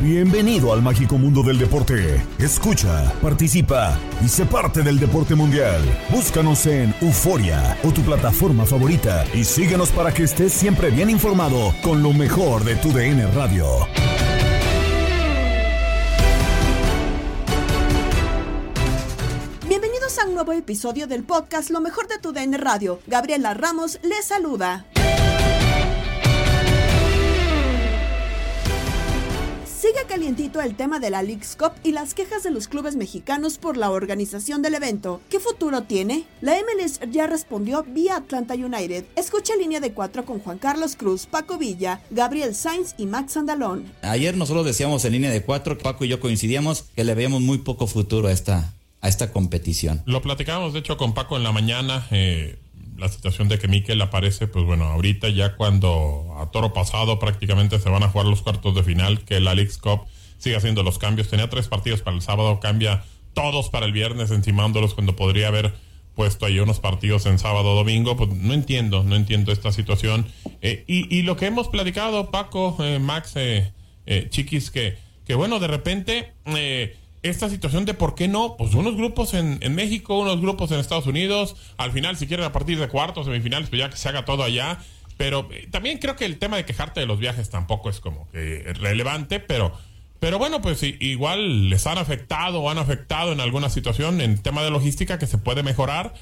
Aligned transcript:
Bienvenido 0.00 0.72
al 0.72 0.80
mágico 0.80 1.18
mundo 1.18 1.42
del 1.42 1.58
deporte. 1.58 2.24
Escucha, 2.38 3.12
participa 3.20 3.98
y 4.24 4.28
sé 4.28 4.46
parte 4.46 4.82
del 4.82 5.00
deporte 5.00 5.34
mundial. 5.34 5.82
Búscanos 6.10 6.66
en 6.66 6.94
Euforia 7.00 7.76
o 7.82 7.90
tu 7.90 8.02
plataforma 8.02 8.64
favorita 8.64 9.24
y 9.34 9.42
síguenos 9.42 9.90
para 9.90 10.14
que 10.14 10.22
estés 10.22 10.52
siempre 10.52 10.90
bien 10.90 11.10
informado 11.10 11.74
con 11.82 12.00
lo 12.00 12.12
mejor 12.12 12.62
de 12.62 12.76
tu 12.76 12.92
DN 12.92 13.26
Radio. 13.32 13.66
Bienvenidos 19.68 20.16
a 20.20 20.28
un 20.28 20.34
nuevo 20.34 20.52
episodio 20.52 21.08
del 21.08 21.24
podcast 21.24 21.70
Lo 21.70 21.80
mejor 21.80 22.06
de 22.06 22.18
tu 22.18 22.32
DN 22.32 22.56
Radio. 22.56 23.00
Gabriela 23.08 23.52
Ramos 23.52 23.98
les 24.04 24.24
saluda. 24.24 24.86
Sigue 29.78 30.06
calientito 30.08 30.60
el 30.60 30.74
tema 30.74 30.98
de 30.98 31.08
la 31.08 31.22
League's 31.22 31.54
Cup 31.54 31.70
y 31.84 31.92
las 31.92 32.12
quejas 32.12 32.42
de 32.42 32.50
los 32.50 32.66
clubes 32.66 32.96
mexicanos 32.96 33.58
por 33.58 33.76
la 33.76 33.92
organización 33.92 34.60
del 34.60 34.74
evento. 34.74 35.20
¿Qué 35.30 35.38
futuro 35.38 35.82
tiene? 35.84 36.24
La 36.40 36.54
MLS 36.54 36.98
ya 37.12 37.28
respondió 37.28 37.84
vía 37.84 38.16
Atlanta 38.16 38.54
United. 38.54 39.04
Escucha 39.14 39.54
línea 39.54 39.78
de 39.78 39.92
cuatro 39.92 40.24
con 40.24 40.40
Juan 40.40 40.58
Carlos 40.58 40.96
Cruz, 40.96 41.26
Paco 41.26 41.58
Villa, 41.58 42.00
Gabriel 42.10 42.56
Sainz 42.56 42.96
y 42.98 43.06
Max 43.06 43.36
Andalón. 43.36 43.84
Ayer 44.02 44.36
nosotros 44.36 44.66
decíamos 44.66 45.04
en 45.04 45.12
línea 45.12 45.30
de 45.30 45.44
cuatro, 45.44 45.78
Paco 45.78 46.04
y 46.04 46.08
yo 46.08 46.18
coincidíamos 46.18 46.86
que 46.96 47.04
le 47.04 47.14
veíamos 47.14 47.40
muy 47.40 47.58
poco 47.58 47.86
futuro 47.86 48.26
a 48.26 48.32
esta, 48.32 48.74
a 49.00 49.08
esta 49.08 49.30
competición. 49.30 50.02
Lo 50.06 50.22
platicábamos, 50.22 50.72
de 50.72 50.80
hecho, 50.80 50.96
con 50.96 51.14
Paco 51.14 51.36
en 51.36 51.44
la 51.44 51.52
mañana. 51.52 52.04
eh, 52.10 52.58
la 52.98 53.08
situación 53.08 53.48
de 53.48 53.58
que 53.58 53.68
Mikel 53.68 54.00
aparece, 54.02 54.48
pues 54.48 54.64
bueno, 54.64 54.84
ahorita 54.86 55.28
ya 55.28 55.54
cuando 55.56 56.36
a 56.40 56.50
toro 56.50 56.72
pasado 56.72 57.18
prácticamente 57.18 57.78
se 57.78 57.88
van 57.88 58.02
a 58.02 58.08
jugar 58.08 58.26
los 58.26 58.42
cuartos 58.42 58.74
de 58.74 58.82
final, 58.82 59.24
que 59.24 59.40
la 59.40 59.54
League's 59.54 59.78
Cup 59.78 60.02
sigue 60.38 60.56
haciendo 60.56 60.82
los 60.82 60.98
cambios. 60.98 61.28
Tenía 61.28 61.48
tres 61.48 61.68
partidos 61.68 62.02
para 62.02 62.16
el 62.16 62.22
sábado, 62.22 62.60
cambia 62.60 63.04
todos 63.34 63.70
para 63.70 63.86
el 63.86 63.92
viernes, 63.92 64.30
encimándolos 64.30 64.94
cuando 64.94 65.14
podría 65.14 65.48
haber 65.48 65.72
puesto 66.14 66.46
ahí 66.46 66.58
unos 66.58 66.80
partidos 66.80 67.26
en 67.26 67.38
sábado 67.38 67.76
domingo. 67.76 68.16
Pues 68.16 68.30
no 68.30 68.52
entiendo, 68.52 69.04
no 69.04 69.14
entiendo 69.14 69.52
esta 69.52 69.70
situación. 69.70 70.26
Eh, 70.60 70.84
y, 70.88 71.16
y 71.16 71.22
lo 71.22 71.36
que 71.36 71.46
hemos 71.46 71.68
platicado, 71.68 72.30
Paco, 72.32 72.76
eh, 72.80 72.98
Max, 72.98 73.32
eh, 73.36 73.72
eh, 74.06 74.26
Chiquis, 74.28 74.72
que, 74.72 74.98
que 75.24 75.34
bueno, 75.36 75.60
de 75.60 75.68
repente 75.68 76.32
eh, 76.46 76.96
esta 77.22 77.48
situación 77.48 77.84
de 77.84 77.94
por 77.94 78.14
qué 78.14 78.28
no, 78.28 78.56
pues 78.56 78.74
unos 78.74 78.96
grupos 78.96 79.34
en, 79.34 79.58
en 79.60 79.74
México, 79.74 80.18
unos 80.18 80.40
grupos 80.40 80.70
en 80.70 80.78
Estados 80.78 81.06
Unidos, 81.06 81.56
al 81.76 81.92
final 81.92 82.16
si 82.16 82.26
quieren 82.26 82.46
a 82.46 82.52
partir 82.52 82.78
de 82.78 82.88
cuartos, 82.88 83.26
semifinales, 83.26 83.68
pues 83.68 83.80
ya 83.80 83.90
que 83.90 83.96
se 83.96 84.08
haga 84.08 84.24
todo 84.24 84.42
allá. 84.42 84.78
Pero 85.16 85.48
eh, 85.52 85.68
también 85.70 85.98
creo 85.98 86.16
que 86.16 86.24
el 86.24 86.38
tema 86.38 86.56
de 86.56 86.64
quejarte 86.64 87.00
de 87.00 87.06
los 87.06 87.18
viajes 87.18 87.50
tampoco 87.50 87.90
es 87.90 88.00
como 88.00 88.28
que 88.30 88.72
relevante, 88.74 89.40
pero... 89.40 89.72
Pero 90.20 90.36
bueno, 90.36 90.60
pues 90.60 90.82
igual 90.82 91.70
les 91.70 91.86
han 91.86 91.96
afectado 91.96 92.60
o 92.60 92.70
han 92.70 92.78
afectado 92.78 93.32
en 93.32 93.38
alguna 93.38 93.70
situación 93.70 94.20
en 94.20 94.36
tema 94.42 94.64
de 94.64 94.70
logística 94.70 95.16
que 95.16 95.28
se 95.28 95.38
puede 95.38 95.62
mejorar, 95.62 96.12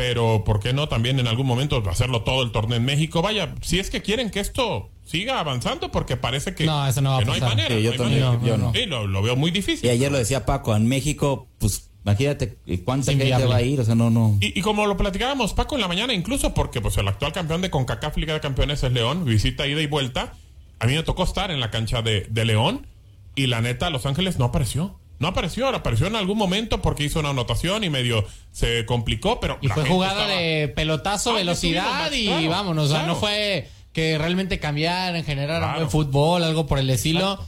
pero 0.00 0.44
¿por 0.44 0.60
qué 0.60 0.72
no 0.72 0.88
también 0.88 1.20
en 1.20 1.28
algún 1.28 1.46
momento 1.46 1.82
hacerlo 1.90 2.22
todo 2.22 2.42
el 2.42 2.52
torneo 2.52 2.78
en 2.78 2.86
México? 2.86 3.20
Vaya, 3.20 3.54
si 3.60 3.78
es 3.78 3.90
que 3.90 4.00
quieren 4.00 4.30
que 4.30 4.40
esto 4.40 4.88
siga 5.04 5.38
avanzando, 5.40 5.90
porque 5.90 6.16
parece 6.16 6.54
que 6.54 6.64
No, 6.64 6.86
eso 6.86 7.02
no 7.02 7.10
va 7.10 7.18
a 7.18 7.24
no 7.26 7.32
hay 7.34 7.40
manera. 7.42 7.76
Sí, 7.76 7.82
yo 7.82 7.90
no 7.90 7.92
hay 7.92 7.98
también, 7.98 8.24
manera. 8.24 8.46
yo 8.46 8.56
no. 8.56 8.72
Sí, 8.72 8.86
lo, 8.86 9.06
lo 9.06 9.20
veo 9.20 9.36
muy 9.36 9.50
difícil. 9.50 9.84
Y 9.86 9.90
ayer 9.90 10.10
lo 10.10 10.16
decía 10.16 10.46
Paco, 10.46 10.74
en 10.74 10.88
México, 10.88 11.48
pues 11.58 11.90
imagínate 12.02 12.56
cuánta 12.82 13.12
Es 13.12 13.18
gente 13.18 13.44
va 13.44 13.56
a 13.56 13.62
ir, 13.62 13.78
o 13.78 13.84
sea, 13.84 13.94
no, 13.94 14.08
no. 14.08 14.38
Y, 14.40 14.58
y 14.58 14.62
como 14.62 14.86
lo 14.86 14.96
platicábamos, 14.96 15.52
Paco, 15.52 15.74
en 15.74 15.82
la 15.82 15.88
mañana, 15.88 16.14
incluso 16.14 16.54
porque 16.54 16.80
pues 16.80 16.96
el 16.96 17.06
actual 17.06 17.34
campeón 17.34 17.60
de 17.60 17.68
CONCACAF 17.68 18.16
Liga 18.16 18.32
de 18.32 18.40
Campeones 18.40 18.82
es 18.82 18.92
León, 18.92 19.26
visita 19.26 19.66
ida 19.66 19.82
y 19.82 19.86
vuelta. 19.86 20.32
A 20.78 20.86
mí 20.86 20.94
me 20.94 21.02
tocó 21.02 21.24
estar 21.24 21.50
en 21.50 21.60
la 21.60 21.70
cancha 21.70 22.00
de, 22.00 22.26
de 22.30 22.44
León 22.46 22.86
y 23.34 23.48
la 23.48 23.60
neta, 23.60 23.90
Los 23.90 24.06
Ángeles 24.06 24.38
no 24.38 24.46
apareció. 24.46 24.98
No 25.20 25.28
apareció, 25.28 25.68
apareció 25.68 26.06
en 26.08 26.16
algún 26.16 26.36
momento 26.38 26.82
porque 26.82 27.04
hizo 27.04 27.20
una 27.20 27.28
anotación 27.30 27.84
y 27.84 27.90
medio 27.90 28.24
se 28.50 28.84
complicó, 28.86 29.38
pero... 29.38 29.58
Y 29.60 29.68
fue 29.68 29.84
jugada 29.86 30.22
estaba- 30.22 30.40
de 30.40 30.68
pelotazo, 30.68 31.30
Ah, 31.30 31.34
velocidad 31.34 32.10
y 32.12 32.26
claro, 32.26 32.48
vámonos. 32.50 32.90
O 32.90 32.92
sea, 32.92 33.06
no 33.06 33.14
fue 33.14 33.68
que 33.92 34.16
realmente 34.18 34.58
cambiaran, 34.58 35.22
generaran 35.22 35.60
Claro. 35.62 35.78
buen 35.78 35.90
fútbol, 35.90 36.42
algo 36.42 36.66
por 36.66 36.78
el 36.78 36.88
estilo. 36.90 37.38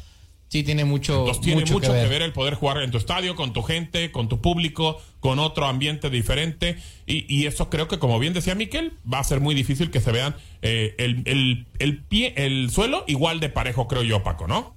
Sí, 0.48 0.62
tiene 0.64 0.84
mucho, 0.84 1.20
Entonces 1.20 1.40
tiene 1.42 1.60
mucho, 1.62 1.72
mucho, 1.72 1.86
que, 1.86 1.92
ver. 1.94 2.02
que 2.04 2.10
ver 2.10 2.20
el 2.20 2.34
poder 2.34 2.56
jugar 2.56 2.82
en 2.82 2.90
tu 2.90 2.98
estadio, 2.98 3.34
con 3.36 3.54
tu 3.54 3.62
gente, 3.62 4.12
con 4.12 4.28
tu 4.28 4.42
público, 4.42 5.00
con 5.20 5.38
otro 5.38 5.64
ambiente 5.64 6.10
diferente. 6.10 6.76
Y, 7.06 7.24
y 7.34 7.46
eso 7.46 7.70
creo 7.70 7.88
que, 7.88 7.98
como 7.98 8.18
bien 8.18 8.34
decía 8.34 8.54
Miquel, 8.54 8.92
va 9.10 9.18
a 9.20 9.24
ser 9.24 9.40
muy 9.40 9.54
difícil 9.54 9.90
que 9.90 10.00
se 10.02 10.12
vean 10.12 10.36
eh, 10.60 10.94
el, 10.98 11.22
el, 11.24 11.66
el 11.78 12.02
pie, 12.02 12.34
el 12.36 12.70
suelo 12.70 13.04
igual 13.06 13.40
de 13.40 13.48
parejo, 13.48 13.88
creo 13.88 14.02
yo, 14.02 14.22
Paco, 14.22 14.46
¿no? 14.46 14.74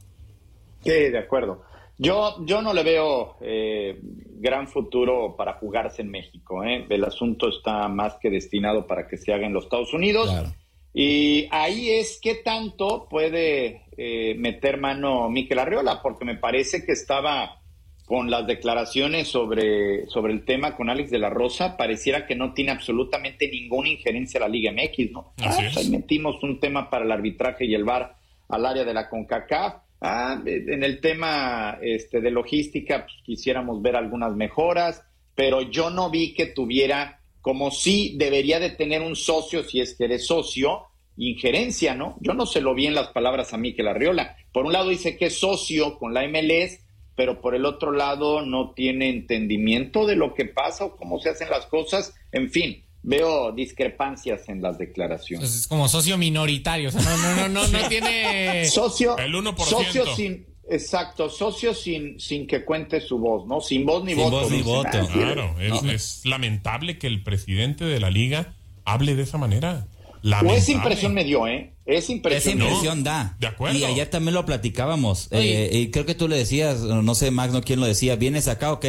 Sí, 0.85 0.91
de 0.91 1.17
acuerdo. 1.19 1.61
Yo, 1.97 2.43
yo 2.45 2.61
no 2.61 2.73
le 2.73 2.83
veo 2.83 3.37
eh, 3.41 3.99
gran 4.01 4.67
futuro 4.67 5.35
para 5.37 5.53
jugarse 5.53 6.01
en 6.01 6.09
México. 6.11 6.63
¿eh? 6.63 6.85
El 6.89 7.03
asunto 7.05 7.47
está 7.49 7.87
más 7.87 8.15
que 8.21 8.29
destinado 8.29 8.85
para 8.85 9.07
que 9.07 9.17
se 9.17 9.33
haga 9.33 9.45
en 9.47 9.53
los 9.53 9.63
Estados 9.65 9.93
Unidos. 9.93 10.29
Claro. 10.29 10.53
Y 10.93 11.47
ahí 11.51 11.89
es 11.89 12.19
qué 12.21 12.35
tanto 12.35 13.07
puede 13.09 13.81
eh, 13.97 14.35
meter 14.37 14.77
mano 14.77 15.29
Miquel 15.29 15.59
Arriola, 15.59 16.01
porque 16.01 16.25
me 16.25 16.35
parece 16.35 16.85
que 16.85 16.93
estaba 16.93 17.61
con 18.05 18.29
las 18.29 18.45
declaraciones 18.45 19.27
sobre, 19.27 20.05
sobre 20.07 20.31
el 20.31 20.45
tema 20.45 20.75
con 20.75 20.89
Alex 20.89 21.09
de 21.09 21.17
la 21.19 21.29
Rosa, 21.31 21.75
pareciera 21.75 22.27
que 22.27 22.35
no 22.35 22.53
tiene 22.53 22.71
absolutamente 22.71 23.49
ninguna 23.49 23.89
injerencia 23.89 24.39
la 24.39 24.47
Liga 24.47 24.71
MX, 24.71 25.11
¿no? 25.11 25.33
Así 25.43 25.63
Ah, 25.63 25.67
es. 25.67 25.77
ahí 25.77 25.89
metimos 25.89 26.41
un 26.43 26.59
tema 26.59 26.89
para 26.89 27.03
el 27.03 27.11
arbitraje 27.11 27.65
y 27.65 27.73
el 27.73 27.83
VAR 27.83 28.15
al 28.47 28.65
área 28.65 28.83
de 28.85 28.93
la 28.93 29.09
CONCACAF. 29.09 29.84
Ah, 30.07 30.39
en 30.45 30.83
el 30.83 31.01
tema 31.01 31.79
este, 31.81 32.21
de 32.21 32.29
logística, 32.29 33.07
pues, 33.07 33.15
quisiéramos 33.23 33.81
ver 33.81 33.95
algunas 33.95 34.35
mejoras, 34.35 35.03
pero 35.33 35.63
yo 35.63 35.89
no 35.89 36.11
vi 36.11 36.35
que 36.35 36.45
tuviera, 36.45 37.21
como 37.41 37.71
sí 37.71 38.13
debería 38.15 38.59
de 38.59 38.69
tener 38.69 39.01
un 39.01 39.15
socio, 39.15 39.63
si 39.63 39.81
es 39.81 39.95
que 39.95 40.05
eres 40.05 40.27
socio, 40.27 40.83
injerencia, 41.17 41.95
¿no? 41.95 42.17
Yo 42.21 42.35
no 42.35 42.45
se 42.45 42.61
lo 42.61 42.75
vi 42.75 42.85
en 42.85 42.93
las 42.93 43.07
palabras 43.07 43.51
a 43.51 43.57
Miquel 43.57 43.87
Arriola. 43.87 44.37
Por 44.53 44.67
un 44.67 44.73
lado 44.73 44.89
dice 44.89 45.17
que 45.17 45.25
es 45.25 45.39
socio 45.39 45.97
con 45.97 46.13
la 46.13 46.21
MLS, 46.27 46.85
pero 47.15 47.41
por 47.41 47.55
el 47.55 47.65
otro 47.65 47.91
lado 47.91 48.45
no 48.45 48.73
tiene 48.75 49.09
entendimiento 49.09 50.05
de 50.05 50.17
lo 50.17 50.35
que 50.35 50.45
pasa 50.45 50.85
o 50.85 50.97
cómo 50.97 51.17
se 51.17 51.29
hacen 51.29 51.49
las 51.49 51.65
cosas. 51.65 52.13
En 52.31 52.51
fin, 52.51 52.84
veo 53.07 53.51
discrepancias 53.51 54.49
en 54.49 54.61
las 54.61 54.77
declaraciones. 54.79 55.47
Pues 55.47 55.59
es 55.61 55.67
como 55.67 55.87
socio 55.87 56.17
minoritario, 56.17 56.89
o 56.89 56.91
sea, 56.91 57.01
no, 57.01 57.17
no, 57.17 57.35
no, 57.35 57.47
no, 57.49 57.67
no 57.67 57.87
tiene... 57.89 58.65
Socio, 58.65 59.15
El 59.17 59.33
1%. 59.33 59.55
socio 59.63 60.15
sin, 60.15 60.47
exacto, 60.69 61.29
socio 61.29 61.73
sin, 61.75 62.19
sin 62.19 62.47
que 62.47 62.65
cuente 62.65 62.99
su 63.01 63.19
voz, 63.19 63.45
¿no? 63.45 63.61
Sin 63.61 63.85
voz 63.85 64.03
ni 64.03 64.13
Sin 64.15 64.23
voto. 64.23 64.39
voz 64.41 64.51
ni 64.51 64.61
voto. 64.63 65.07
Claro, 65.13 65.55
es, 65.59 65.83
es 65.83 66.25
lamentable 66.25 66.97
que 66.97 67.05
el 67.07 67.21
presidente 67.23 67.85
de 67.85 67.99
la 67.99 68.09
liga 68.09 68.55
hable 68.85 69.15
de 69.15 69.23
esa 69.23 69.37
manera. 69.37 69.87
O 70.43 70.53
esa 70.53 70.71
impresión 70.71 71.13
me 71.13 71.23
dio, 71.23 71.47
¿eh? 71.47 71.75
Esa 71.85 71.99
Esa 71.99 72.11
impresión. 72.13 72.59
impresión 72.59 73.03
da. 73.03 73.37
De 73.39 73.45
acuerdo. 73.45 73.77
Y 73.77 73.83
ayer 73.83 74.09
también 74.09 74.33
lo 74.33 74.43
platicábamos. 74.43 75.27
Eh, 75.29 75.69
y 75.71 75.91
creo 75.91 76.07
que 76.07 76.15
tú 76.15 76.27
le 76.27 76.35
decías, 76.35 76.79
no 76.79 77.13
sé, 77.13 77.29
Max, 77.29 77.53
no 77.53 77.61
quién 77.61 77.79
lo 77.79 77.85
decía. 77.85 78.15
Vienes 78.15 78.47
acá, 78.47 78.71
ok, 78.71 78.85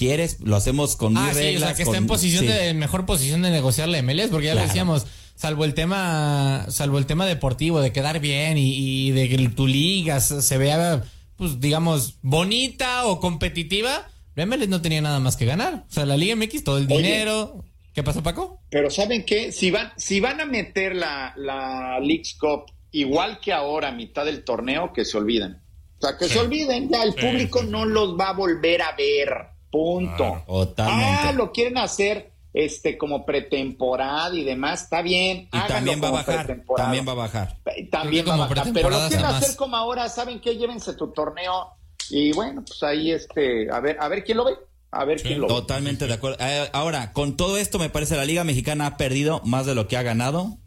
quieres, 0.00 0.38
lo 0.40 0.56
hacemos 0.56 0.96
con 0.96 1.16
Ah, 1.16 1.26
mis 1.26 1.36
sí, 1.36 1.42
reglas. 1.42 1.62
o 1.62 1.66
sea, 1.66 1.74
que 1.76 1.82
está 1.82 1.96
en 1.98 2.06
posición 2.06 2.44
sí. 2.46 2.50
de 2.52 2.74
mejor 2.74 3.06
posición 3.06 3.42
de 3.42 3.50
negociar 3.50 3.88
la 3.88 3.98
MLS, 4.02 4.28
porque 4.30 4.46
ya 4.46 4.54
lo 4.54 4.58
Claro. 4.60 4.68
decíamos, 4.68 5.06
salvo 5.36 5.64
el 5.64 5.74
tema, 5.74 6.66
salvo 6.70 6.98
el 6.98 7.06
tema 7.06 7.26
deportivo, 7.26 7.80
de 7.80 7.92
quedar 7.92 8.18
bien 8.20 8.58
y, 8.58 8.74
y 9.08 9.10
de 9.12 9.28
que 9.28 9.48
tu 9.50 9.66
liga 9.66 10.20
se 10.20 10.58
vea, 10.58 11.04
pues, 11.36 11.60
digamos, 11.60 12.14
bonita 12.22 13.06
o 13.06 13.20
competitiva, 13.20 14.08
la 14.34 14.46
MLS 14.46 14.68
no 14.68 14.80
tenía 14.80 15.00
nada 15.02 15.20
más 15.20 15.36
que 15.36 15.44
ganar. 15.46 15.84
O 15.88 15.92
sea, 15.92 16.06
la 16.06 16.16
Liga 16.16 16.34
MX, 16.36 16.64
todo 16.64 16.78
el 16.78 16.86
Oye. 16.86 16.96
dinero. 16.96 17.64
¿Qué 17.92 18.02
pasó, 18.02 18.22
Paco? 18.22 18.60
Pero 18.70 18.88
¿saben 18.90 19.24
qué? 19.24 19.50
Si 19.52 19.70
van, 19.70 19.92
si 19.96 20.20
van 20.20 20.40
a 20.40 20.44
meter 20.46 20.94
la, 20.96 21.34
la 21.36 21.98
Leagues 22.00 22.36
Cup 22.40 22.70
igual 22.92 23.38
que 23.40 23.52
ahora 23.52 23.88
a 23.88 23.92
mitad 23.92 24.24
del 24.24 24.44
torneo, 24.44 24.92
que 24.92 25.04
se 25.04 25.16
olviden. 25.18 25.58
O 25.98 26.06
sea, 26.06 26.16
que 26.16 26.26
Sí. 26.26 26.32
se 26.34 26.38
olviden, 26.38 26.88
ya 26.88 27.02
el 27.02 27.12
Sí, 27.14 27.20
público 27.20 27.60
sí. 27.60 27.66
no 27.68 27.84
los 27.84 28.16
va 28.18 28.30
a 28.30 28.32
volver 28.32 28.80
a 28.82 28.92
ver. 28.96 29.28
Punto. 29.70 30.42
Claro. 30.46 30.74
Ah, 30.78 31.32
lo 31.34 31.52
quieren 31.52 31.78
hacer 31.78 32.32
este 32.52 32.98
como 32.98 33.24
pretemporada 33.24 34.34
y 34.34 34.42
demás, 34.44 34.82
está 34.84 35.02
bien. 35.02 35.48
Y 35.52 35.58
también 35.68 36.02
va 36.02 36.08
a 36.08 36.12
bajar. 36.12 36.46
pretemporada. 36.46 36.84
También 36.86 37.06
va 37.08 37.12
a 37.12 37.14
bajar. 37.14 37.56
Eh, 37.66 37.88
También 37.90 38.28
va 38.28 38.34
a 38.34 38.36
bajar. 38.38 38.66
Pero 38.72 38.90
lo 38.90 39.08
quieren 39.08 39.26
hacer 39.26 39.56
como 39.56 39.76
ahora, 39.76 40.08
¿saben 40.08 40.40
qué? 40.40 40.56
Llévense 40.56 40.94
tu 40.94 41.12
torneo 41.12 41.68
y 42.10 42.32
bueno, 42.32 42.64
pues 42.66 42.82
ahí 42.82 43.12
este, 43.12 43.70
a 43.70 43.78
ver, 43.80 43.96
a 44.00 44.08
ver 44.08 44.24
quién 44.24 44.38
lo 44.38 44.44
ve. 44.44 44.54
A 44.92 45.04
ver 45.04 45.20
Sí, 45.20 45.28
quién 45.28 45.40
lo 45.40 45.46
ve. 45.46 45.54
Totalmente 45.54 46.08
de 46.08 46.14
acuerdo. 46.14 46.36
Eh, 46.40 46.68
ahora, 46.72 47.12
con 47.12 47.36
todo 47.36 47.56
esto, 47.56 47.78
me 47.78 47.90
parece 47.90 48.16
la 48.16 48.24
Liga 48.24 48.42
Mexicana 48.42 48.86
ha 48.86 48.96
perdido 48.96 49.40
más 49.44 49.64
de 49.66 49.76
lo 49.76 49.86
que 49.86 49.96
ha 49.96 50.02
ganado. 50.02 50.58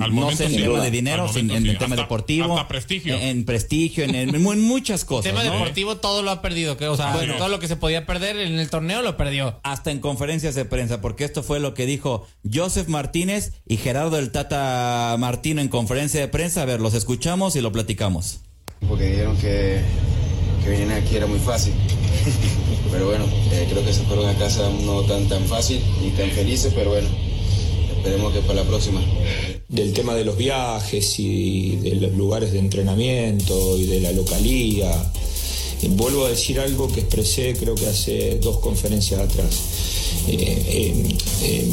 Al 0.00 0.14
no 0.14 0.30
sé 0.32 0.44
en 0.46 0.50
sí. 0.52 0.56
tema 0.62 0.80
de 0.82 0.90
dinero, 0.90 1.28
sin- 1.30 1.50
en 1.50 1.62
sí. 1.62 1.68
el 1.68 1.78
tema 1.78 1.94
Hasta- 1.94 2.02
deportivo. 2.04 2.54
hasta 2.56 2.68
prestigio. 2.68 3.14
En, 3.16 3.22
en 3.22 3.44
prestigio, 3.44 4.04
en, 4.04 4.14
en 4.14 4.42
mu- 4.42 4.52
en 4.54 4.60
muchas 4.62 5.04
cosas. 5.06 5.30
tema 5.30 5.44
¿no? 5.44 5.52
deportivo 5.52 5.96
todo 5.98 6.22
lo 6.22 6.30
ha 6.30 6.40
perdido, 6.40 6.76
que, 6.78 6.86
o 6.88 6.96
sea, 6.96 7.12
Bueno. 7.14 7.34
todo 7.36 7.48
lo 7.48 7.58
que 7.58 7.68
se 7.68 7.76
podía 7.76 8.06
perder 8.06 8.36
en 8.38 8.58
el 8.58 8.70
torneo 8.70 9.02
lo 9.02 9.16
perdió. 9.18 9.60
Hasta 9.62 9.90
en 9.90 9.98
conferencias 10.00 10.54
de 10.54 10.64
prensa, 10.64 11.00
porque 11.02 11.24
esto 11.24 11.42
fue 11.42 11.60
lo 11.60 11.74
que 11.74 11.84
dijo 11.84 12.26
Joseph 12.50 12.88
Martínez 12.88 13.52
y 13.66 13.76
Gerardo 13.76 14.18
el 14.18 14.30
Tata 14.32 15.14
Martino 15.18 15.60
en 15.60 15.68
conferencia 15.68 16.18
de 16.20 16.28
prensa. 16.28 16.62
A 16.62 16.64
ver, 16.64 16.80
los 16.80 16.94
escuchamos 16.94 17.54
y 17.56 17.60
lo 17.60 17.70
platicamos. 17.70 18.40
porque 18.88 19.04
dijeron 19.06 19.36
que, 19.36 19.80
que 20.62 20.70
venir 20.70 20.90
aquí 20.92 21.16
era 21.16 21.26
muy 21.26 21.38
fácil. 21.40 21.74
Pero 22.90 23.06
bueno, 23.06 23.24
eh, 23.52 23.66
creo 23.70 23.84
que 23.84 23.92
se 23.92 24.02
fueron 24.04 24.28
a 24.28 24.34
casa 24.38 24.70
no 24.84 25.02
tan 25.02 25.28
tan 25.28 25.44
fácil 25.44 25.82
ni 26.00 26.10
tan 26.10 26.30
felices, 26.30 26.72
pero 26.74 26.90
bueno, 26.90 27.08
esperemos 27.96 28.32
que 28.32 28.40
para 28.40 28.62
la 28.62 28.64
próxima. 28.64 29.00
Del 29.74 29.92
tema 29.92 30.14
de 30.14 30.24
los 30.24 30.36
viajes 30.36 31.18
y 31.18 31.76
de 31.76 31.96
los 31.96 32.12
lugares 32.12 32.52
de 32.52 32.58
entrenamiento 32.60 33.76
y 33.78 33.86
de 33.86 34.00
la 34.00 34.12
localía. 34.12 35.12
Y 35.82 35.88
vuelvo 35.88 36.24
a 36.24 36.30
decir 36.30 36.60
algo 36.60 36.88
que 36.88 37.00
expresé 37.00 37.54
creo 37.58 37.74
que 37.74 37.86
hace 37.86 38.38
dos 38.38 38.58
conferencias 38.58 39.20
atrás. 39.20 39.54
Eh, 40.28 40.36
eh, 40.66 41.16
eh, 41.42 41.66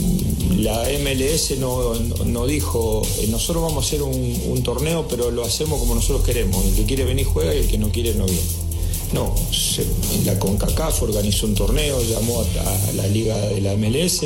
la 0.57 0.83
MLS 1.00 1.57
no, 1.59 2.45
dijo, 2.45 3.01
eh, 3.19 3.27
nosotros 3.30 3.63
vamos 3.63 3.86
a 3.86 3.88
hacer 3.88 4.01
un, 4.01 4.42
un 4.47 4.63
torneo, 4.63 5.07
pero 5.07 5.31
lo 5.31 5.45
hacemos 5.45 5.80
como 5.80 5.95
nosotros 5.95 6.24
queremos. 6.25 6.65
El 6.65 6.74
que 6.75 6.86
quiere 6.86 7.06
venir 7.06 7.25
juega 7.25 7.54
y 7.56 7.59
el 7.59 7.68
que 7.68 7.77
no 7.77 7.89
quiere 7.92 8.13
no 8.15 8.25
viene. 8.25 8.42
No, 9.13 9.33
se- 9.51 9.86
la 10.25 10.38
CONCACAF 10.39 11.04
organizó 11.04 11.45
un 11.45 11.54
torneo, 11.56 12.01
llamó 12.04 12.42
a, 12.42 12.89
a 12.89 12.94
la 12.94 13.07
liga 13.07 13.38
de 13.38 13.62
la 13.62 13.75
MLS, 13.75 14.21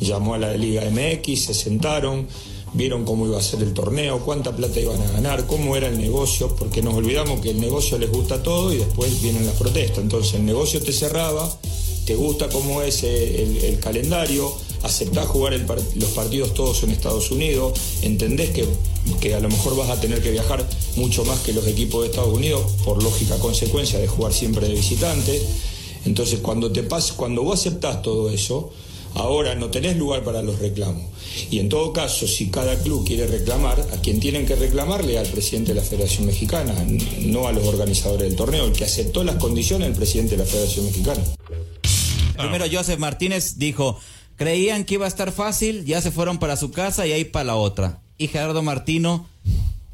llamó 0.00 0.34
a 0.34 0.38
la 0.38 0.54
Liga 0.56 0.82
MX, 0.90 1.44
se 1.46 1.54
sentaron, 1.54 2.26
vieron 2.72 3.04
cómo 3.04 3.26
iba 3.26 3.38
a 3.38 3.42
ser 3.42 3.62
el 3.62 3.74
torneo, 3.74 4.20
cuánta 4.20 4.54
plata 4.54 4.78
iban 4.80 5.00
a 5.02 5.10
ganar, 5.10 5.46
cómo 5.46 5.76
era 5.76 5.88
el 5.88 5.98
negocio, 5.98 6.54
porque 6.56 6.82
nos 6.82 6.94
olvidamos 6.94 7.40
que 7.40 7.50
el 7.50 7.60
negocio 7.60 7.98
les 7.98 8.10
gusta 8.10 8.42
todo 8.42 8.72
y 8.72 8.78
después 8.78 9.20
vienen 9.22 9.46
las 9.46 9.56
protestas. 9.56 9.98
Entonces 9.98 10.34
el 10.34 10.44
negocio 10.44 10.80
te 10.80 10.92
cerraba, 10.92 11.52
te 12.04 12.14
gusta 12.14 12.48
cómo 12.48 12.82
es 12.82 13.02
eh, 13.02 13.68
el, 13.68 13.80
calendario, 13.80 14.52
aceptás 14.82 15.26
jugar 15.26 15.52
los 15.96 16.10
partidos 16.10 16.54
todos 16.54 16.82
en 16.82 16.90
Estados 16.90 17.30
Unidos, 17.30 17.78
entendés 18.02 18.50
que, 18.50 18.66
que 19.20 19.34
a 19.34 19.40
lo 19.40 19.48
mejor 19.48 19.76
vas 19.76 19.90
a 19.90 20.00
tener 20.00 20.22
que 20.22 20.30
viajar 20.30 20.66
mucho 20.96 21.24
más 21.24 21.40
que 21.40 21.52
los 21.52 21.66
equipos 21.66 22.02
de 22.02 22.08
Estados 22.08 22.32
Unidos, 22.32 22.62
por 22.84 23.02
lógica 23.02 23.38
consecuencia 23.38 23.98
de 23.98 24.06
jugar 24.06 24.32
siempre 24.32 24.68
de 24.68 24.74
visitante. 24.74 25.42
Entonces 26.06 26.40
cuando 26.40 26.72
te 26.72 26.82
pas, 26.82 27.12
cuando 27.12 27.42
vos 27.42 27.60
aceptás 27.60 28.00
todo 28.00 28.30
eso, 28.30 28.70
ahora 29.14 29.54
no 29.54 29.70
tenés 29.70 29.96
lugar 29.96 30.22
para 30.22 30.42
los 30.42 30.58
reclamos. 30.58 31.04
Y 31.50 31.58
en 31.58 31.68
todo 31.68 31.92
caso, 31.92 32.26
si 32.26 32.50
cada 32.50 32.76
club 32.82 33.06
quiere 33.06 33.26
reclamar, 33.26 33.80
a 33.80 34.00
quien 34.00 34.20
tienen 34.20 34.46
que 34.46 34.56
reclamarle 34.56 35.18
al 35.18 35.26
presidente 35.26 35.74
de 35.74 35.80
la 35.80 35.86
Federación 35.86 36.26
Mexicana, 36.26 36.74
no 37.20 37.46
a 37.46 37.52
los 37.52 37.64
organizadores 37.64 38.28
del 38.28 38.36
torneo, 38.36 38.66
el 38.66 38.72
que 38.72 38.84
aceptó 38.84 39.24
las 39.24 39.36
condiciones 39.36 39.88
el 39.88 39.94
presidente 39.94 40.36
de 40.36 40.44
la 40.44 40.48
Federación 40.48 40.86
Mexicana. 40.86 41.22
Primero 42.36 42.64
Joseph 42.70 42.98
Martínez 42.98 43.58
dijo, 43.58 43.98
creían 44.36 44.84
que 44.84 44.94
iba 44.94 45.04
a 45.04 45.08
estar 45.08 45.32
fácil, 45.32 45.84
ya 45.84 46.00
se 46.00 46.10
fueron 46.10 46.38
para 46.38 46.56
su 46.56 46.70
casa 46.70 47.06
y 47.06 47.12
ahí 47.12 47.24
para 47.24 47.44
la 47.44 47.56
otra. 47.56 48.00
Y 48.16 48.28
Gerardo 48.28 48.62
Martino, 48.62 49.26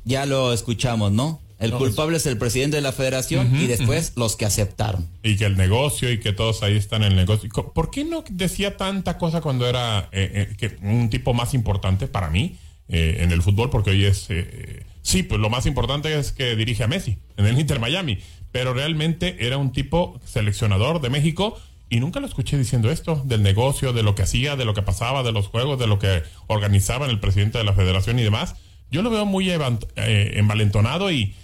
ya 0.05 0.27
lo 0.27 0.53
escuchamos, 0.53 1.12
¿no? 1.12 1.41
El 1.58 1.70
No, 1.70 1.79
culpable 1.79 2.19
es 2.19 2.26
el 2.26 2.37
presidente 2.37 2.76
de 2.76 2.82
la 2.82 2.93
federación 2.93 3.55
y 3.56 3.67
después 3.67 4.12
los 4.17 4.37
que 4.37 4.44
aceptaron. 4.44 5.08
Y 5.23 5.37
que 5.37 5.47
el 5.47 5.56
negocio 5.56 6.12
y 6.12 6.20
que 6.20 6.32
todos 6.32 6.62
ahí 6.62 6.76
están 6.76 7.03
en 7.03 7.12
el 7.12 7.17
negocio. 7.17 7.49
¿Por 7.50 7.91
qué 7.91 8.05
no 8.05 8.25
decía 8.29 8.76
tanta 8.76 9.17
cosa 9.17 9.41
cuando 9.41 9.67
era 9.67 10.11
eh, 10.12 10.49
eh, 10.50 10.56
que 10.58 10.76
un 10.87 11.08
tipo 11.08 11.32
más 11.32 11.55
importante 11.55 12.08
para 12.08 12.29
mí 12.29 12.56
eh, 12.88 13.19
en 13.20 13.32
el 13.32 13.41
fútbol? 13.41 13.70
Porque 13.70 13.91
hoy 13.91 14.05
es. 14.05 14.26
eh, 14.29 14.85
sí, 15.00 15.23
pues 15.23 15.41
lo 15.41 15.49
más 15.49 15.64
importante 15.64 16.19
es 16.19 16.32
que 16.32 16.56
dirige 16.56 16.85
a 16.85 16.88
Messi 16.88 17.17
en 17.38 17.47
el 17.47 17.59
Inter 17.59 17.81
Miami. 17.81 18.19
Pero 18.52 18.75
realmente 18.75 19.47
era 19.47 19.57
un 19.57 19.73
tipo 19.73 20.21
seleccionador 20.26 21.00
de 21.00 21.09
México 21.09 21.59
y 21.88 22.00
nunca 22.00 22.21
lo 22.21 22.26
escuché 22.26 22.59
diciendo 22.59 22.90
esto: 22.90 23.23
del 23.25 23.42
negocio, 23.42 23.95
de 23.95 24.02
lo 24.02 24.14
que 24.14 24.23
hacía, 24.25 24.57
de 24.57 24.66
lo 24.66 24.75
que 24.75 24.83
pasaba, 24.83 25.23
de 25.23 25.33
los 25.33 25.47
juegos, 25.47 25.78
de 25.78 25.87
lo 25.87 25.99
que 25.99 26.23
organizaban 26.49 27.09
el 27.09 27.19
presidente 27.19 27.57
de 27.57 27.64
la 27.64 27.73
federación 27.73 28.19
y 28.19 28.25
demás. 28.25 28.57
Yo 28.90 29.00
lo 29.02 29.11
veo 29.11 29.25
muy 29.25 29.50
envalentonado 29.97 31.11
y, 31.11 31.35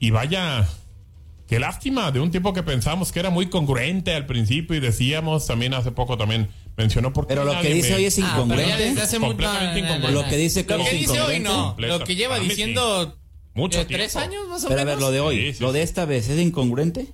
y 0.00 0.10
vaya. 0.10 0.66
Qué 1.46 1.58
lástima 1.58 2.12
de 2.12 2.20
un 2.20 2.30
tipo 2.30 2.52
que 2.52 2.62
pensamos 2.62 3.10
que 3.10 3.18
era 3.18 3.30
muy 3.30 3.46
congruente 3.46 4.14
al 4.14 4.24
principio 4.24 4.76
y 4.76 4.80
decíamos 4.80 5.46
también 5.48 5.74
hace 5.74 5.90
poco 5.90 6.16
también 6.16 6.48
mencionó 6.76 7.12
porque 7.12 7.34
Pero 7.34 7.44
lo 7.44 7.60
que 7.60 7.74
dice 7.74 7.94
hoy 7.96 8.04
es 8.04 8.16
incongruente. 8.18 8.72
Ah, 8.72 8.76
pero 8.78 9.02
hace 9.02 9.18
mucho- 9.18 9.28
completamente 9.30 9.80
no, 9.82 9.86
incongruente. 9.88 10.12
Lo 10.22 10.28
que 10.28 10.36
dice 10.36 10.64
Lo 10.68 10.84
que 10.84 10.90
dice 10.92 11.20
hoy 11.20 11.40
no. 11.40 11.50
incongruente. 11.50 11.98
Lo 11.98 12.04
que 12.04 12.14
lleva 12.16 12.38
diciendo 12.38 13.16
Mucho 13.54 13.84
tres 13.84 14.14
años 14.14 14.46
más 14.48 14.64
o 14.64 14.68
Pero 14.68 14.82
a 14.82 14.84
menos. 14.84 15.00
ver, 15.00 15.06
lo 15.08 15.10
de 15.10 15.18
hoy, 15.20 15.36
Sí, 15.48 15.54
sí, 15.54 15.62
lo 15.64 15.72
de 15.72 15.82
esta 15.82 16.04
vez, 16.04 16.28
¿es 16.28 16.38
incongruente? 16.38 17.08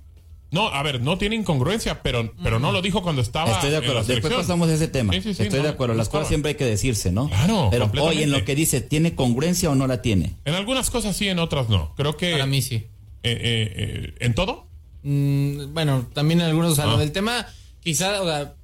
No, 0.52 0.68
a 0.68 0.82
ver, 0.82 1.00
no 1.00 1.18
tiene 1.18 1.34
incongruencia, 1.36 2.02
pero, 2.02 2.32
pero 2.42 2.58
no 2.60 2.70
lo 2.72 2.80
dijo 2.80 3.02
cuando 3.02 3.20
estaba. 3.20 3.50
Estoy 3.52 3.70
de 3.70 3.76
en 3.76 3.82
acuerdo. 3.82 4.00
la 4.02 4.06
Después 4.06 4.32
pasamos 4.34 4.68
a 4.68 4.74
ese 4.74 4.88
tema. 4.88 5.12
Sí, 5.12 5.20
sí, 5.20 5.34
sí, 5.34 5.42
Estoy 5.44 5.58
no, 5.58 5.64
de 5.64 5.70
acuerdo. 5.70 5.94
Las 5.94 6.08
cosas 6.08 6.28
siempre 6.28 6.50
hay 6.50 6.54
que 6.54 6.64
decirse, 6.64 7.10
¿no? 7.10 7.28
Claro, 7.28 7.68
Pero 7.70 7.90
hoy 8.02 8.22
en 8.22 8.30
lo 8.30 8.44
que 8.44 8.54
dice, 8.54 8.80
¿tiene 8.80 9.14
congruencia 9.14 9.70
o 9.70 9.74
no 9.74 9.86
la 9.86 10.02
tiene? 10.02 10.34
En 10.44 10.54
algunas 10.54 10.88
cosas 10.90 11.16
sí, 11.16 11.28
en 11.28 11.38
otras 11.40 11.68
no. 11.68 11.94
Creo 11.96 12.16
que. 12.16 12.32
Para 12.32 12.46
mí 12.46 12.62
sí. 12.62 12.76
eh, 12.76 12.86
eh, 13.24 13.72
eh, 13.76 14.14
¿En 14.20 14.34
todo? 14.34 14.66
Mm, 15.02 15.74
bueno, 15.74 16.06
también 16.14 16.40
algunos, 16.40 16.72
o 16.72 16.74
sea, 16.76 16.84
Ah. 16.84 16.88
lo 16.88 16.98
del 16.98 17.12
tema, 17.12 17.46
quizá, 17.80 18.22
o 18.22 18.24
sea, 18.26 18.54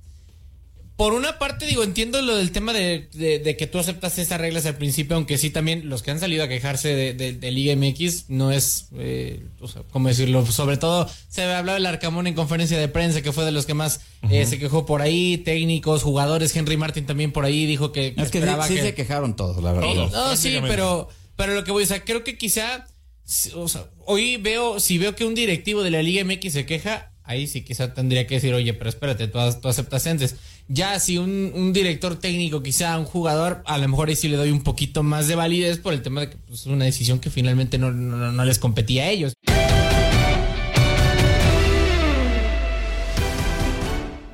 por 1.02 1.14
una 1.14 1.36
parte, 1.36 1.66
digo, 1.66 1.82
entiendo 1.82 2.22
lo 2.22 2.36
del 2.36 2.52
tema 2.52 2.72
de, 2.72 3.08
de- 3.12 3.40
de 3.40 3.56
que 3.56 3.66
tú 3.66 3.80
aceptas 3.80 4.18
esas 4.18 4.40
reglas 4.40 4.66
al 4.66 4.76
principio, 4.76 5.16
aunque 5.16 5.36
sí 5.36 5.50
también 5.50 5.88
los 5.88 6.00
que 6.00 6.12
han 6.12 6.20
salido 6.20 6.44
a 6.44 6.48
quejarse 6.48 6.94
de, 6.94 7.12
de- 7.12 7.32
de 7.32 7.50
Liga 7.50 7.74
MX 7.74 8.26
no 8.28 8.52
es, 8.52 8.86
eh, 8.96 9.42
o 9.58 9.66
sea, 9.66 9.82
¿cómo 9.90 10.06
decirlo? 10.06 10.46
Sobre 10.46 10.76
todo 10.76 11.10
se 11.28 11.42
hablaba 11.42 11.74
del 11.74 11.86
Arcamón 11.86 12.28
en 12.28 12.34
conferencia 12.34 12.78
de 12.78 12.86
prensa, 12.86 13.20
que 13.20 13.32
fue 13.32 13.44
de 13.44 13.50
los 13.50 13.66
que 13.66 13.74
más 13.74 14.00
eh, 14.30 14.46
se 14.46 14.60
quejó 14.60 14.86
por 14.86 15.02
ahí, 15.02 15.38
técnicos, 15.38 16.04
jugadores, 16.04 16.54
Henry 16.54 16.76
Martin 16.76 17.04
también 17.04 17.32
por 17.32 17.44
ahí 17.44 17.66
dijo 17.66 17.90
que, 17.90 18.06
Es 18.08 18.14
que 18.14 18.20
sí, 18.20 18.38
esperaba 18.38 18.68
sí 18.68 18.74
que- 18.76 18.82
se 18.82 18.94
quejaron 18.94 19.34
todos, 19.34 19.60
la 19.60 19.72
verdad. 19.72 19.88
Todos. 19.92 20.12
no, 20.12 20.36
sí, 20.36 20.56
pero, 20.68 21.08
pero 21.34 21.54
lo 21.56 21.64
que 21.64 21.72
voy, 21.72 21.82
o 21.82 21.86
sea, 21.86 22.04
creo 22.04 22.22
que 22.22 22.38
quizá, 22.38 22.86
o 23.56 23.66
sea, 23.68 23.86
hoy 24.06 24.36
veo, 24.36 24.78
si 24.78 24.98
veo 24.98 25.16
que 25.16 25.24
un 25.24 25.34
directivo 25.34 25.82
de 25.82 25.90
la 25.90 26.00
Liga 26.00 26.22
MX 26.24 26.52
se 26.52 26.64
queja, 26.64 27.08
ahí 27.24 27.46
sí 27.46 27.62
quizá 27.62 27.94
tendría 27.94 28.26
que 28.26 28.34
decir, 28.36 28.52
oye, 28.52 28.74
pero 28.74 28.90
espérate, 28.90 29.28
tú, 29.28 29.38
tú 29.60 29.68
aceptas 29.68 30.06
antes. 30.06 30.36
Ya 30.74 30.98
si 31.00 31.18
un, 31.18 31.74
director 31.74 32.16
técnico, 32.16 32.62
quizá 32.62 32.98
un 32.98 33.04
jugador, 33.04 33.62
a 33.66 33.76
lo 33.76 33.86
mejor 33.88 34.08
ahí 34.08 34.16
sí 34.16 34.28
le 34.28 34.38
doy 34.38 34.50
un 34.50 34.62
poquito 34.62 35.02
más 35.02 35.28
de 35.28 35.34
validez 35.34 35.76
por 35.76 35.92
el 35.92 36.00
tema 36.00 36.22
de 36.22 36.30
que 36.30 36.36
pues, 36.38 36.60
es 36.60 36.66
una 36.66 36.86
decisión 36.86 37.18
que 37.18 37.28
finalmente 37.28 37.76
no, 37.76 37.92
no, 37.92 38.32
no 38.32 38.44
les 38.46 38.58
competía 38.58 39.02
a 39.02 39.10
ellos. 39.10 39.34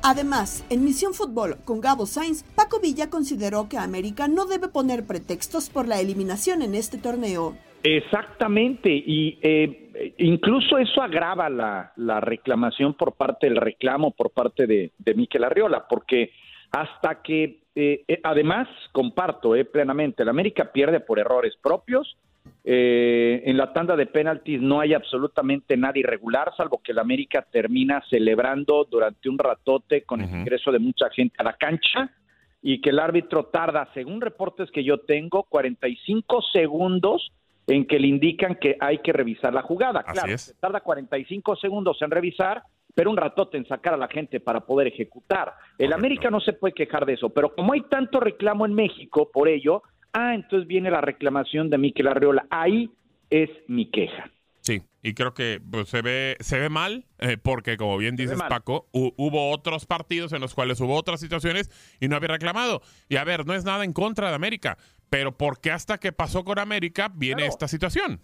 Además, 0.01 0.63
en 0.69 0.85
Misión 0.85 1.13
Fútbol 1.13 1.57
con 1.65 1.81
Gabo 1.81 2.05
Sainz, 2.05 2.45
Paco 2.55 2.79
Villa 2.79 3.09
consideró 3.09 3.67
que 3.67 3.77
América 3.77 4.29
no 4.29 4.45
debe 4.45 4.69
poner 4.69 5.05
pretextos 5.05 5.69
por 5.69 5.89
la 5.89 5.99
eliminación 5.99 6.61
en 6.61 6.73
este 6.73 6.97
torneo. 6.97 7.57
Exactamente, 7.81 8.89
y 8.91 9.39
eh, 9.41 10.13
incluso 10.17 10.77
eso 10.77 11.01
agrava 11.01 11.49
la, 11.49 11.93
la, 11.95 12.19
reclamación 12.19 12.93
por 12.93 13.13
parte 13.13 13.47
del 13.47 13.55
reclamo 13.55 14.11
por 14.11 14.31
parte 14.31 14.67
de, 14.67 14.91
de 14.97 15.13
Miquel 15.13 15.45
Arriola, 15.45 15.87
porque 15.87 16.31
hasta 16.71 17.21
que, 17.21 17.61
eh, 17.75 18.03
eh, 18.07 18.19
además, 18.23 18.67
comparto 18.91 19.53
plenamente, 19.71 20.23
el 20.23 20.29
América 20.29 20.71
pierde 20.71 20.99
por 20.99 21.19
errores 21.19 21.55
propios, 21.61 22.17
eh, 22.63 23.41
en 23.45 23.57
la 23.57 23.73
tanda 23.73 23.95
de 23.95 24.05
penaltis 24.05 24.61
no 24.61 24.79
hay 24.79 24.93
absolutamente 24.93 25.77
nada 25.77 25.97
irregular, 25.97 26.51
salvo 26.55 26.81
que 26.83 26.91
el 26.91 26.99
América 26.99 27.45
termina 27.49 28.03
celebrando 28.09 28.85
durante 28.89 29.29
un 29.29 29.37
ratote 29.37 30.03
con 30.03 30.21
el 30.21 30.29
ingreso 30.29 30.71
de 30.71 30.79
mucha 30.79 31.09
gente 31.09 31.35
a 31.39 31.43
la 31.43 31.53
cancha 31.53 32.11
y 32.61 32.81
que 32.81 32.89
el 32.89 32.99
árbitro 32.99 33.45
tarda, 33.45 33.89
según 33.93 34.19
reportes 34.19 34.69
que 34.71 34.83
yo 34.83 34.99
tengo, 34.99 35.43
45 35.43 36.41
segundos 36.51 37.31
en 37.69 37.85
que 37.85 37.99
le 37.99 38.07
indican 38.07 38.55
que 38.55 38.75
hay 38.79 38.97
que 38.97 39.13
revisar 39.13 39.53
la 39.53 39.61
jugada. 39.61 40.03
claro, 40.03 40.35
tarda 40.59 40.81
45 40.81 41.55
segundos 41.55 42.01
en 42.01 42.11
revisar, 42.11 42.63
pero 42.93 43.09
un 43.09 43.17
ratote 43.17 43.57
en 43.57 43.67
sacar 43.67 43.93
a 43.93 43.97
la 43.97 44.07
gente 44.07 44.39
para 44.39 44.61
poder 44.61 44.87
ejecutar. 44.87 45.53
El 45.77 45.93
América 45.93 46.29
no 46.29 46.41
se 46.41 46.53
puede 46.53 46.73
quejar 46.73 47.05
de 47.05 47.13
eso, 47.13 47.29
pero 47.29 47.55
como 47.55 47.73
hay 47.73 47.81
tanto 47.83 48.19
reclamo 48.19 48.65
en 48.65 48.73
México 48.73 49.29
por 49.31 49.47
ello, 49.47 49.83
Ah, 50.13 50.33
entonces 50.33 50.67
viene 50.67 50.89
la 50.89 51.01
reclamación 51.01 51.69
de 51.69 51.77
Miquel 51.77 52.07
Arreola. 52.07 52.45
Ahí 52.49 52.89
es 53.29 53.49
mi 53.67 53.89
queja. 53.89 54.31
Y 55.01 55.13
creo 55.13 55.33
que 55.33 55.61
pues, 55.71 55.87
se 55.89 56.01
ve 56.01 56.35
se 56.39 56.59
ve 56.59 56.69
mal 56.69 57.05
eh, 57.19 57.37
porque 57.41 57.77
como 57.77 57.97
bien 57.97 58.15
dices 58.15 58.39
Paco, 58.49 58.89
hubo 58.91 59.51
otros 59.51 59.85
partidos 59.85 60.33
en 60.33 60.41
los 60.41 60.53
cuales 60.53 60.81
hubo 60.81 60.95
otras 60.95 61.19
situaciones 61.19 61.69
y 61.99 62.07
no 62.07 62.15
había 62.15 62.29
reclamado. 62.29 62.81
Y 63.07 63.15
a 63.15 63.23
ver, 63.23 63.45
no 63.45 63.53
es 63.53 63.63
nada 63.63 63.83
en 63.83 63.93
contra 63.93 64.29
de 64.29 64.35
América, 64.35 64.77
pero 65.09 65.37
¿por 65.37 65.61
qué 65.61 65.71
hasta 65.71 65.97
que 65.97 66.11
pasó 66.11 66.43
con 66.43 66.59
América 66.59 67.11
viene 67.13 67.45
esta 67.45 67.67
situación? 67.67 68.21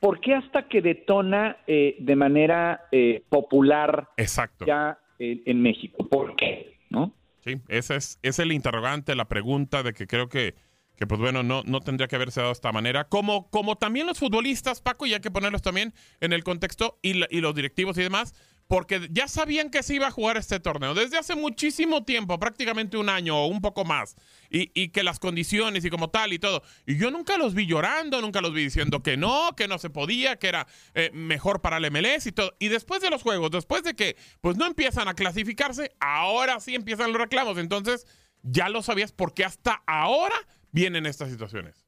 ¿Por 0.00 0.20
qué 0.20 0.34
hasta 0.34 0.68
que 0.68 0.82
detona 0.82 1.58
eh, 1.66 1.96
de 1.98 2.16
manera 2.16 2.86
eh, 2.92 3.22
popular 3.28 4.08
Exacto. 4.16 4.66
ya 4.66 4.98
en 5.18 5.62
México? 5.62 6.06
¿Por 6.08 6.36
qué? 6.36 6.78
¿No? 6.90 7.14
Sí, 7.40 7.56
ese 7.68 7.96
es, 7.96 8.18
es 8.22 8.38
el 8.38 8.52
interrogante, 8.52 9.14
la 9.14 9.28
pregunta 9.28 9.82
de 9.82 9.92
que 9.92 10.06
creo 10.06 10.28
que 10.28 10.54
que 10.96 11.06
pues 11.06 11.20
bueno, 11.20 11.42
no, 11.42 11.62
no 11.64 11.80
tendría 11.80 12.08
que 12.08 12.16
haberse 12.16 12.40
dado 12.40 12.50
de 12.50 12.54
esta 12.54 12.72
manera. 12.72 13.08
Como, 13.08 13.50
como 13.50 13.76
también 13.76 14.06
los 14.06 14.18
futbolistas, 14.18 14.80
Paco, 14.80 15.06
y 15.06 15.14
hay 15.14 15.20
que 15.20 15.30
ponerlos 15.30 15.62
también 15.62 15.94
en 16.20 16.32
el 16.32 16.42
contexto, 16.42 16.98
y, 17.02 17.14
los 17.14 17.54
directivos 17.54 17.98
y 17.98 18.02
demás, 18.02 18.34
porque 18.66 19.08
ya 19.12 19.28
sabían 19.28 19.70
que 19.70 19.82
se 19.82 19.94
iba 19.94 20.08
a 20.08 20.10
jugar 20.10 20.36
este 20.36 20.58
torneo 20.58 20.94
desde 20.94 21.18
hace 21.18 21.36
muchísimo 21.36 22.04
tiempo, 22.04 22.40
prácticamente 22.40 22.96
un 22.96 23.08
año 23.08 23.36
o 23.36 23.46
un 23.46 23.60
poco 23.60 23.84
más, 23.84 24.16
y, 24.50 24.72
y, 24.74 24.88
que 24.88 25.02
las 25.02 25.20
condiciones 25.20 25.84
y 25.84 25.90
como 25.90 26.10
tal 26.10 26.32
y 26.32 26.38
todo. 26.38 26.62
Y 26.86 26.96
yo 26.96 27.10
nunca 27.10 27.36
los 27.36 27.54
vi 27.54 27.66
llorando, 27.66 28.20
nunca 28.20 28.40
los 28.40 28.52
vi 28.52 28.64
diciendo 28.64 29.02
que 29.02 29.16
no, 29.16 29.54
que 29.54 29.68
no 29.68 29.78
se 29.78 29.90
podía, 29.90 30.36
que 30.36 30.48
era 30.48 30.66
eh, 30.94 31.10
mejor 31.12 31.60
para 31.60 31.76
el 31.76 31.90
MLS 31.90 32.26
y 32.26 32.32
todo. 32.32 32.56
Y 32.58 32.68
después 32.68 33.02
de 33.02 33.10
los 33.10 33.22
juegos, 33.22 33.50
después 33.50 33.82
de 33.82 33.94
que 33.94 34.16
pues 34.40 34.56
no 34.56 34.66
empiezan 34.66 35.08
a 35.08 35.14
clasificarse, 35.14 35.92
ahora 36.00 36.58
sí 36.58 36.74
empiezan 36.74 37.12
los 37.12 37.20
reclamos. 37.20 37.58
Entonces, 37.58 38.06
ya 38.42 38.68
lo 38.68 38.82
sabías 38.82 39.12
porque 39.12 39.44
hasta 39.44 39.82
ahora 39.86 40.36
vienen 40.76 41.06
estas 41.06 41.30
situaciones? 41.30 41.82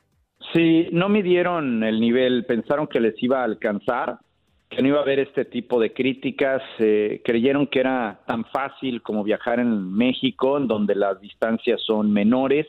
Sí, 0.55 0.89
no 0.93 1.11
midieron 1.11 1.85
el 1.85 2.01
nivel, 2.01 2.47
pensaron 2.47 2.87
que 2.87 3.01
les 3.01 3.23
iba 3.23 3.41
a 3.41 3.45
alcanzar, 3.45 4.19
que 4.71 4.81
no 4.81 4.89
iba 4.89 4.99
a 4.99 5.03
haber 5.03 5.19
este 5.19 5.45
tipo 5.45 5.79
de 5.79 5.93
críticas, 5.93 6.63
eh, 6.79 7.21
creyeron 7.23 7.67
que 7.67 7.81
era 7.81 8.21
tan 8.27 8.47
fácil 8.47 9.03
como 9.03 9.23
viajar 9.23 9.61
en 9.61 9.93
México, 9.93 10.57
en 10.57 10.67
donde 10.67 10.95
las 10.95 11.21
distancias 11.21 11.83
son 11.87 12.11
menores. 12.11 12.67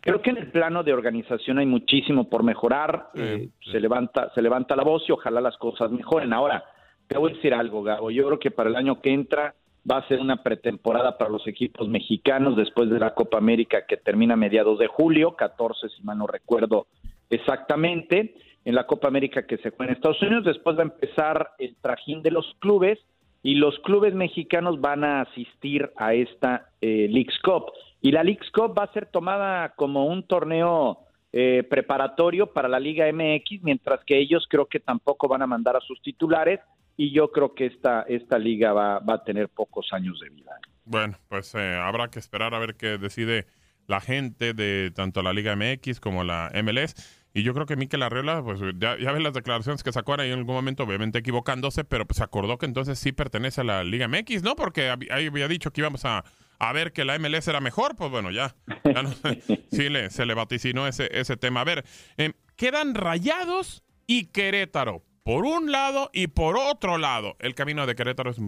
Creo 0.00 0.22
que 0.22 0.30
en 0.30 0.38
el 0.38 0.50
plano 0.50 0.82
de 0.82 0.94
organización 0.94 1.58
hay 1.58 1.66
muchísimo 1.66 2.30
por 2.30 2.44
mejorar, 2.44 3.10
eh, 3.14 3.50
se 3.70 3.78
levanta 3.78 4.32
se 4.34 4.40
levanta 4.40 4.74
la 4.74 4.84
voz 4.84 5.02
y 5.06 5.12
ojalá 5.12 5.42
las 5.42 5.58
cosas 5.58 5.90
mejoren. 5.90 6.32
Ahora, 6.32 6.64
te 7.08 7.18
voy 7.18 7.32
a 7.32 7.34
decir 7.34 7.52
algo, 7.52 7.82
Gabo, 7.82 8.10
yo 8.10 8.24
creo 8.26 8.38
que 8.38 8.50
para 8.50 8.70
el 8.70 8.76
año 8.76 9.02
que 9.02 9.12
entra 9.12 9.54
va 9.90 9.98
a 9.98 10.08
ser 10.08 10.20
una 10.20 10.42
pretemporada 10.42 11.16
para 11.16 11.30
los 11.30 11.46
equipos 11.46 11.88
mexicanos 11.88 12.56
después 12.56 12.90
de 12.90 12.98
la 12.98 13.14
Copa 13.14 13.38
América 13.38 13.86
que 13.86 13.96
termina 13.96 14.34
a 14.34 14.36
mediados 14.36 14.78
de 14.78 14.86
julio, 14.86 15.36
14 15.36 15.88
si 15.88 16.02
mal 16.02 16.18
no 16.18 16.26
recuerdo 16.26 16.86
exactamente, 17.30 18.34
en 18.64 18.74
la 18.74 18.86
Copa 18.86 19.08
América 19.08 19.46
que 19.46 19.56
se 19.58 19.70
juega 19.70 19.92
en 19.92 19.96
Estados 19.96 20.20
Unidos, 20.20 20.44
después 20.44 20.76
va 20.76 20.80
a 20.80 20.84
empezar 20.84 21.50
el 21.58 21.76
trajín 21.76 22.22
de 22.22 22.30
los 22.30 22.44
clubes 22.58 22.98
y 23.42 23.54
los 23.54 23.78
clubes 23.80 24.14
mexicanos 24.14 24.80
van 24.80 25.04
a 25.04 25.22
asistir 25.22 25.90
a 25.96 26.12
esta 26.14 26.70
eh, 26.80 27.08
Cup. 27.42 27.72
Y 28.02 28.12
la 28.12 28.22
Leagues 28.22 28.50
Cup 28.50 28.76
va 28.78 28.84
a 28.84 28.92
ser 28.92 29.06
tomada 29.06 29.70
como 29.76 30.06
un 30.06 30.24
torneo 30.24 30.98
eh, 31.32 31.62
preparatorio 31.68 32.52
para 32.52 32.68
la 32.68 32.80
Liga 32.80 33.10
MX, 33.12 33.62
mientras 33.62 34.04
que 34.04 34.18
ellos 34.18 34.46
creo 34.48 34.66
que 34.66 34.80
tampoco 34.80 35.28
van 35.28 35.42
a 35.42 35.46
mandar 35.46 35.76
a 35.76 35.80
sus 35.80 36.00
titulares 36.02 36.60
y 36.98 37.12
yo 37.12 37.30
creo 37.30 37.54
que 37.54 37.66
esta, 37.66 38.02
esta 38.02 38.38
liga 38.38 38.72
va, 38.72 38.98
va 38.98 39.14
a 39.14 39.24
tener 39.24 39.48
pocos 39.48 39.86
años 39.92 40.18
de 40.20 40.30
vida. 40.30 40.50
Bueno, 40.84 41.16
pues 41.28 41.54
eh, 41.54 41.76
habrá 41.80 42.08
que 42.08 42.18
esperar 42.18 42.54
a 42.54 42.58
ver 42.58 42.74
qué 42.74 42.98
decide 42.98 43.46
la 43.86 44.00
gente 44.00 44.52
de 44.52 44.90
tanto 44.92 45.22
la 45.22 45.32
Liga 45.32 45.54
MX 45.54 46.00
como 46.00 46.24
la 46.24 46.50
MLS. 46.60 46.96
Y 47.32 47.44
yo 47.44 47.54
creo 47.54 47.66
que 47.66 47.76
Mikel 47.76 48.02
Arriola, 48.02 48.42
pues 48.42 48.60
ya, 48.78 48.98
ya 48.98 49.12
ven 49.12 49.22
las 49.22 49.32
declaraciones 49.32 49.84
que 49.84 49.92
sacó 49.92 50.14
ahí 50.14 50.32
en 50.32 50.40
algún 50.40 50.56
momento, 50.56 50.82
obviamente 50.82 51.20
equivocándose, 51.20 51.84
pero 51.84 52.04
pues 52.04 52.16
se 52.16 52.24
acordó 52.24 52.58
que 52.58 52.66
entonces 52.66 52.98
sí 52.98 53.12
pertenece 53.12 53.60
a 53.60 53.64
la 53.64 53.84
Liga 53.84 54.08
MX, 54.08 54.42
¿no? 54.42 54.56
Porque 54.56 54.90
ahí 54.90 55.26
había 55.28 55.46
dicho 55.46 55.70
que 55.70 55.82
íbamos 55.82 56.04
a, 56.04 56.24
a 56.58 56.72
ver 56.72 56.92
que 56.92 57.04
la 57.04 57.16
MLS 57.20 57.46
era 57.46 57.60
mejor, 57.60 57.94
pues 57.94 58.10
bueno, 58.10 58.32
ya, 58.32 58.56
ya 58.84 59.04
no, 59.04 59.12
sí 59.70 59.88
le, 59.88 60.10
se 60.10 60.26
le 60.26 60.34
vaticinó 60.34 60.88
ese, 60.88 61.08
ese 61.12 61.36
tema. 61.36 61.60
A 61.60 61.64
ver, 61.64 61.84
eh, 62.16 62.32
quedan 62.56 62.96
Rayados 62.96 63.84
y 64.08 64.26
Querétaro 64.26 65.04
por 65.28 65.44
un 65.44 65.70
lado 65.70 66.08
y 66.14 66.28
por 66.28 66.56
otro 66.56 66.96
lado. 66.96 67.36
El 67.38 67.54
camino 67.54 67.86
de 67.86 67.94
Querétaro 67.94 68.30
es 68.30 68.38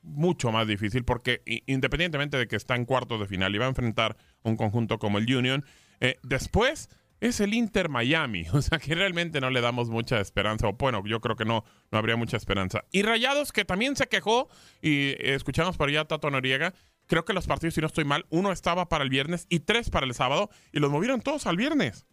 mucho 0.00 0.50
más 0.50 0.66
difícil 0.66 1.04
porque 1.04 1.42
independientemente 1.66 2.38
de 2.38 2.48
que 2.48 2.56
está 2.56 2.76
en 2.76 2.86
cuartos 2.86 3.20
de 3.20 3.26
final 3.26 3.54
y 3.54 3.58
va 3.58 3.66
a 3.66 3.68
enfrentar 3.68 4.16
un 4.42 4.56
conjunto 4.56 4.98
como 4.98 5.18
el 5.18 5.36
Union, 5.36 5.66
eh, 6.00 6.16
después 6.22 6.88
es 7.20 7.40
el 7.40 7.52
Inter 7.52 7.90
Miami, 7.90 8.46
o 8.54 8.62
sea 8.62 8.78
que 8.78 8.94
realmente 8.94 9.38
no 9.42 9.50
le 9.50 9.60
damos 9.60 9.90
mucha 9.90 10.18
esperanza, 10.18 10.66
o 10.66 10.72
bueno, 10.72 11.02
yo 11.04 11.20
creo 11.20 11.36
que 11.36 11.44
no, 11.44 11.62
no 11.92 11.98
habría 11.98 12.16
mucha 12.16 12.38
esperanza. 12.38 12.86
Y 12.90 13.02
Rayados, 13.02 13.52
que 13.52 13.66
también 13.66 13.94
se 13.94 14.06
quejó, 14.06 14.48
y 14.80 15.16
escuchamos 15.18 15.76
por 15.76 15.90
allá 15.90 16.00
a 16.00 16.08
Tato 16.08 16.30
Noriega, 16.30 16.72
creo 17.06 17.26
que 17.26 17.34
los 17.34 17.46
partidos, 17.46 17.74
si 17.74 17.82
no 17.82 17.86
estoy 17.86 18.06
mal, 18.06 18.24
uno 18.30 18.50
estaba 18.50 18.88
para 18.88 19.04
el 19.04 19.10
viernes 19.10 19.44
y 19.50 19.60
tres 19.60 19.90
para 19.90 20.06
el 20.06 20.14
sábado, 20.14 20.48
y 20.72 20.78
los 20.78 20.90
movieron 20.90 21.20
todos 21.20 21.46
al 21.46 21.58
viernes. 21.58 22.06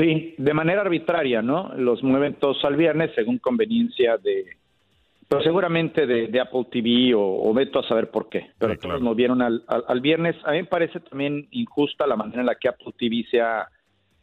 Sí, 0.00 0.34
de 0.38 0.54
manera 0.54 0.80
arbitraria, 0.80 1.42
¿no? 1.42 1.72
Los 1.76 2.02
mueven 2.02 2.34
todos 2.34 2.64
al 2.64 2.76
viernes 2.76 3.10
según 3.14 3.38
conveniencia 3.38 4.16
de, 4.16 4.46
pero 5.30 5.42
seguramente 5.42 6.06
de, 6.06 6.40
Apple 6.40 6.66
TV 6.72 7.14
o, 7.14 7.20
o, 7.20 7.54
veto 7.54 7.78
a 7.78 7.86
saber 7.86 8.10
por 8.10 8.28
qué. 8.28 8.50
Pero 8.58 8.74
todos 8.74 8.80
claro. 8.80 9.00
movieron 9.00 9.42
al, 9.42 9.62
al, 9.68 10.00
viernes. 10.00 10.34
A 10.44 10.50
mí 10.50 10.58
me 10.58 10.64
parece 10.64 10.98
también 10.98 11.46
injusta 11.52 12.04
la 12.04 12.16
manera 12.16 12.40
en 12.40 12.46
la 12.46 12.56
que 12.56 12.68
Apple 12.68 12.92
TV 12.98 13.24
se 13.30 13.40
ha 13.40 13.68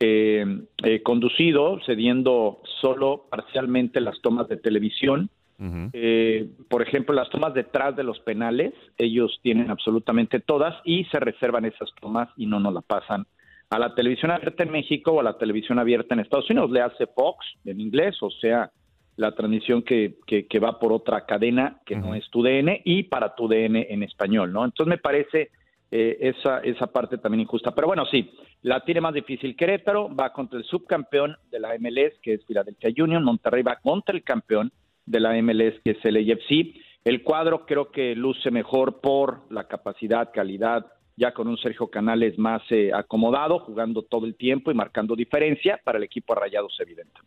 eh, 0.01 0.45
eh, 0.83 1.01
conducido, 1.03 1.79
cediendo 1.85 2.61
solo 2.81 3.25
parcialmente 3.29 4.01
las 4.01 4.19
tomas 4.21 4.49
de 4.49 4.57
televisión. 4.57 5.29
Uh 5.59 5.63
-huh. 5.63 5.89
eh, 5.93 6.49
por 6.69 6.81
ejemplo, 6.81 7.15
las 7.15 7.29
tomas 7.29 7.53
detrás 7.53 7.95
de 7.95 8.03
los 8.03 8.19
penales, 8.19 8.73
ellos 8.97 9.39
tienen 9.41 9.71
absolutamente 9.71 10.41
todas 10.41 10.75
y 10.83 11.05
se 11.05 11.21
reservan 11.21 11.63
esas 11.63 11.89
tomas 12.01 12.27
y 12.35 12.47
no 12.47 12.59
nos 12.59 12.73
la 12.73 12.81
pasan 12.81 13.25
a 13.69 13.79
la 13.79 13.93
televisión 13.93 14.31
abierta 14.31 14.63
en 14.63 14.71
México 14.71 15.11
o 15.11 15.19
a 15.19 15.23
la 15.23 15.37
televisión 15.37 15.79
abierta 15.79 16.13
en 16.13 16.21
Estados 16.21 16.49
Unidos. 16.49 16.71
Le 16.71 16.81
hace 16.81 17.07
Fox 17.07 17.45
en 17.65 17.81
inglés, 17.81 18.15
o 18.21 18.29
sea, 18.29 18.71
la 19.17 19.31
transmisión 19.33 19.81
que, 19.81 20.15
que, 20.25 20.47
que 20.47 20.59
va 20.59 20.79
por 20.79 20.93
otra 20.93 21.25
cadena 21.25 21.81
que 21.85 21.95
uh 21.95 21.97
-huh. 21.97 22.01
no 22.01 22.15
es 22.15 22.29
tu 22.29 22.43
DN 22.43 22.81
y 22.85 23.03
para 23.03 23.35
tu 23.35 23.47
DN 23.47 23.87
en 23.89 24.03
español, 24.03 24.53
¿no? 24.53 24.63
Entonces 24.63 24.89
me 24.89 24.99
parece 24.99 25.49
eh, 25.89 26.17
esa, 26.19 26.59
esa 26.59 26.87
parte 26.87 27.17
también 27.17 27.41
injusta. 27.41 27.73
Pero 27.73 27.87
bueno, 27.87 28.05
sí, 28.05 28.29
la 28.61 28.81
tiene 28.81 29.01
más 29.01 29.13
difícil 29.13 29.55
Querétaro, 29.55 30.13
va 30.13 30.33
contra 30.33 30.59
el 30.59 30.65
subcampeón 30.65 31.37
de 31.49 31.59
la 31.59 31.77
MLS, 31.79 32.19
que 32.21 32.33
es 32.33 32.45
Philadelphia 32.45 32.91
Union, 33.03 33.23
Monterrey 33.23 33.63
va 33.63 33.77
contra 33.77 34.15
el 34.15 34.23
campeón 34.23 34.71
de 35.05 35.19
la 35.19 35.41
MLS, 35.41 35.79
que 35.83 35.91
es 35.91 36.05
el 36.05 36.17
AFC. 36.17 36.75
El 37.05 37.23
cuadro 37.23 37.65
creo 37.65 37.89
que 37.89 38.15
luce 38.15 38.51
mejor 38.51 38.99
por 38.99 39.49
la 39.49 39.63
capacidad, 39.63 40.29
calidad, 40.33 40.85
ya 41.17 41.33
con 41.33 41.47
un 41.47 41.57
Sergio 41.57 41.87
Canales 41.87 42.37
más 42.37 42.61
eh, 42.69 42.91
acomodado, 42.93 43.59
jugando 43.59 44.03
todo 44.03 44.25
el 44.25 44.35
tiempo 44.35 44.71
y 44.71 44.75
marcando 44.75 45.15
diferencia 45.15 45.81
para 45.83 45.97
el 45.97 46.03
equipo 46.03 46.33
a 46.33 46.37
Rayados, 46.37 46.77
evidente. 46.79 47.19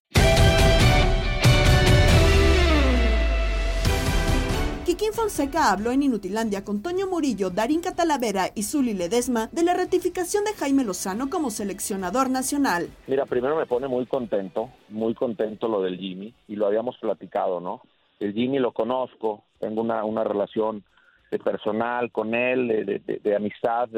Kikín 4.86 5.12
Fonseca 5.12 5.70
habló 5.70 5.92
en 5.92 6.02
Inutilandia 6.02 6.64
con 6.64 6.82
Toño 6.82 7.06
Murillo, 7.06 7.50
Darín 7.50 7.80
Catalavera 7.80 8.46
y 8.54 8.62
Zuli 8.62 8.94
Ledesma 8.94 9.48
de 9.52 9.62
la 9.62 9.74
ratificación 9.74 10.44
de 10.44 10.52
Jaime 10.54 10.84
Lozano 10.84 11.28
como 11.28 11.50
seleccionador 11.50 12.30
nacional. 12.30 12.88
Mira, 13.06 13.26
primero 13.26 13.56
me 13.56 13.66
pone 13.66 13.88
muy 13.88 14.06
contento, 14.06 14.70
muy 14.88 15.14
contento 15.14 15.68
lo 15.68 15.82
del 15.82 15.98
Jimmy, 15.98 16.34
y 16.48 16.56
lo 16.56 16.66
habíamos 16.66 16.96
platicado, 16.98 17.60
¿no? 17.60 17.82
El 18.18 18.34
Jimmy 18.34 18.58
lo 18.58 18.72
conozco, 18.72 19.44
tengo 19.58 19.80
una, 19.80 20.04
una 20.04 20.24
relación 20.24 20.82
de 21.30 21.38
personal 21.38 22.10
con 22.10 22.34
él, 22.34 22.68
de, 22.68 23.20
de, 23.22 23.36
amistad, 23.36 23.88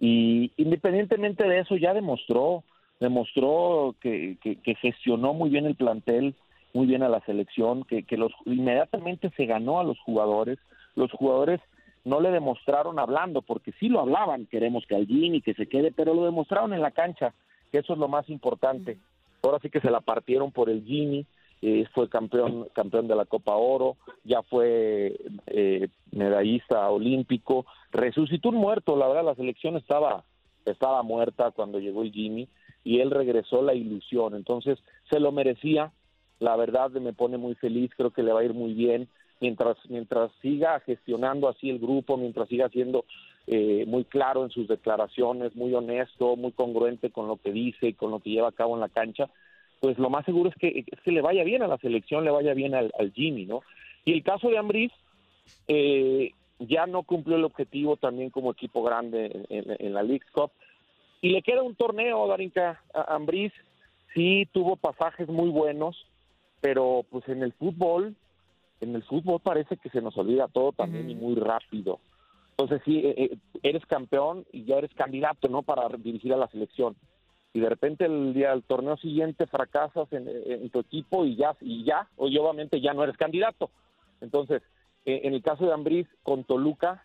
y 0.00 0.50
independientemente 0.56 1.46
de 1.46 1.60
eso 1.60 1.76
ya 1.76 1.94
demostró, 1.94 2.64
demostró 2.98 3.94
que, 4.00 4.38
que, 4.40 4.74
gestionó 4.76 5.34
muy 5.34 5.50
bien 5.50 5.66
el 5.66 5.74
plantel, 5.74 6.34
muy 6.72 6.86
bien 6.86 7.02
a 7.02 7.08
la 7.08 7.20
selección, 7.20 7.84
que, 7.84 8.04
que 8.04 8.16
los 8.16 8.32
inmediatamente 8.46 9.30
se 9.36 9.46
ganó 9.46 9.80
a 9.80 9.84
los 9.84 9.98
jugadores, 10.00 10.58
los 10.94 11.10
jugadores 11.12 11.60
no 12.04 12.20
le 12.20 12.30
demostraron 12.30 12.98
hablando, 12.98 13.42
porque 13.42 13.72
sí 13.78 13.88
lo 13.88 14.00
hablaban, 14.00 14.46
queremos 14.46 14.84
que 14.86 14.96
al 14.96 15.06
Jimmy 15.06 15.40
que 15.40 15.54
se 15.54 15.68
quede, 15.68 15.92
pero 15.92 16.14
lo 16.14 16.24
demostraron 16.24 16.72
en 16.72 16.80
la 16.80 16.90
cancha, 16.90 17.34
que 17.70 17.78
eso 17.78 17.92
es 17.92 17.98
lo 17.98 18.08
más 18.08 18.28
importante. 18.28 18.98
Ahora 19.42 19.58
sí 19.60 19.70
que 19.70 19.80
se 19.80 19.90
la 19.90 20.00
partieron 20.00 20.52
por 20.52 20.70
el 20.70 20.84
Jimmy, 20.84 21.26
eh, 21.62 21.86
fue 21.94 22.08
campeón 22.08 22.68
campeón 22.74 23.06
de 23.06 23.14
la 23.14 23.24
Copa 23.24 23.54
Oro, 23.54 23.96
ya 24.24 24.42
fue 24.42 25.16
eh, 25.46 25.88
medallista 26.10 26.90
olímpico, 26.90 27.66
resucitó 27.92 28.48
un 28.48 28.56
muerto, 28.56 28.96
la 28.96 29.06
verdad 29.06 29.24
la 29.24 29.36
selección 29.36 29.76
estaba 29.76 30.24
estaba 30.64 31.02
muerta 31.04 31.52
cuando 31.52 31.78
llegó 31.78 32.02
el 32.02 32.12
Jimmy 32.12 32.48
y 32.82 32.98
él 32.98 33.12
regresó 33.12 33.62
la 33.62 33.74
ilusión, 33.74 34.34
entonces 34.34 34.78
se 35.08 35.20
lo 35.20 35.30
merecía, 35.30 35.92
la 36.40 36.56
verdad 36.56 36.90
me 36.90 37.12
pone 37.12 37.38
muy 37.38 37.54
feliz, 37.54 37.92
creo 37.96 38.10
que 38.10 38.24
le 38.24 38.32
va 38.32 38.40
a 38.40 38.44
ir 38.44 38.54
muy 38.54 38.74
bien 38.74 39.08
mientras 39.40 39.76
mientras 39.88 40.32
siga 40.40 40.80
gestionando 40.80 41.48
así 41.48 41.70
el 41.70 41.78
grupo, 41.78 42.16
mientras 42.16 42.48
siga 42.48 42.68
siendo 42.70 43.04
eh, 43.46 43.84
muy 43.86 44.04
claro 44.04 44.44
en 44.44 44.50
sus 44.50 44.68
declaraciones, 44.68 45.54
muy 45.56 45.74
honesto, 45.74 46.36
muy 46.36 46.52
congruente 46.52 47.10
con 47.10 47.28
lo 47.28 47.36
que 47.36 47.52
dice 47.52 47.88
y 47.88 47.94
con 47.94 48.10
lo 48.10 48.20
que 48.20 48.30
lleva 48.30 48.48
a 48.48 48.52
cabo 48.52 48.74
en 48.74 48.80
la 48.80 48.88
cancha, 48.88 49.30
pues 49.82 49.98
lo 49.98 50.10
más 50.10 50.24
seguro 50.24 50.48
es 50.48 50.54
que, 50.54 50.84
es 50.86 51.00
que 51.00 51.10
le 51.10 51.20
vaya 51.20 51.42
bien 51.42 51.60
a 51.64 51.66
la 51.66 51.76
selección, 51.78 52.24
le 52.24 52.30
vaya 52.30 52.54
bien 52.54 52.72
al, 52.72 52.92
Jimmy, 53.16 53.46
¿no? 53.46 53.62
Y 54.04 54.12
el 54.12 54.22
caso 54.22 54.48
de 54.48 54.56
Ambriz, 54.56 54.92
eh, 55.66 56.30
ya 56.60 56.86
no 56.86 57.02
cumplió 57.02 57.36
el 57.36 57.42
objetivo 57.42 57.96
también 57.96 58.30
como 58.30 58.52
equipo 58.52 58.84
grande 58.84 59.44
en, 59.48 59.92
la 59.92 60.04
League 60.04 60.24
Cup. 60.32 60.52
Y 61.20 61.30
le 61.30 61.42
queda 61.42 61.62
un 61.62 61.74
torneo, 61.74 62.28
Darinka, 62.28 62.80
a 62.94 63.16
Ambriz. 63.16 63.52
Sí, 64.14 64.46
tuvo 64.52 64.76
pasajes 64.76 65.26
muy 65.26 65.48
buenos, 65.48 66.06
pero 66.60 67.04
pues 67.10 67.28
en 67.28 67.42
el 67.42 67.52
fútbol, 67.52 68.14
en 68.80 68.94
el 68.94 69.02
fútbol 69.02 69.40
parece 69.40 69.78
que 69.78 69.90
se 69.90 70.00
nos 70.00 70.16
olvida 70.16 70.46
todo 70.46 70.70
también 70.70 71.10
y 71.10 71.16
muy 71.16 71.34
rápido. 71.34 71.98
Entonces 72.50 72.82
sí, 72.84 72.98
eh, 72.98 73.14
eh, 73.16 73.36
eres 73.64 73.84
campeón 73.86 74.46
y 74.52 74.62
ya 74.62 74.76
eres 74.76 74.94
candidato, 74.94 75.48
¿no? 75.48 75.62
Para 75.62 75.88
dirigir 75.88 76.32
a 76.34 76.36
la 76.36 76.46
selección 76.46 76.94
y 77.54 77.60
de 77.60 77.68
repente 77.68 78.06
el 78.06 78.32
día 78.32 78.50
del 78.50 78.62
torneo 78.62 78.96
siguiente 78.96 79.46
fracasas 79.46 80.08
en, 80.12 80.70
tu 80.70 80.80
equipo 80.80 81.24
y 81.24 81.36
ya 81.36 81.54
y 81.60 81.84
ya 81.84 82.08
obviamente 82.16 82.80
ya 82.80 82.94
no 82.94 83.04
eres 83.04 83.16
candidato. 83.16 83.70
Entonces 84.20 84.62
eh, 85.04 85.22
en 85.24 85.34
el 85.34 85.42
caso 85.42 85.66
de 85.66 85.72
Ambriz 85.72 86.08
con 86.22 86.44
Toluca 86.44 87.04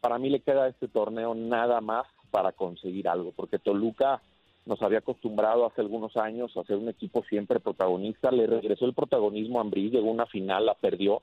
para 0.00 0.18
mí 0.18 0.30
le 0.30 0.40
queda 0.40 0.68
este 0.68 0.88
torneo 0.88 1.34
nada 1.34 1.80
más 1.80 2.06
para 2.30 2.52
conseguir 2.52 3.08
algo 3.08 3.32
porque 3.32 3.58
Toluca 3.58 4.22
nos 4.68 4.82
había 4.82 4.98
acostumbrado 4.98 5.66
hace 5.66 5.80
algunos 5.80 6.16
años 6.16 6.54
a 6.56 6.62
ser 6.64 6.76
un 6.76 6.90
equipo 6.90 7.24
siempre 7.24 7.58
protagonista. 7.58 8.30
Le 8.30 8.46
regresó 8.46 8.84
el 8.84 8.92
protagonismo 8.92 9.58
a 9.58 9.62
Ambriz 9.62 9.90
llegó 9.90 10.08
a 10.08 10.12
una 10.12 10.26
final 10.26 10.66
la 10.66 10.74
perdió. 10.74 11.22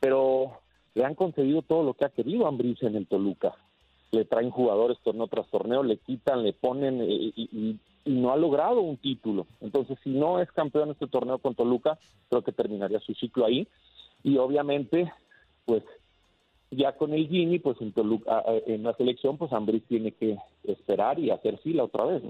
Pero 0.00 0.52
le 0.94 1.04
han 1.04 1.14
concedido 1.14 1.60
todo 1.60 1.84
lo 1.84 1.92
que 1.92 2.06
ha 2.06 2.08
querido 2.08 2.46
Ambriz 2.46 2.82
en 2.82 2.96
el 2.96 3.06
Toluca. 3.06 3.54
Le 4.10 4.24
traen 4.24 4.50
jugadores 4.50 4.98
torneo 5.04 5.26
tras 5.26 5.46
torneo, 5.48 5.82
le 5.82 5.98
quitan, 5.98 6.42
le 6.42 6.54
ponen 6.54 7.02
eh, 7.02 7.06
y, 7.08 7.48
y 7.52 7.78
no 8.04 8.32
ha 8.32 8.36
logrado 8.36 8.80
un 8.80 8.96
título. 8.96 9.46
Entonces, 9.60 9.98
si 10.02 10.10
no 10.10 10.40
es 10.40 10.50
campeón 10.52 10.90
este 10.90 11.06
torneo 11.06 11.38
con 11.38 11.54
Toluca, 11.54 11.98
creo 12.28 12.42
que 12.42 12.52
terminaría 12.52 13.00
su 13.00 13.14
ciclo 13.14 13.46
ahí. 13.46 13.68
Y 14.22 14.36
obviamente, 14.38 15.12
pues 15.64 15.82
ya 16.70 16.92
con 16.96 17.12
el 17.12 17.28
Gini, 17.28 17.58
pues 17.58 17.80
en, 17.80 17.92
Toluca, 17.92 18.42
en 18.66 18.82
la 18.82 18.94
selección, 18.94 19.36
pues 19.36 19.52
Ambris 19.52 19.84
tiene 19.86 20.12
que 20.12 20.36
esperar 20.64 21.18
y 21.18 21.30
hacer 21.30 21.58
fila 21.58 21.84
otra 21.84 22.04
vez. 22.04 22.22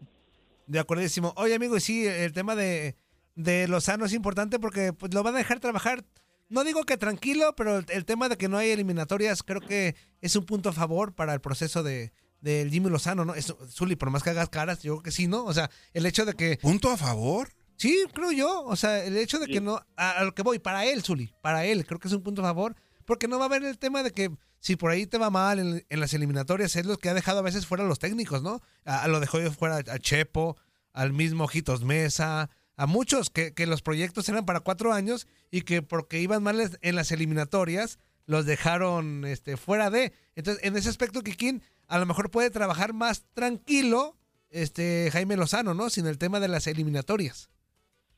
De 0.67 0.79
acuerdísimo. 0.79 1.33
Oye, 1.37 1.55
amigo, 1.55 1.77
y 1.77 1.81
sí, 1.81 2.07
el 2.07 2.33
tema 2.33 2.55
de, 2.55 2.97
de 3.35 3.69
Lozano 3.69 4.05
es 4.05 4.15
importante 4.15 4.59
porque 4.59 4.93
pues, 4.93 5.15
lo 5.15 5.23
van 5.23 5.35
a 5.35 5.39
dejar 5.39 5.61
trabajar. 5.61 6.05
No 6.49 6.65
digo 6.65 6.83
que 6.85 6.99
tranquilo, 6.99 7.55
pero 7.57 7.79
el 7.79 8.05
tema 8.05 8.29
de 8.29 8.37
que 8.37 8.49
no 8.49 8.59
hay 8.59 8.71
eliminatorias 8.71 9.43
creo 9.43 9.61
que 9.61 9.95
es 10.21 10.37
un 10.37 10.45
punto 10.45 10.69
a 10.69 10.73
favor 10.73 11.15
para 11.15 11.33
el 11.33 11.41
proceso 11.41 11.83
de, 11.83 12.13
del 12.43 12.71
Jimmy 12.71 12.91
Lozano, 12.91 13.25
¿no? 13.25 13.35
Es, 13.35 13.55
Zuli, 13.71 13.97
por 13.97 14.11
más 14.11 14.23
que 14.23 14.31
hagas 14.31 14.51
caras, 14.51 14.83
yo 14.83 14.95
creo 14.97 15.03
que 15.03 15.11
sí, 15.13 15.29
¿no? 15.29 15.45
O 15.45 15.55
sea, 15.55 15.71
el 15.95 16.05
hecho 16.05 16.27
de 16.27 16.35
que... 16.35 16.59
¿Punto 16.61 16.91
a 16.91 16.97
favor? 16.97 17.49
Sí, 17.77 18.05
creo 18.13 18.33
yo. 18.33 18.65
O 18.65 18.77
sea, 18.77 19.03
el 19.05 19.17
hecho 19.17 19.39
de 19.39 19.47
que 19.47 19.61
no... 19.61 19.81
A, 19.97 20.25
lo 20.25 20.35
que 20.35 20.43
voy, 20.43 20.59
para 20.59 20.85
él, 20.85 21.03
Zuli, 21.03 21.33
para 21.41 21.65
él, 21.65 21.87
creo 21.87 21.99
que 21.99 22.09
es 22.09 22.15
un 22.15 22.23
punto 22.23 22.43
a 22.43 22.45
favor, 22.45 22.77
porque 23.07 23.29
no 23.29 23.39
va 23.39 23.45
a 23.45 23.49
haber 23.49 23.65
el 23.65 23.79
tema 23.79 24.03
de 24.03 24.11
que 24.11 24.31
si 24.59 24.77
por 24.77 24.91
ahí 24.91 25.07
te 25.07 25.19
va 25.19 25.31
mal 25.31 25.85
en, 25.89 26.01
las 26.01 26.15
eliminatorias, 26.15 26.77
es 26.77 26.85
lo 26.85 26.99
que 26.99 27.09
ha 27.09 27.15
dejado 27.15 27.39
a 27.39 27.43
veces 27.43 27.67
fuera 27.67 27.85
a 27.85 27.89
los 27.89 27.99
técnicos, 27.99 28.43
¿no? 28.43 28.61
A, 28.85 29.09
lo 29.09 29.21
dejó 29.21 29.39
fuera 29.53 29.77
a 29.77 29.99
Chepo, 29.99 30.57
al 30.93 31.13
mismo 31.13 31.45
Ojitos 31.45 31.85
Mesa, 31.85 32.51
a 32.77 32.87
muchos 32.87 33.31
que, 33.31 33.55
que 33.55 33.67
los 33.67 33.83
proyectos 33.83 34.29
eran 34.29 34.45
para 34.45 34.61
cuatro 34.61 34.93
años 34.93 35.27
y 35.51 35.63
que 35.63 35.83
porque 35.83 36.21
iban 36.21 36.43
mal 36.43 36.79
en 36.81 36.97
las 36.97 37.13
eliminatorias, 37.13 37.99
los 38.27 38.47
dejaron 38.47 39.25
este, 39.25 39.57
fuera 39.57 39.91
de. 39.91 40.13
Entonces, 40.35 40.65
en 40.65 40.77
ese 40.77 40.89
aspecto, 40.89 41.23
Kikín 41.23 41.63
a 41.93 41.99
lo 41.99 42.07
mejor 42.07 42.31
puede 42.31 42.51
trabajar 42.51 42.95
más 42.95 43.27
tranquilo 43.35 44.15
este 44.51 45.11
Jaime 45.13 45.37
Lozano, 45.37 45.75
¿no? 45.75 45.91
Sin 45.91 46.07
el 46.07 46.17
tema 46.17 46.41
de 46.41 46.49
las 46.49 46.67
eliminatorias. 46.67 47.51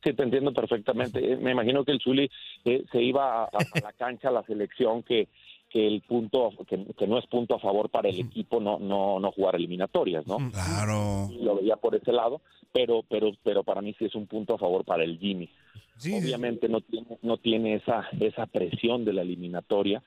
Sí, 0.05 0.13
te 0.13 0.23
entiendo 0.23 0.53
perfectamente. 0.53 1.33
Eh, 1.33 1.37
me 1.37 1.51
imagino 1.51 1.85
que 1.85 1.91
el 1.91 2.01
Zuli 2.01 2.31
eh, 2.65 2.85
se 2.93 3.03
iba 3.03 3.45
a, 3.45 3.51
la 3.83 3.93
cancha, 3.95 4.29
a 4.29 4.33
la 4.33 4.45
selección, 4.45 5.03
que, 5.03 5.27
que 5.71 5.89
el 5.89 6.03
punto, 6.03 6.53
que, 6.69 7.07
no 7.09 7.19
es 7.19 7.27
punto 7.27 7.57
a 7.57 7.59
favor 7.59 7.91
para 7.91 8.09
el 8.09 8.21
equipo 8.21 8.61
no, 8.61 8.79
no, 8.79 9.19
no 9.19 9.33
jugar 9.33 9.57
eliminatorias, 9.57 10.25
¿no? 10.25 10.37
Claro. 10.53 11.29
Lo 11.41 11.57
veía 11.57 11.75
por 11.75 11.97
ese 11.97 12.13
lado, 12.13 12.43
pero, 12.73 13.03
pero, 13.09 13.33
pero 13.43 13.65
para 13.65 13.83
mí 13.83 13.93
sí 13.99 14.05
es 14.05 14.15
un 14.15 14.29
punto 14.29 14.55
a 14.55 14.59
favor 14.59 14.85
para 14.85 15.03
el 15.03 15.19
Jimmy. 15.19 15.51
Obviamente 15.99 16.69
no 16.69 16.81
tiene, 16.81 17.19
no 17.23 17.39
tiene 17.39 17.75
esa, 17.75 18.07
esa 18.21 18.47
presión 18.47 19.05
de 19.05 19.15
la 19.15 19.23
eliminatoria 19.23 20.01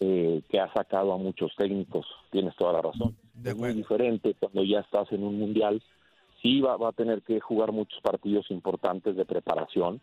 eh, 0.00 0.42
que 0.48 0.60
ha 0.60 0.72
sacado 0.72 1.12
a 1.12 1.18
muchos 1.18 1.54
técnicos, 1.56 2.06
tienes 2.30 2.54
toda 2.56 2.72
la 2.72 2.82
razón. 2.82 3.16
es 3.44 3.56
muy 3.56 3.72
diferente 3.72 4.34
cuando 4.38 4.64
ya 4.64 4.80
estás 4.80 5.10
en 5.12 5.22
un 5.22 5.38
mundial, 5.38 5.82
sí 6.42 6.60
va, 6.60 6.76
va 6.76 6.88
a 6.88 6.92
tener 6.92 7.22
que 7.22 7.40
jugar 7.40 7.72
muchos 7.72 8.00
partidos 8.00 8.50
importantes 8.50 9.16
de 9.16 9.24
preparación. 9.24 10.00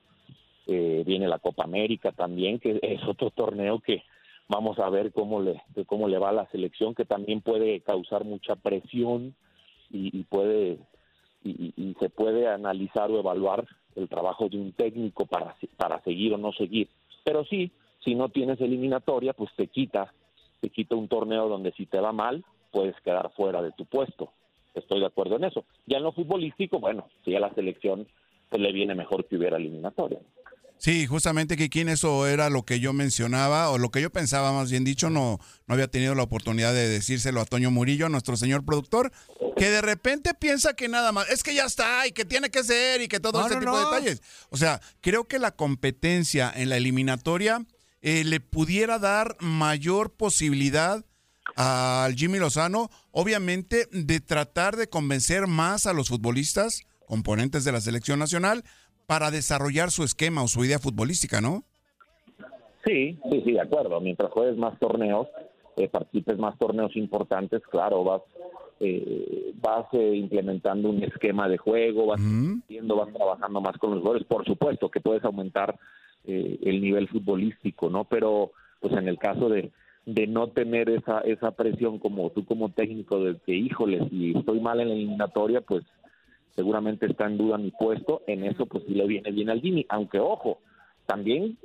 Eh, 0.67 1.03
viene 1.05 1.27
la 1.27 1.39
Copa 1.39 1.63
América 1.63 2.11
también, 2.11 2.59
que 2.59 2.79
es 2.81 3.03
otro 3.07 3.31
torneo 3.31 3.79
que 3.79 4.03
vamos 4.47 4.79
a 4.79 4.89
ver 4.89 5.11
cómo 5.11 5.41
le, 5.41 5.61
cómo 5.85 6.07
le 6.07 6.17
va 6.19 6.29
a 6.29 6.33
la 6.33 6.49
selección, 6.51 6.95
que 6.95 7.05
también 7.05 7.41
puede 7.41 7.81
causar 7.81 8.23
mucha 8.23 8.55
presión 8.55 9.35
y, 9.89 10.23
puede 10.23 10.77
y, 11.43 11.73
y, 11.75 11.95
se 11.99 12.09
puede 12.09 12.47
analizar 12.47 13.11
o 13.11 13.19
evaluar 13.19 13.67
el 13.95 14.07
trabajo 14.07 14.47
de 14.47 14.57
un 14.57 14.71
técnico 14.71 15.25
para, 15.25 15.55
para 15.77 16.01
seguir 16.03 16.33
o 16.33 16.37
no 16.37 16.53
seguir. 16.53 16.87
Pero 17.23 17.43
sí, 17.45 17.71
si 18.03 18.15
no 18.15 18.29
tienes 18.29 18.59
eliminatoria, 18.61 19.33
pues 19.33 19.51
te 19.55 19.67
quita, 19.67 20.13
te 20.59 20.69
quita 20.69 20.95
un 20.95 21.07
torneo 21.07 21.47
donde 21.47 21.71
si 21.73 21.85
te 21.85 21.99
va 21.99 22.11
mal, 22.11 22.43
puedes 22.71 22.95
quedar 23.01 23.31
fuera 23.35 23.61
de 23.61 23.71
tu 23.71 23.85
puesto. 23.85 24.31
Estoy 24.73 25.01
de 25.01 25.07
acuerdo 25.07 25.35
en 25.35 25.43
eso. 25.43 25.65
Ya 25.85 25.97
en 25.97 26.03
lo 26.03 26.13
futbolístico, 26.13 26.79
bueno, 26.79 27.07
si 27.25 27.35
a 27.35 27.39
la 27.39 27.53
selección 27.53 28.07
pues 28.49 28.61
le 28.61 28.71
viene 28.73 28.95
mejor 28.95 29.27
que 29.27 29.37
hubiera 29.37 29.57
eliminatoria. 29.57 30.19
Sí, 30.81 31.05
justamente 31.05 31.57
que 31.57 31.69
quien 31.69 31.89
eso 31.89 32.25
era 32.25 32.49
lo 32.49 32.63
que 32.63 32.79
yo 32.79 32.91
mencionaba, 32.91 33.69
o 33.69 33.77
lo 33.77 33.91
que 33.91 34.01
yo 34.01 34.09
pensaba 34.09 34.51
más 34.51 34.71
bien 34.71 34.83
dicho, 34.83 35.11
no, 35.11 35.37
no 35.67 35.73
había 35.75 35.87
tenido 35.87 36.15
la 36.15 36.23
oportunidad 36.23 36.73
de 36.73 36.89
decírselo 36.89 37.39
a 37.39 37.45
Toño 37.45 37.69
Murillo, 37.69 38.09
nuestro 38.09 38.35
señor 38.35 38.65
productor, 38.65 39.11
que 39.55 39.69
de 39.69 39.81
repente 39.81 40.33
piensa 40.33 40.73
que 40.73 40.87
nada 40.87 41.11
más, 41.11 41.29
es 41.29 41.43
que 41.43 41.53
ya 41.53 41.65
está, 41.65 42.07
y 42.07 42.13
que 42.13 42.25
tiene 42.25 42.49
que 42.49 42.63
ser, 42.63 42.99
y 43.01 43.07
que 43.07 43.19
todo 43.19 43.45
ese 43.45 43.59
tipo 43.59 43.77
de 43.77 43.85
detalles. 43.85 44.23
O 44.49 44.57
sea, 44.57 44.81
creo 45.01 45.25
que 45.25 45.37
la 45.37 45.51
competencia 45.51 46.51
en 46.53 46.69
la 46.69 46.77
eliminatoria 46.77 47.63
eh, 48.01 48.23
le 48.23 48.39
pudiera 48.39 48.99
dar 48.99 49.35
mayor 49.39 50.11
posibilidad 50.11 51.05
al 51.55 52.15
Jimmy 52.15 52.39
Lozano, 52.39 52.89
obviamente, 53.11 53.87
de 53.91 54.19
tratar 54.19 54.75
de 54.75 54.87
convencer 54.87 55.47
más 55.47 55.85
a 55.85 55.93
los 55.93 56.09
futbolistas, 56.09 56.83
componentes 57.05 57.63
de 57.65 57.71
la 57.71 57.81
selección 57.81 58.19
nacional, 58.19 58.63
para 59.05 59.31
desarrollar 59.31 59.91
su 59.91 60.03
esquema 60.03 60.43
o 60.43 60.47
su 60.47 60.63
idea 60.63 60.79
futbolística, 60.79 61.41
¿no? 61.41 61.63
Sí, 62.85 63.19
sí, 63.29 63.41
sí, 63.45 63.51
de 63.51 63.61
acuerdo. 63.61 63.99
Mientras 63.99 64.31
juegues 64.31 64.57
más 64.57 64.79
torneos, 64.79 65.27
eh, 65.77 65.87
participes 65.87 66.37
más 66.37 66.57
torneos 66.57 66.95
importantes, 66.95 67.61
claro, 67.69 68.03
vas 68.03 68.21
eh, 68.83 69.53
vas 69.61 69.85
eh, 69.93 70.15
implementando 70.15 70.89
un 70.89 71.03
esquema 71.03 71.47
de 71.47 71.57
juego, 71.57 72.07
vas 72.07 72.21
viendo, 72.67 72.95
vas 72.95 73.13
trabajando 73.13 73.61
más 73.61 73.77
con 73.77 73.91
los 73.91 73.99
jugadores. 73.99 74.25
Por 74.27 74.43
supuesto 74.43 74.89
que 74.89 74.99
puedes 74.99 75.23
aumentar 75.23 75.77
eh, 76.25 76.59
el 76.63 76.81
nivel 76.81 77.07
futbolístico, 77.07 77.89
¿no? 77.89 78.05
Pero 78.05 78.51
pues 78.79 78.93
en 78.93 79.07
el 79.07 79.17
caso 79.17 79.49
de, 79.49 79.71
de 80.05 80.27
no 80.27 80.47
tener 80.47 80.89
esa, 80.89 81.19
esa 81.21 81.51
presión 81.51 81.99
como 81.99 82.29
tú 82.31 82.45
como 82.45 82.69
técnico 82.69 83.23
de 83.23 83.37
que, 83.45 83.53
híjole, 83.53 84.09
si 84.09 84.31
estoy 84.31 84.59
mal 84.59 84.79
en 84.79 84.89
la 84.89 84.95
eliminatoria, 84.95 85.61
pues 85.61 85.83
seguramente 86.55 87.05
está 87.05 87.27
en 87.27 87.37
duda 87.37 87.57
mi 87.57 87.71
puesto, 87.71 88.21
en 88.27 88.43
eso 88.43 88.65
pues 88.65 88.83
sí 88.87 88.93
le 88.93 89.07
viene 89.07 89.31
bien 89.31 89.49
al 89.49 89.61
Jimmy, 89.61 89.85
aunque 89.89 90.19
ojo, 90.19 90.59
también 91.05 91.57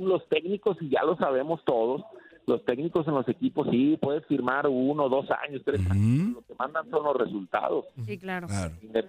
los 0.00 0.26
técnicos, 0.28 0.76
y 0.80 0.88
ya 0.88 1.04
lo 1.04 1.16
sabemos 1.16 1.64
todos, 1.64 2.02
los 2.46 2.64
técnicos 2.64 3.06
en 3.08 3.14
los 3.14 3.28
equipos 3.28 3.66
sí 3.70 3.98
puedes 4.00 4.24
firmar 4.26 4.68
uno, 4.68 5.08
dos 5.08 5.26
años, 5.30 5.62
tres 5.64 5.80
años, 5.90 6.34
lo 6.34 6.42
que 6.42 6.54
mandan 6.58 6.88
son 6.90 7.04
los 7.04 7.16
resultados. 7.16 7.86
Sí, 8.04 8.18
claro. 8.18 8.46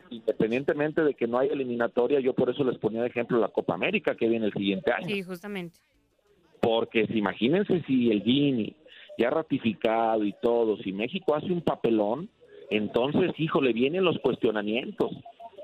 Independientemente 0.10 1.04
de 1.04 1.14
que 1.14 1.28
no 1.28 1.38
haya 1.38 1.54
eliminatoria, 1.54 2.20
yo 2.20 2.34
por 2.34 2.50
eso 2.50 2.64
les 2.64 2.80
ponía 2.80 3.02
de 3.02 3.08
ejemplo 3.08 3.40
la 3.40 3.50
Copa 3.50 3.76
América 3.76 4.16
que 4.16 4.28
viene 4.28 4.48
el 4.48 4.54
siguiente 4.54 4.92
año. 4.92 5.08
Sí, 5.08 5.22
justamente. 5.22 5.80
Porque 6.60 7.06
si, 7.08 7.20
imagínense 7.20 7.84
si 7.86 8.10
el 8.10 8.24
Gini 8.24 8.76
ya 9.20 9.30
ratificado 9.30 10.24
y 10.24 10.34
todo, 10.42 10.78
si 10.78 10.92
México 10.92 11.36
hace 11.36 11.52
un 11.52 11.62
papelón, 11.62 12.30
entonces, 12.70 13.32
híjole, 13.38 13.72
vienen 13.72 14.04
los 14.04 14.20
cuestionamientos 14.20 15.12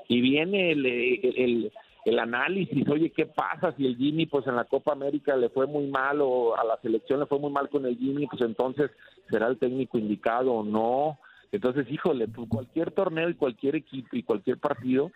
y 0.08 0.22
viene 0.22 0.72
el, 0.72 0.86
el, 0.86 1.34
el, 1.38 1.72
análisis, 2.20 2.88
oye, 2.90 3.12
¿qué 3.12 3.26
pasa 3.26 3.74
si 3.78 3.86
el 3.86 3.98
Jimmy, 3.98 4.26
pues 4.26 4.46
en 4.48 4.56
la 4.56 4.66
Copa 4.66 4.92
América 4.92 5.36
le 5.36 5.50
fue 5.50 5.68
muy 5.68 5.88
mal 5.88 6.20
o 6.22 6.56
a 6.56 6.64
la 6.64 6.78
selección 6.82 7.20
le 7.20 7.26
fue 7.26 7.40
muy 7.40 7.52
mal 7.52 7.70
con 7.70 7.86
el 7.86 7.98
Jimmy, 7.98 8.28
pues 8.28 8.42
entonces 8.42 8.92
será 9.30 9.48
el 9.48 9.58
técnico 9.58 9.98
indicado 9.98 10.54
o 10.54 10.64
no? 10.64 11.20
Entonces, 11.52 11.90
híjole, 11.90 12.28
pues 12.28 12.50
cualquier 12.50 12.92
torneo 12.92 13.30
y 13.30 13.36
cualquier 13.36 13.76
equipo 13.76 14.16
y 14.16 14.24
cualquier 14.24 14.58
partido, 14.58 15.12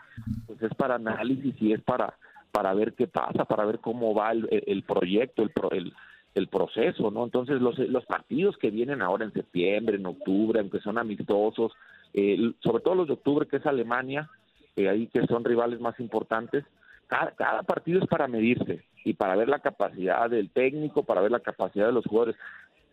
pues 0.45 0.61
es 0.61 0.73
para 0.75 0.95
análisis 0.95 1.55
y 1.59 1.73
es 1.73 1.81
para 1.81 2.13
para 2.51 2.73
ver 2.73 2.93
qué 2.93 3.05
pasa, 3.05 3.45
para 3.45 3.65
ver 3.65 3.79
cómo 3.79 4.15
va 4.15 4.31
el, 4.31 4.47
el 4.49 4.81
proyecto, 4.81 5.43
el, 5.43 5.51
el, 5.71 5.93
el 6.33 6.47
proceso, 6.47 7.11
¿no? 7.11 7.23
Entonces 7.23 7.61
los, 7.61 7.77
los 7.77 8.05
partidos 8.05 8.57
que 8.57 8.71
vienen 8.71 9.01
ahora 9.01 9.25
en 9.25 9.33
septiembre, 9.33 9.97
en 9.97 10.05
octubre, 10.05 10.59
aunque 10.59 10.79
son 10.79 10.97
amistosos, 10.97 11.73
eh, 12.13 12.53
sobre 12.63 12.81
todo 12.81 12.95
los 12.95 13.07
de 13.07 13.13
octubre 13.13 13.47
que 13.47 13.57
es 13.57 13.65
Alemania, 13.65 14.29
eh, 14.75 14.89
ahí 14.89 15.07
que 15.07 15.25
son 15.27 15.43
rivales 15.43 15.79
más 15.79 15.99
importantes, 15.99 16.63
cada, 17.07 17.31
cada, 17.31 17.63
partido 17.63 18.01
es 18.01 18.07
para 18.07 18.27
medirse 18.27 18.83
y 19.03 19.13
para 19.13 19.35
ver 19.35 19.49
la 19.49 19.59
capacidad 19.59 20.29
del 20.29 20.49
técnico, 20.49 21.03
para 21.03 21.21
ver 21.21 21.31
la 21.31 21.39
capacidad 21.39 21.87
de 21.87 21.93
los 21.93 22.05
jugadores. 22.05 22.35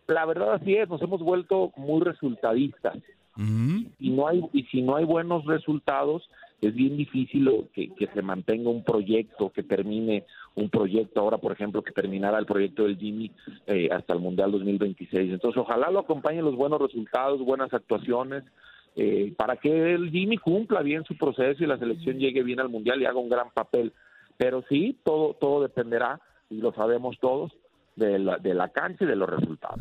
La 0.07 0.24
verdad 0.27 0.55
así 0.55 0.74
es, 0.74 0.88
nos 0.88 1.03
hemos 1.03 1.22
vuelto 1.22 1.72
muy 1.77 2.03
resultadistas. 2.03 2.96
Y 3.37 4.11
no 4.11 4.29
hay 4.29 4.44
y 4.53 4.62
si 4.64 4.81
no 4.81 4.94
hay 4.94 5.05
buenos 5.05 5.44
resultados, 5.44 6.31
es 6.61 6.72
bien 6.72 6.96
difícil 6.96 7.50
que, 7.74 7.90
se 8.12 8.22
mantenga 8.22 8.70
un 8.70 8.85
proyecto, 8.85 9.50
que 9.50 9.64
termine 9.64 10.24
un 10.55 10.70
proyecto, 10.70 11.20
ahora 11.20 11.38
por 11.38 11.50
ejemplo 11.50 11.83
que 11.83 11.90
terminara 11.90 12.38
el 12.38 12.46
proyecto 12.46 12.85
del 12.85 12.96
Jimmy 12.96 13.33
eh, 13.66 13.88
hasta 13.90 14.14
el 14.14 14.20
Mundial 14.20 14.53
2026. 14.53 15.33
Entonces 15.33 15.61
ojalá 15.61 15.90
lo 15.90 16.00
acompañen 16.00 16.44
los 16.44 16.55
buenos 16.55 16.81
resultados, 16.81 17.40
buenas 17.40 17.74
actuaciones, 17.74 18.44
eh, 18.96 19.35
para 19.37 19.57
que 19.57 19.94
el 19.94 20.11
Jimmy 20.11 20.38
cumpla 20.38 20.83
bien 20.83 21.04
su 21.04 21.16
proceso 21.16 21.64
y 21.64 21.66
la 21.66 21.78
selección 21.78 22.18
llegue 22.18 22.42
bien 22.42 22.61
al 22.61 22.68
Mundial 22.68 23.02
y 23.02 23.07
haga 23.07 23.18
un 23.18 23.28
gran 23.28 23.50
papel. 23.50 23.92
Pero 24.37 24.64
sí, 24.68 24.98
todo, 25.04 25.35
todo 25.35 25.62
dependerá, 25.62 26.20
y 26.50 26.57
lo 26.59 26.72
sabemos 26.74 27.16
todos, 27.20 27.52
de 27.96 28.18
la, 28.18 28.38
de 28.38 28.54
la 28.54 28.68
cancha 28.68 29.04
y 29.04 29.07
de 29.07 29.16
los 29.16 29.28
resultados. 29.28 29.80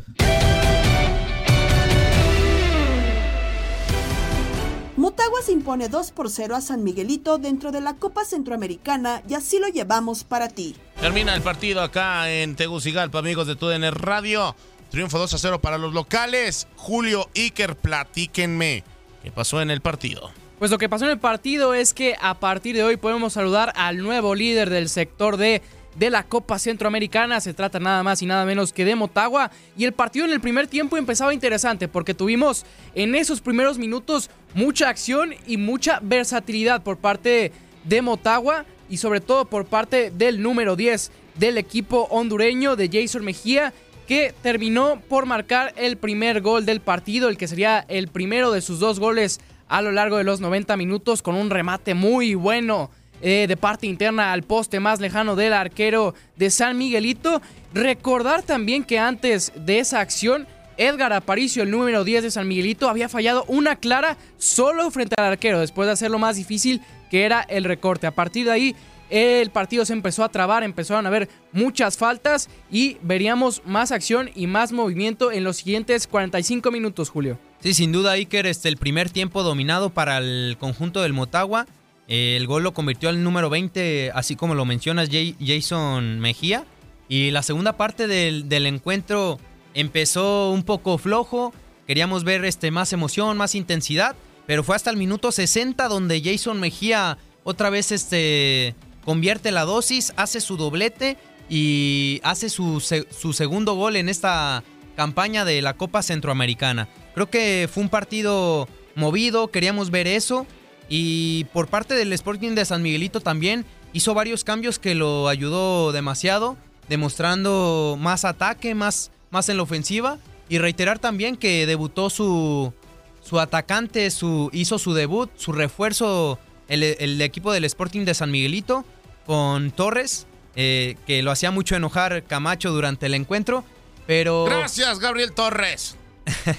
Motagua 4.96 5.42
se 5.42 5.52
impone 5.52 5.90
2 5.90 6.12
por 6.12 6.30
0 6.30 6.56
a 6.56 6.62
San 6.62 6.84
Miguelito 6.84 7.40
dentro 7.40 7.72
de 7.72 7.82
la 7.82 7.96
Copa 7.96 8.26
Centroamericana 8.26 9.24
y 9.28 9.34
así 9.34 9.58
lo 9.60 9.68
llevamos 9.68 10.24
para 10.24 10.50
ti. 10.50 10.76
Termina 11.02 11.34
el 11.34 11.42
partido 11.42 11.82
acá 11.82 12.32
en 12.32 12.56
Tegucigalpa, 12.56 13.20
amigos 13.20 13.48
de 13.48 13.56
TUDN 13.56 13.92
Radio. 13.92 14.56
Triunfo 14.92 15.18
2 15.18 15.34
a 15.34 15.38
0 15.40 15.60
para 15.60 15.80
los 15.80 15.96
locales. 15.96 16.68
Julio 16.76 17.28
Iker, 17.36 17.76
platíquenme 17.76 18.84
qué 19.24 19.32
pasó 19.32 19.62
en 19.62 19.72
el 19.72 19.82
partido. 19.82 20.32
Pues 20.60 20.70
lo 20.70 20.78
que 20.78 20.90
pasó 20.90 21.06
en 21.06 21.12
el 21.12 21.20
partido 21.20 21.74
es 21.74 21.94
que 21.94 22.16
a 22.22 22.40
partir 22.40 22.76
de 22.76 22.84
hoy 22.84 22.98
podemos 22.98 23.34
saludar 23.34 23.74
al 23.76 23.98
nuevo 23.98 24.36
líder 24.36 24.70
del 24.70 24.90
sector 24.90 25.38
de 25.38 25.62
de 25.96 26.10
la 26.10 26.24
Copa 26.24 26.60
Centroamericana. 26.60 27.40
Se 27.42 27.54
trata 27.54 27.80
nada 27.80 28.04
más 28.04 28.22
y 28.22 28.26
nada 28.26 28.46
menos 28.46 28.74
que 28.74 28.86
de 28.86 28.96
Motagua. 28.96 29.52
Y 29.78 29.86
el 29.86 29.94
partido 29.94 30.26
en 30.26 30.32
el 30.32 30.42
primer 30.42 30.68
tiempo 30.68 30.98
empezaba 30.98 31.34
interesante 31.34 31.88
porque 31.88 32.14
tuvimos 32.14 32.66
en 32.96 33.16
esos 33.16 33.42
primeros 33.42 33.78
minutos 33.78 34.30
mucha 34.54 34.90
acción 34.90 35.34
y 35.48 35.58
mucha 35.58 36.00
versatilidad 36.02 36.84
por 36.84 36.98
parte 36.98 37.52
de 37.84 38.02
Motagua 38.02 38.66
y 38.90 38.98
sobre 38.98 39.22
todo 39.22 39.46
por 39.46 39.66
parte 39.66 40.12
del 40.12 40.42
número 40.42 40.76
10 40.76 41.12
del 41.36 41.58
equipo 41.58 42.08
hondureño 42.12 42.76
de 42.76 42.90
Jason 42.92 43.26
Mejía 43.26 43.74
que 44.08 44.34
terminó 44.42 45.00
por 45.08 45.26
marcar 45.26 45.74
el 45.78 45.98
primer 45.98 46.42
gol 46.42 46.66
del 46.66 46.82
partido, 46.82 47.30
el 47.30 47.38
que 47.38 47.48
sería 47.48 47.86
el 47.88 48.08
primero 48.08 48.52
de 48.52 48.62
sus 48.62 48.80
dos 48.80 49.00
goles 49.00 49.40
a 49.68 49.82
lo 49.82 49.92
largo 49.92 50.18
de 50.18 50.24
los 50.24 50.42
90 50.42 50.78
minutos 50.78 51.22
con 51.22 51.36
un 51.36 51.50
remate 51.50 51.94
muy 51.94 52.36
bueno 52.36 52.92
eh, 53.22 53.46
de 53.48 53.58
parte 53.58 53.88
interna 53.88 54.34
al 54.34 54.44
poste 54.44 54.80
más 54.80 55.00
lejano 55.00 55.36
del 55.36 55.54
arquero 55.54 56.14
de 56.36 56.50
San 56.50 56.78
Miguelito. 56.78 57.42
Recordar 57.74 58.44
también 58.44 58.84
que 58.84 59.00
antes 59.00 59.54
de 59.56 59.80
esa 59.80 60.02
acción, 60.02 60.46
Edgar 60.78 61.14
Aparicio, 61.14 61.64
el 61.64 61.72
número 61.72 62.04
10 62.04 62.24
de 62.24 62.32
San 62.32 62.48
Miguelito, 62.48 62.90
había 62.90 63.08
fallado 63.08 63.46
una 63.48 63.78
clara 63.78 64.18
solo 64.38 64.92
frente 64.92 65.16
al 65.18 65.26
arquero, 65.26 65.60
después 65.60 65.86
de 65.86 65.94
hacerlo 65.94 66.20
más 66.20 66.36
difícil 66.36 66.82
que 67.10 67.24
era 67.24 67.42
el 67.42 67.64
recorte. 67.64 68.08
A 68.08 68.12
partir 68.12 68.46
de 68.46 68.52
ahí, 68.52 68.76
el 69.14 69.52
partido 69.52 69.86
se 69.86 69.94
empezó 69.94 70.24
a 70.24 70.30
trabar, 70.30 70.64
empezaron 70.64 71.06
a 71.06 71.10
haber 71.10 71.30
muchas 71.52 71.98
faltas 71.98 72.50
y 72.72 72.98
veríamos 73.04 73.62
más 73.64 73.92
acción 73.92 74.32
y 74.34 74.48
más 74.48 74.72
movimiento 74.72 75.32
en 75.32 75.44
los 75.44 75.58
siguientes 75.58 76.08
45 76.08 76.72
minutos, 76.72 77.12
Julio. 77.12 77.38
Sí, 77.60 77.76
sin 77.76 77.92
duda, 77.92 78.14
Iker, 78.14 78.48
este, 78.48 78.70
el 78.70 78.78
primer 78.78 79.12
tiempo 79.12 79.44
dominado 79.44 79.92
para 79.92 80.18
el 80.18 80.58
conjunto 80.60 81.04
del 81.04 81.14
Motagua. 81.14 81.68
El 82.08 82.48
gol 82.48 82.64
lo 82.64 82.74
convirtió 82.74 83.10
al 83.10 83.24
número 83.24 83.52
20, 83.52 84.12
así 84.16 84.36
como 84.36 84.56
lo 84.56 84.66
mencionas, 84.66 85.10
Jason 85.40 86.20
Mejía. 86.20 86.66
Y 87.08 87.30
la 87.30 87.44
segunda 87.44 87.74
parte 87.74 88.08
del, 88.08 88.66
encuentro 88.66 89.40
empezó 89.76 90.50
un 90.50 90.64
poco 90.64 90.98
flojo. 90.98 91.54
Queríamos 91.86 92.24
ver 92.24 92.44
este, 92.46 92.72
más 92.72 92.92
emoción, 92.94 93.38
más 93.38 93.54
intensidad. 93.54 94.16
Pero 94.48 94.64
fue 94.64 94.76
hasta 94.76 94.90
el 94.90 94.98
minuto 94.98 95.32
60 95.32 95.88
donde 95.88 96.20
Jason 96.20 96.60
Mejía 96.60 97.20
otra 97.44 97.70
vez 97.70 97.92
este, 97.92 98.76
convierte 99.06 99.52
la 99.52 99.66
dosis, 99.66 100.14
hace 100.16 100.42
su 100.42 100.58
doblete 100.58 101.18
y 101.50 102.20
hace 102.24 102.50
su, 102.50 102.80
su 102.80 103.34
segundo 103.34 103.76
gol 103.76 103.96
en 103.96 104.10
esta 104.10 104.64
campaña 104.96 105.46
de 105.46 105.62
la 105.62 105.74
Copa 105.74 106.02
Centroamericana. 106.02 106.88
Creo 107.14 107.30
que 107.30 107.70
fue 107.72 107.84
un 107.84 107.90
partido 107.90 108.68
movido, 108.96 109.50
queríamos 109.50 109.92
ver 109.92 110.08
eso. 110.08 110.46
Y 110.90 111.46
por 111.54 111.68
parte 111.68 111.96
del 111.96 112.14
Sporting 112.14 112.52
de 112.52 112.66
San 112.66 112.82
Miguelito 112.82 113.22
también 113.22 113.66
hizo 113.94 114.14
varios 114.14 114.44
cambios 114.44 114.80
que 114.80 114.96
lo 114.96 115.28
ayudó 115.28 115.92
demasiado, 115.92 116.58
demostrando 116.90 117.98
más 118.00 118.26
ataque, 118.26 118.76
más, 118.76 119.12
más 119.32 119.50
en 119.50 119.58
la 119.58 119.64
ofensiva. 119.64 120.18
Y 120.50 120.58
reiterar 120.58 121.00
también 121.00 121.38
que 121.38 121.66
debutó 121.66 122.10
su, 122.10 122.74
su 123.22 123.40
atacante, 123.40 124.12
su, 124.12 124.50
hizo 124.54 124.78
su 124.78 124.94
debut, 124.94 125.32
su 125.36 125.54
refuerzo, 125.54 126.38
el, 126.74 127.22
equipo 127.22 127.52
del 127.52 127.66
Sporting 127.66 128.06
de 128.06 128.14
San 128.14 128.32
Miguelito, 128.32 128.86
con 129.26 129.72
Torres, 129.72 130.28
eh, 130.56 130.96
que 131.06 131.22
lo 131.22 131.32
hacía 131.32 131.52
mucho 131.52 131.76
enojar 131.76 132.24
Camacho 132.24 132.72
durante 132.72 133.06
el 133.06 133.14
encuentro. 133.14 133.64
Pero. 134.08 134.46
Gracias, 134.46 135.00
Gabriel 135.00 135.34
Torres. 135.34 135.98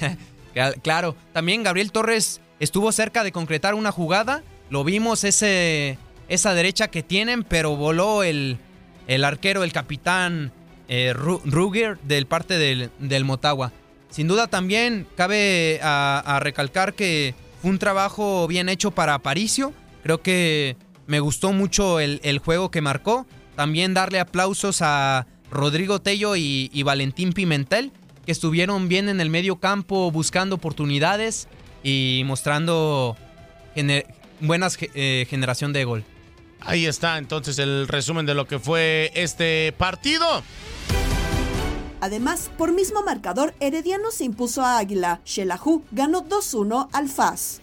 claro, 0.83 1.17
también 1.33 1.63
Gabriel 1.63 1.93
Torres 1.93 2.41
estuvo 2.61 2.93
cerca 2.93 3.25
de 3.25 3.33
concretar 3.33 3.75
una 3.75 3.93
jugada. 3.93 4.43
Lo 4.71 4.85
vimos 4.85 5.25
ese, 5.25 5.99
esa 6.29 6.55
derecha 6.55 6.89
que 6.89 7.03
tienen, 7.03 7.45
pero 7.45 7.77
voló 7.77 8.23
el, 8.23 8.59
el 9.07 9.25
arquero, 9.25 9.65
el 9.65 9.73
capitán 9.73 10.53
eh, 10.89 11.13
Ruger 11.15 11.99
del 12.03 12.27
parte 12.27 12.59
del, 12.59 12.91
del, 12.99 13.25
Motagua. 13.25 13.73
Sin 14.11 14.29
duda 14.29 14.47
también 14.47 15.07
cabe 15.17 15.81
a, 15.83 16.39
recalcar 16.41 16.95
que 16.95 17.35
fue 17.61 17.71
un 17.71 17.79
trabajo 17.79 18.47
bien 18.47 18.69
hecho 18.69 18.91
para 18.91 19.15
Aparicio. 19.15 19.73
Creo 20.05 20.23
que 20.23 20.77
me 21.07 21.19
gustó 21.19 21.53
mucho 21.53 21.99
el, 21.99 22.39
juego 22.39 22.71
que 22.71 22.81
marcó. 22.81 23.27
También 23.57 23.95
darle 23.95 24.21
aplausos 24.21 24.83
a 24.83 25.27
Rodrigo 25.51 26.01
Tello 26.01 26.37
y, 26.37 26.71
y 26.73 26.83
Valentín 26.83 27.33
Pimentel, 27.33 27.91
que 28.27 28.33
estuvieron 28.33 28.89
bien 28.89 29.09
en 29.09 29.21
el 29.21 29.31
medio 29.31 29.57
campo 29.57 30.13
buscando 30.13 30.57
oportunidades 30.57 31.49
y 31.83 32.23
mostrando 32.27 33.17
buena 34.41 34.69
eh, 34.79 35.27
generación 35.29 35.73
de 35.73 35.85
gol. 35.85 36.05
Ahí 36.61 36.87
está 36.87 37.19
entonces 37.19 37.59
el 37.59 37.89
resumen 37.89 38.27
de 38.27 38.35
lo 38.35 38.47
que 38.47 38.59
fue 38.59 39.11
este 39.15 39.73
partido. 39.73 40.43
Además, 42.01 42.51
por 42.59 42.73
mismo 42.73 43.03
marcador, 43.03 43.55
Herediano 43.61 44.11
se 44.11 44.25
impuso 44.25 44.63
a 44.63 44.77
Águila. 44.77 45.23
Shelahu 45.25 45.85
ganó 45.91 46.23
2-1 46.23 46.89
al 46.93 47.09
FAS. 47.09 47.63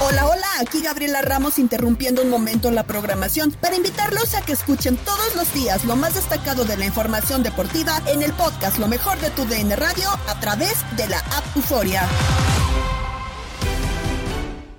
Hola, 0.00 0.26
hola, 0.26 0.46
aquí 0.60 0.80
Gabriela 0.80 1.22
Ramos 1.22 1.58
interrumpiendo 1.58 2.22
un 2.22 2.30
momento 2.30 2.70
la 2.70 2.84
programación 2.84 3.50
para 3.60 3.74
invitarlos 3.74 4.34
a 4.34 4.42
que 4.42 4.52
escuchen 4.52 4.96
todos 4.96 5.34
los 5.34 5.52
días 5.52 5.84
lo 5.84 5.96
más 5.96 6.14
destacado 6.14 6.64
de 6.64 6.76
la 6.76 6.86
información 6.86 7.42
deportiva 7.42 8.00
en 8.06 8.22
el 8.22 8.32
podcast 8.32 8.78
Lo 8.78 8.86
mejor 8.86 9.18
de 9.18 9.30
tu 9.30 9.44
DN 9.44 9.74
Radio 9.74 10.08
a 10.28 10.38
través 10.38 10.76
de 10.96 11.08
la 11.08 11.18
app 11.18 11.56
Euforia. 11.56 12.08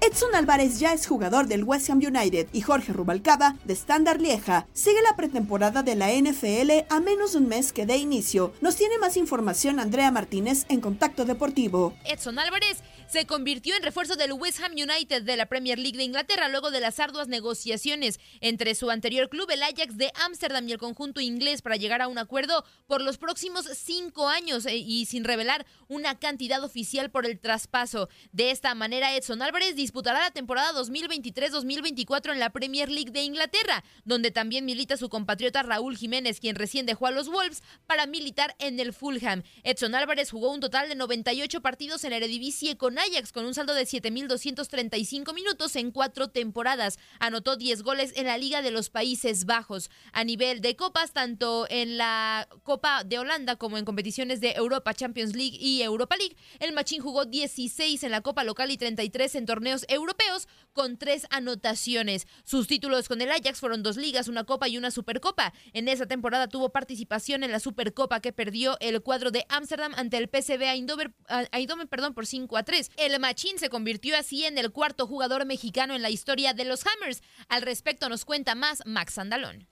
Edson 0.01 0.33
Álvarez 0.33 0.79
ya 0.79 0.93
es 0.93 1.05
jugador 1.05 1.47
del 1.47 1.63
West 1.63 1.89
Ham 1.89 1.99
United 1.99 2.47
y 2.51 2.61
Jorge 2.61 2.93
Rubalcaba 2.93 3.55
de 3.63 3.73
Standard 3.73 4.19
Lieja 4.19 4.67
sigue 4.73 5.01
la 5.03 5.15
pretemporada 5.15 5.83
de 5.83 5.95
la 5.95 6.11
NFL 6.11 6.87
a 6.89 6.99
menos 6.99 7.33
de 7.33 7.37
un 7.37 7.47
mes 7.47 7.73
que 7.73 7.85
dé 7.85 7.97
inicio. 7.97 8.53
Nos 8.59 8.75
tiene 8.75 8.97
más 8.97 9.17
información 9.17 9.79
Andrea 9.79 10.09
Martínez 10.11 10.65
en 10.69 10.81
Contacto 10.81 11.25
Deportivo. 11.25 11.93
Edson 12.05 12.39
Álvarez 12.39 12.79
se 13.09 13.25
convirtió 13.25 13.75
en 13.75 13.81
refuerzo 13.81 14.15
del 14.15 14.33
West 14.33 14.59
Ham 14.59 14.73
United 14.73 15.23
de 15.23 15.35
la 15.35 15.47
Premier 15.47 15.79
League 15.79 15.97
de 15.97 16.03
Inglaterra 16.03 16.47
luego 16.47 16.69
de 16.69 16.79
las 16.79 16.99
arduas 16.99 17.27
negociaciones 17.27 18.19
entre 18.39 18.75
su 18.75 18.91
anterior 18.91 19.29
club, 19.29 19.49
el 19.49 19.63
Ajax 19.63 19.97
de 19.97 20.11
Ámsterdam 20.13 20.67
y 20.69 20.73
el 20.73 20.77
conjunto 20.77 21.19
inglés 21.19 21.63
para 21.63 21.75
llegar 21.75 22.03
a 22.03 22.07
un 22.07 22.19
acuerdo 22.19 22.63
por 22.85 23.01
los 23.01 23.17
próximos 23.17 23.65
cinco 23.65 24.29
años 24.29 24.67
eh, 24.67 24.77
y 24.77 25.07
sin 25.07 25.23
revelar 25.23 25.65
una 25.87 26.19
cantidad 26.19 26.63
oficial 26.63 27.09
por 27.09 27.25
el 27.25 27.39
traspaso. 27.39 28.09
De 28.31 28.51
esta 28.51 28.75
manera, 28.75 29.15
Edson 29.15 29.41
Álvarez 29.41 29.75
disputará 29.75 30.19
la 30.19 30.31
temporada 30.31 30.71
2023-2024 30.79 32.33
en 32.33 32.39
la 32.39 32.51
Premier 32.51 32.91
League 32.91 33.11
de 33.11 33.23
Inglaterra, 33.23 33.83
donde 34.05 34.29
también 34.29 34.65
milita 34.65 34.97
su 34.97 35.09
compatriota 35.09 35.63
Raúl 35.63 35.97
Jiménez, 35.97 36.39
quien 36.39 36.55
recién 36.55 36.85
dejó 36.85 37.07
a 37.07 37.11
los 37.11 37.27
Wolves 37.27 37.63
para 37.87 38.05
militar 38.05 38.55
en 38.59 38.79
el 38.79 38.93
Fulham. 38.93 39.41
Edson 39.63 39.95
Álvarez 39.95 40.29
jugó 40.29 40.51
un 40.51 40.59
total 40.59 40.89
de 40.89 40.95
98 40.95 41.61
partidos 41.61 42.03
en 42.03 42.11
la 42.11 42.17
Eredivisie 42.17 42.77
con 42.77 42.98
Ajax 42.99 43.31
con 43.31 43.45
un 43.45 43.53
saldo 43.53 43.73
de 43.73 43.83
7.235 43.83 45.33
minutos 45.33 45.75
en 45.75 45.91
cuatro 45.91 46.29
temporadas. 46.29 46.99
Anotó 47.19 47.55
10 47.55 47.83
goles 47.83 48.13
en 48.15 48.27
la 48.27 48.37
Liga 48.37 48.61
de 48.61 48.71
los 48.71 48.89
Países 48.89 49.45
Bajos. 49.45 49.89
A 50.11 50.23
nivel 50.23 50.61
de 50.61 50.75
copas, 50.75 51.13
tanto 51.13 51.65
en 51.69 51.97
la 51.97 52.47
Copa 52.63 53.03
de 53.03 53.19
Holanda 53.19 53.55
como 53.55 53.77
en 53.77 53.85
competiciones 53.85 54.41
de 54.41 54.51
Europa, 54.51 54.93
Champions 54.93 55.35
League 55.35 55.57
y 55.59 55.81
Europa 55.81 56.15
League, 56.17 56.35
el 56.59 56.73
Machín 56.73 57.01
jugó 57.01 57.25
16 57.25 58.03
en 58.03 58.11
la 58.11 58.21
Copa 58.21 58.43
local 58.43 58.71
y 58.71 58.77
33 58.77 59.35
en 59.35 59.45
torneos 59.45 59.85
europeos 59.87 60.47
con 60.73 60.97
tres 60.97 61.25
anotaciones. 61.29 62.27
Sus 62.43 62.67
títulos 62.67 63.07
con 63.07 63.21
el 63.21 63.31
Ajax 63.31 63.59
fueron 63.59 63.83
dos 63.83 63.97
ligas, 63.97 64.27
una 64.27 64.43
Copa 64.43 64.67
y 64.67 64.77
una 64.77 64.91
Supercopa. 64.91 65.53
En 65.73 65.87
esa 65.87 66.05
temporada 66.05 66.47
tuvo 66.47 66.69
participación 66.69 67.43
en 67.43 67.51
la 67.51 67.59
Supercopa 67.59 68.19
que 68.19 68.33
perdió 68.33 68.77
el 68.79 69.01
cuadro 69.01 69.31
de 69.31 69.45
Ámsterdam 69.49 69.93
ante 69.95 70.17
el 70.17 70.29
PSV 70.29 70.61
Eindhoven, 70.63 71.87
perdón, 71.89 72.13
por 72.13 72.25
5 72.25 72.57
a 72.57 72.63
3. 72.63 72.88
El 72.97 73.19
Machín 73.19 73.59
se 73.59 73.69
convirtió 73.69 74.17
así 74.17 74.45
en 74.45 74.57
el 74.57 74.71
cuarto 74.71 75.07
jugador 75.07 75.45
mexicano 75.45 75.95
en 75.95 76.01
la 76.01 76.09
historia 76.09 76.53
de 76.53 76.65
los 76.65 76.83
Hammers. 76.85 77.21
Al 77.47 77.61
respecto 77.61 78.09
nos 78.09 78.25
cuenta 78.25 78.55
más 78.55 78.83
Max 78.85 79.17
Andalón. 79.17 79.67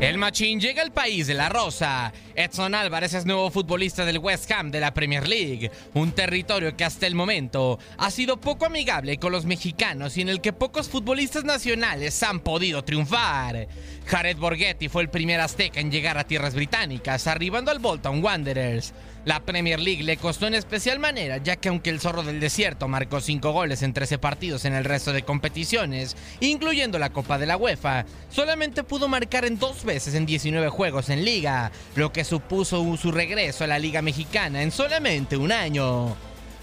El 0.00 0.16
Machín 0.16 0.60
llega 0.60 0.82
al 0.82 0.92
país 0.92 1.26
de 1.26 1.34
la 1.34 1.48
Rosa. 1.48 2.12
Edson 2.36 2.76
Álvarez 2.76 3.14
es 3.14 3.26
nuevo 3.26 3.50
futbolista 3.50 4.04
del 4.04 4.18
West 4.18 4.48
Ham 4.52 4.70
de 4.70 4.78
la 4.78 4.94
Premier 4.94 5.26
League, 5.26 5.72
un 5.94 6.12
territorio 6.12 6.76
que 6.76 6.84
hasta 6.84 7.08
el 7.08 7.16
momento 7.16 7.80
ha 7.96 8.12
sido 8.12 8.40
poco 8.40 8.66
amigable 8.66 9.18
con 9.18 9.32
los 9.32 9.44
mexicanos 9.44 10.16
y 10.16 10.20
en 10.20 10.28
el 10.28 10.40
que 10.40 10.52
pocos 10.52 10.88
futbolistas 10.88 11.42
nacionales 11.42 12.22
han 12.22 12.38
podido 12.38 12.84
triunfar. 12.84 13.66
Jared 14.06 14.36
Borghetti 14.36 14.88
fue 14.88 15.02
el 15.02 15.10
primer 15.10 15.40
azteca 15.40 15.80
en 15.80 15.90
llegar 15.90 16.16
a 16.16 16.24
tierras 16.24 16.54
británicas, 16.54 17.26
arribando 17.26 17.72
al 17.72 17.80
Bolton 17.80 18.22
Wanderers. 18.22 18.94
La 19.24 19.40
Premier 19.40 19.80
League 19.80 20.04
le 20.04 20.16
costó 20.16 20.46
en 20.46 20.54
especial 20.54 20.98
manera, 20.98 21.38
ya 21.38 21.56
que 21.56 21.68
aunque 21.68 21.90
el 21.90 22.00
zorro 22.00 22.22
del 22.22 22.40
desierto 22.40 22.88
marcó 22.88 23.20
5 23.20 23.52
goles 23.52 23.82
en 23.82 23.92
13 23.92 24.18
partidos 24.18 24.64
en 24.64 24.74
el 24.74 24.84
resto 24.84 25.12
de 25.12 25.22
competiciones, 25.22 26.16
incluyendo 26.40 26.98
la 26.98 27.10
Copa 27.10 27.38
de 27.38 27.46
la 27.46 27.56
UEFA, 27.56 28.06
solamente 28.30 28.84
pudo 28.84 29.08
marcar 29.08 29.44
en 29.44 29.58
dos 29.58 29.84
veces 29.84 30.14
en 30.14 30.24
19 30.24 30.68
juegos 30.68 31.10
en 31.10 31.24
liga, 31.24 31.72
lo 31.94 32.12
que 32.12 32.24
supuso 32.24 32.96
su 32.96 33.12
regreso 33.12 33.64
a 33.64 33.66
la 33.66 33.78
Liga 33.78 34.02
Mexicana 34.02 34.62
en 34.62 34.70
solamente 34.70 35.36
un 35.36 35.52
año. 35.52 36.16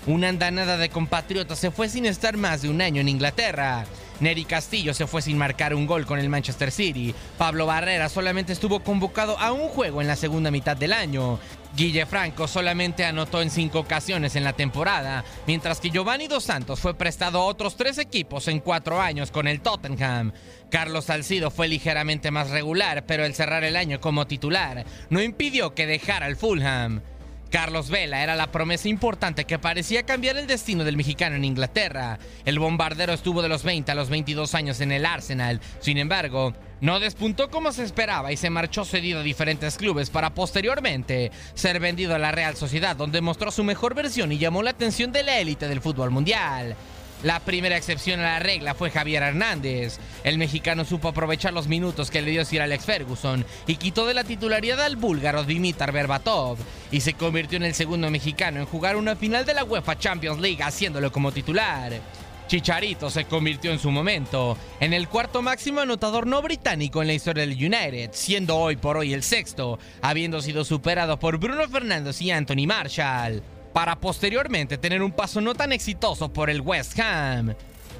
Una 0.08 0.30
andanada 0.30 0.78
de 0.78 0.90
compatriotas 0.90 1.58
se 1.58 1.72
fue 1.72 1.90
sin 1.90 2.06
estar 2.06 2.38
más 2.38 2.62
de 2.62 2.70
un 2.70 2.80
año 2.80 3.02
en 3.02 3.10
Inglaterra. 3.10 3.86
Neri 4.20 4.46
Castillo 4.46 4.94
se 4.94 5.08
fue 5.08 5.22
sin 5.22 5.38
marcar 5.38 5.74
un 5.74 5.88
gol 5.88 6.06
con 6.06 6.20
el 6.20 6.30
Manchester 6.30 6.72
City. 6.72 7.14
Pablo 7.38 7.66
Barrera 7.66 8.08
solamente 8.08 8.54
estuvo 8.54 8.82
convocado 8.82 9.38
a 9.40 9.52
un 9.52 9.68
juego 9.68 10.02
en 10.02 10.08
la 10.08 10.16
segunda 10.16 10.52
mitad 10.52 10.78
del 10.78 10.94
año. 10.94 11.40
Guille 11.76 12.06
Franco 12.06 12.48
solamente 12.48 13.04
anotó 13.04 13.42
en 13.42 13.50
cinco 13.50 13.80
ocasiones 13.80 14.38
en 14.38 14.46
la 14.46 14.54
temporada, 14.54 15.26
mientras 15.46 15.82
que 15.82 15.90
Giovanni 15.90 16.28
Dos 16.28 16.46
Santos 16.46 16.80
fue 16.80 16.94
prestado 16.94 17.42
a 17.42 17.46
otros 17.46 17.76
tres 17.76 17.98
equipos 17.98 18.48
en 18.48 18.62
cuatro 18.62 19.02
años 19.02 19.30
con 19.30 19.46
el 19.46 19.60
Tottenham. 19.60 20.32
Carlos 20.72 21.06
Salcido 21.06 21.52
fue 21.52 21.68
ligeramente 21.68 22.32
más 22.32 22.50
regular, 22.50 23.06
pero 23.06 23.26
el 23.26 23.36
cerrar 23.36 23.66
el 23.66 23.76
año 23.76 24.00
como 24.00 24.26
titular 24.26 24.86
no 25.10 25.22
impidió 25.22 25.76
que 25.76 25.86
dejara 25.86 26.28
el 26.28 26.38
Fulham. 26.38 27.02
Carlos 27.50 27.90
Vela 27.90 28.22
era 28.24 28.36
la 28.36 28.52
promesa 28.52 28.90
importante 28.90 29.46
que 29.46 29.60
parecía 29.60 30.04
cambiar 30.04 30.38
el 30.38 30.48
destino 30.48 30.84
del 30.84 30.98
mexicano 30.98 31.36
en 31.36 31.46
Inglaterra. 31.46 32.20
El 32.44 32.60
bombardero 32.60 33.14
estuvo 33.14 33.42
de 33.42 33.50
los 33.50 33.64
20 33.64 33.92
a 33.92 33.96
los 33.96 34.10
22 34.10 34.56
años 34.56 34.82
en 34.82 34.92
el 34.92 35.06
Arsenal. 35.06 35.62
Sin 35.80 35.98
embargo, 35.98 36.54
no 36.82 37.00
despuntó 37.00 37.50
como 37.50 37.72
se 37.72 37.84
esperaba 37.84 38.32
y 38.32 38.38
se 38.38 38.50
marchó 38.50 38.84
cedido 38.84 39.20
a 39.20 39.24
diferentes 39.24 39.78
clubes 39.78 40.10
para 40.10 40.34
posteriormente 40.34 41.32
ser 41.54 41.80
vendido 41.80 42.16
a 42.16 42.20
la 42.20 42.32
Real 42.32 42.56
Sociedad, 42.56 42.96
donde 42.96 43.22
mostró 43.22 43.52
su 43.52 43.64
mejor 43.64 43.96
versión 43.96 44.32
y 44.32 44.38
llamó 44.38 44.62
la 44.62 44.72
atención 44.72 45.12
de 45.12 45.24
la 45.24 45.40
élite 45.40 45.68
del 45.68 45.82
fútbol 45.82 46.12
mundial. 46.12 46.76
La 47.26 47.40
primera 47.40 47.76
excepción 47.76 48.20
a 48.20 48.34
la 48.34 48.40
regla 48.40 48.76
fue 48.76 48.92
Javier 48.92 49.24
Hernández. 49.24 49.98
El 50.24 50.38
mexicano 50.38 50.86
supo 50.86 51.08
aprovechar 51.08 51.54
los 51.54 51.68
minutos 51.68 52.12
que 52.12 52.22
le 52.22 52.30
dio 52.30 52.46
Sir 52.46 52.62
Alex 52.62 52.86
Ferguson 52.86 53.44
y 53.66 53.78
quitó 53.78 54.06
de 54.06 54.14
la 54.14 54.24
titularidad 54.24 54.82
al 54.82 54.96
búlgaro 54.96 55.44
Dimitar 55.44 55.92
Berbatov 55.92 56.60
y 56.92 57.02
se 57.02 57.16
convirtió 57.16 57.58
en 57.58 57.64
el 57.64 57.74
segundo 57.74 58.12
mexicano 58.12 58.60
en 58.60 58.68
jugar 58.68 58.96
una 58.96 59.16
final 59.16 59.44
de 59.44 59.56
la 59.56 59.64
UEFA 59.64 59.98
Champions 59.98 60.40
League 60.40 60.62
haciéndolo 60.62 61.12
como 61.12 61.32
titular. 61.32 61.94
Chicharito 62.46 63.10
se 63.10 63.26
convirtió 63.26 63.72
en 63.72 63.80
su 63.80 63.90
momento 63.90 64.56
en 64.80 64.94
el 64.94 65.10
cuarto 65.10 65.42
máximo 65.42 65.82
anotador 65.82 66.28
no 66.28 66.44
británico 66.44 67.02
en 67.02 67.08
la 67.08 67.16
historia 67.16 67.44
del 67.44 67.58
United, 67.58 68.12
siendo 68.14 68.56
hoy 68.56 68.76
por 68.76 68.98
hoy 68.98 69.14
el 69.14 69.24
sexto, 69.24 69.80
habiendo 70.04 70.44
sido 70.44 70.64
superado 70.64 71.18
por 71.18 71.40
Bruno 71.40 71.68
Fernández 71.70 72.22
y 72.22 72.30
Anthony 72.30 72.68
Marshall 72.68 73.42
para 73.76 74.00
posteriormente 74.00 74.78
tener 74.78 75.04
un 75.04 75.12
paso 75.12 75.42
no 75.42 75.54
tan 75.54 75.74
exitoso 75.74 76.32
por 76.32 76.50
el 76.50 76.62
West 76.62 76.98
Ham. 76.98 77.56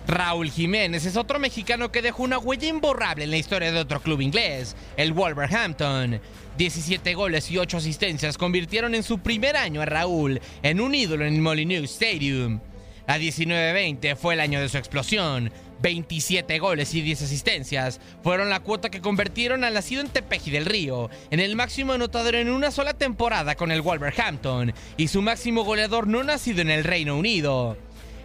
Raúl 0.08 0.50
Jiménez 0.50 1.06
es 1.06 1.18
otro 1.18 1.38
mexicano 1.38 1.92
que 1.92 2.02
dejó 2.02 2.24
una 2.24 2.38
huella 2.38 2.70
imborrable 2.70 3.26
en 3.26 3.32
la 3.32 3.36
historia 3.36 3.74
de 3.74 3.82
otro 3.82 4.00
club 4.00 4.22
inglés, 4.22 4.74
el 4.96 5.12
Wolverhampton. 5.12 6.22
17 6.58 7.14
goles 7.16 7.52
y 7.52 7.58
8 7.58 7.76
asistencias 7.76 8.38
convirtieron 8.38 8.96
en 8.96 9.04
su 9.04 9.20
primer 9.20 9.58
año 9.58 9.82
a 9.82 9.86
Raúl 9.86 10.40
en 10.64 10.80
un 10.80 10.96
ídolo 10.96 11.26
en 11.26 11.34
el 11.34 11.42
Molineux 11.42 11.92
Stadium. 11.92 12.62
La 13.06 13.18
19-20 13.18 14.16
fue 14.16 14.36
el 14.36 14.40
año 14.40 14.62
de 14.62 14.70
su 14.70 14.78
explosión. 14.78 15.52
27 15.82 16.60
goles 16.60 16.94
y 16.94 17.02
10 17.02 17.24
asistencias 17.24 18.00
fueron 18.24 18.50
la 18.50 18.62
cuota 18.62 18.90
que 18.90 19.02
convirtieron 19.02 19.64
al 19.64 19.74
nacido 19.74 20.02
en 20.02 20.10
Tepeji 20.10 20.52
del 20.52 20.66
Río 20.66 21.10
en 21.32 21.40
el 21.40 21.56
máximo 21.56 21.94
anotador 21.94 22.36
en 22.36 22.50
una 22.50 22.72
sola 22.72 22.94
temporada 22.94 23.56
con 23.56 23.72
el 23.72 23.82
Wolverhampton 23.82 24.74
y 24.98 25.08
su 25.08 25.22
máximo 25.22 25.64
goleador 25.64 26.08
no 26.08 26.24
nacido 26.24 26.62
en 26.62 26.72
el 26.72 26.84
Reino 26.84 27.18
Unido. 27.18 27.78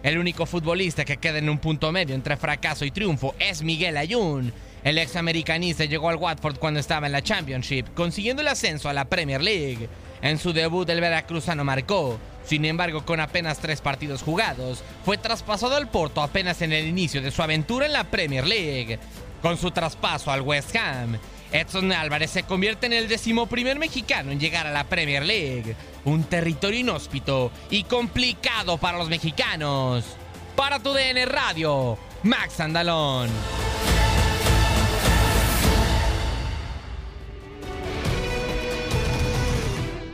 El 0.03 0.17
único 0.17 0.47
futbolista 0.47 1.05
que 1.05 1.17
queda 1.17 1.37
en 1.37 1.49
un 1.49 1.59
punto 1.59 1.91
medio 1.91 2.15
entre 2.15 2.35
fracaso 2.35 2.85
y 2.85 2.91
triunfo 2.91 3.35
es 3.37 3.61
Miguel 3.61 3.97
Ayun. 3.97 4.51
El 4.83 4.97
ex 4.97 5.15
americanista 5.15 5.85
llegó 5.85 6.09
al 6.09 6.15
Watford 6.15 6.57
cuando 6.57 6.79
estaba 6.79 7.05
en 7.05 7.11
la 7.11 7.21
Championship, 7.21 7.93
consiguiendo 7.93 8.41
el 8.41 8.47
ascenso 8.47 8.89
a 8.89 8.93
la 8.93 9.05
Premier 9.05 9.43
League. 9.43 9.87
En 10.21 10.37
su 10.37 10.53
debut 10.53 10.87
el 10.89 11.01
veracruzano 11.01 11.63
marcó, 11.63 12.19
sin 12.45 12.65
embargo 12.65 13.05
con 13.05 13.19
apenas 13.19 13.59
tres 13.59 13.81
partidos 13.81 14.21
jugados, 14.21 14.83
fue 15.03 15.17
traspasado 15.17 15.75
al 15.75 15.89
Porto 15.89 16.21
apenas 16.21 16.61
en 16.61 16.73
el 16.73 16.87
inicio 16.87 17.21
de 17.21 17.31
su 17.31 17.41
aventura 17.41 17.85
en 17.85 17.93
la 17.93 18.03
Premier 18.05 18.45
League. 18.45 18.99
Con 19.41 19.57
su 19.57 19.71
traspaso 19.71 20.29
al 20.31 20.41
West 20.41 20.75
Ham, 20.75 21.17
Edson 21.51 21.91
Álvarez 21.91 22.29
se 22.29 22.43
convierte 22.43 22.85
en 22.85 22.93
el 22.93 23.07
decimoprimer 23.07 23.79
mexicano 23.79 24.31
en 24.31 24.39
llegar 24.39 24.67
a 24.67 24.71
la 24.71 24.83
Premier 24.83 25.25
League, 25.25 25.75
un 26.05 26.23
territorio 26.23 26.79
inhóspito 26.79 27.51
y 27.71 27.83
complicado 27.83 28.77
para 28.77 28.99
los 28.99 29.09
mexicanos. 29.09 30.05
Para 30.55 30.79
tu 30.79 30.93
DN 30.93 31.25
Radio, 31.25 31.97
Max 32.23 32.59
Andalón. 32.59 33.29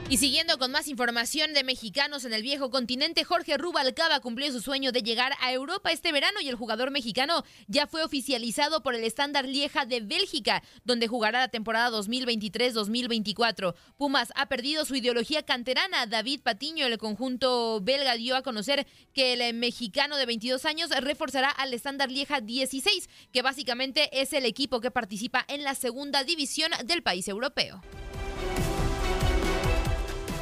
Y 0.09 0.15
siguiendo 0.19 0.57
con 0.57 0.71
más 0.71 0.87
información 0.87 1.53
de 1.53 1.65
mexicanos 1.65 2.23
en 2.23 2.31
el 2.31 2.41
viejo 2.41 2.71
continente, 2.71 3.25
Jorge 3.25 3.57
Rubalcaba 3.57 4.21
cumplió 4.21 4.49
su 4.53 4.61
sueño 4.61 4.93
de 4.93 5.01
llegar 5.01 5.33
a 5.41 5.51
Europa 5.51 5.91
este 5.91 6.13
verano 6.13 6.39
y 6.39 6.47
el 6.47 6.55
jugador 6.55 6.91
mexicano 6.91 7.43
ya 7.67 7.87
fue 7.87 8.05
oficializado 8.05 8.81
por 8.81 8.95
el 8.95 9.03
estándar 9.03 9.43
Lieja 9.43 9.85
de 9.85 9.99
Bélgica, 9.99 10.63
donde 10.85 11.09
jugará 11.09 11.39
la 11.39 11.49
temporada 11.49 11.89
2023-2024. 11.91 13.75
Pumas 13.97 14.31
ha 14.35 14.45
perdido 14.47 14.85
su 14.85 14.95
ideología 14.95 15.43
canterana. 15.43 16.05
David 16.05 16.39
Patiño, 16.39 16.85
el 16.85 16.97
conjunto 16.97 17.81
belga, 17.81 18.15
dio 18.15 18.37
a 18.37 18.43
conocer 18.43 18.87
que 19.13 19.33
el 19.33 19.53
mexicano 19.55 20.15
de 20.15 20.25
22 20.25 20.63
años 20.63 20.89
reforzará 21.01 21.49
al 21.49 21.73
estándar 21.73 22.09
Lieja 22.09 22.39
16, 22.39 23.09
que 23.33 23.41
básicamente 23.41 24.21
es 24.21 24.31
el 24.31 24.45
equipo 24.45 24.79
que 24.79 24.89
participa 24.89 25.43
en 25.49 25.65
la 25.65 25.75
segunda 25.75 26.23
división 26.23 26.71
del 26.85 27.03
país 27.03 27.27
europeo. 27.27 27.81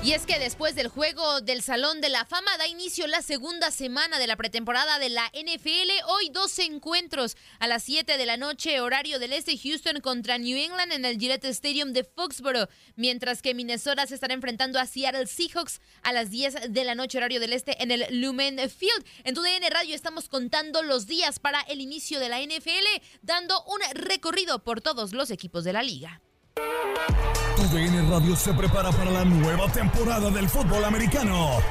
Y 0.05 0.13
es 0.13 0.27
que 0.27 0.37
después 0.37 0.75
del 0.75 0.87
juego 0.87 1.41
del 1.41 1.63
Salón 1.63 1.99
de 1.99 2.09
la 2.09 2.25
Fama 2.25 2.55
da 2.59 2.67
inicio 2.67 3.07
la 3.07 3.23
segunda 3.23 3.71
semana 3.71 4.19
de 4.19 4.27
la 4.27 4.35
pretemporada 4.35 4.99
de 4.99 5.09
la 5.09 5.25
NFL. 5.33 5.89
Hoy 6.09 6.29
dos 6.29 6.59
encuentros 6.59 7.35
a 7.57 7.65
las 7.65 7.81
7 7.81 8.15
de 8.15 8.25
la 8.27 8.37
noche, 8.37 8.81
horario 8.81 9.17
del 9.17 9.33
este, 9.33 9.57
Houston 9.57 10.01
contra 10.01 10.37
New 10.37 10.55
England 10.55 10.91
en 10.91 11.05
el 11.05 11.17
Gillette 11.17 11.45
Stadium 11.45 11.91
de 11.91 12.03
Foxborough, 12.03 12.69
mientras 12.95 13.41
que 13.41 13.55
Minnesota 13.55 14.05
se 14.05 14.13
estará 14.13 14.35
enfrentando 14.35 14.79
a 14.79 14.85
Seattle 14.85 15.25
Seahawks 15.25 15.81
a 16.03 16.13
las 16.13 16.29
10 16.29 16.71
de 16.71 16.83
la 16.83 16.93
noche, 16.93 17.17
horario 17.17 17.39
del 17.39 17.53
este, 17.53 17.81
en 17.81 17.89
el 17.89 18.05
Lumen 18.11 18.59
Field. 18.69 19.03
En 19.23 19.33
tu 19.33 19.41
DN 19.41 19.67
Radio 19.71 19.95
estamos 19.95 20.29
contando 20.29 20.83
los 20.83 21.07
días 21.07 21.39
para 21.39 21.61
el 21.61 21.81
inicio 21.81 22.19
de 22.19 22.29
la 22.29 22.41
NFL, 22.41 23.01
dando 23.23 23.63
un 23.63 23.79
recorrido 23.95 24.63
por 24.63 24.81
todos 24.81 25.13
los 25.13 25.31
equipos 25.31 25.63
de 25.63 25.73
la 25.73 25.81
liga. 25.81 26.21
Tu 26.55 27.63
DN 27.69 28.09
Radio 28.09 28.35
se 28.35 28.53
prepara 28.53 28.89
para 28.91 29.11
la 29.11 29.25
nueva 29.25 29.67
temporada 29.67 30.29
del 30.29 30.47
fútbol 30.47 30.85
americano. 30.85 31.61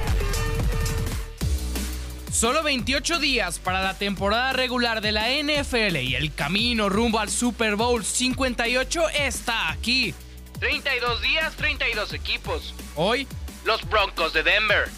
Solo 2.31 2.63
28 2.63 3.19
días 3.19 3.59
para 3.59 3.83
la 3.83 3.95
temporada 3.97 4.53
regular 4.53 5.01
de 5.01 5.13
la 5.13 5.29
NFL 5.31 5.97
y 5.97 6.17
el 6.17 6.35
camino 6.35 6.89
rumbo 6.91 7.19
al 7.19 7.31
Super 7.31 7.77
Bowl 7.77 8.05
58 8.05 9.09
está 9.11 9.71
aquí. 9.71 10.15
32 10.61 11.23
días, 11.23 11.55
32 11.57 12.13
equipos. 12.13 12.75
Hoy, 12.97 13.27
los 13.65 13.89
Broncos 13.89 14.33
de 14.35 14.43
Denver. 14.43 14.91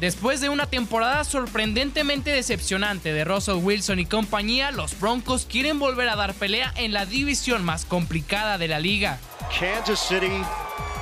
Después 0.00 0.40
de 0.40 0.48
una 0.48 0.66
temporada 0.66 1.24
sorprendentemente 1.24 2.30
decepcionante 2.30 3.12
de 3.12 3.24
Russell 3.24 3.56
Wilson 3.56 3.98
y 3.98 4.06
compañía, 4.06 4.70
los 4.70 4.98
Broncos 5.00 5.44
quieren 5.50 5.80
volver 5.80 6.08
a 6.08 6.14
dar 6.14 6.34
pelea 6.34 6.72
en 6.76 6.92
la 6.92 7.04
división 7.04 7.64
más 7.64 7.84
complicada 7.84 8.58
de 8.58 8.68
la 8.68 8.78
liga. 8.78 9.18
Kansas 9.58 9.98
City 9.98 10.44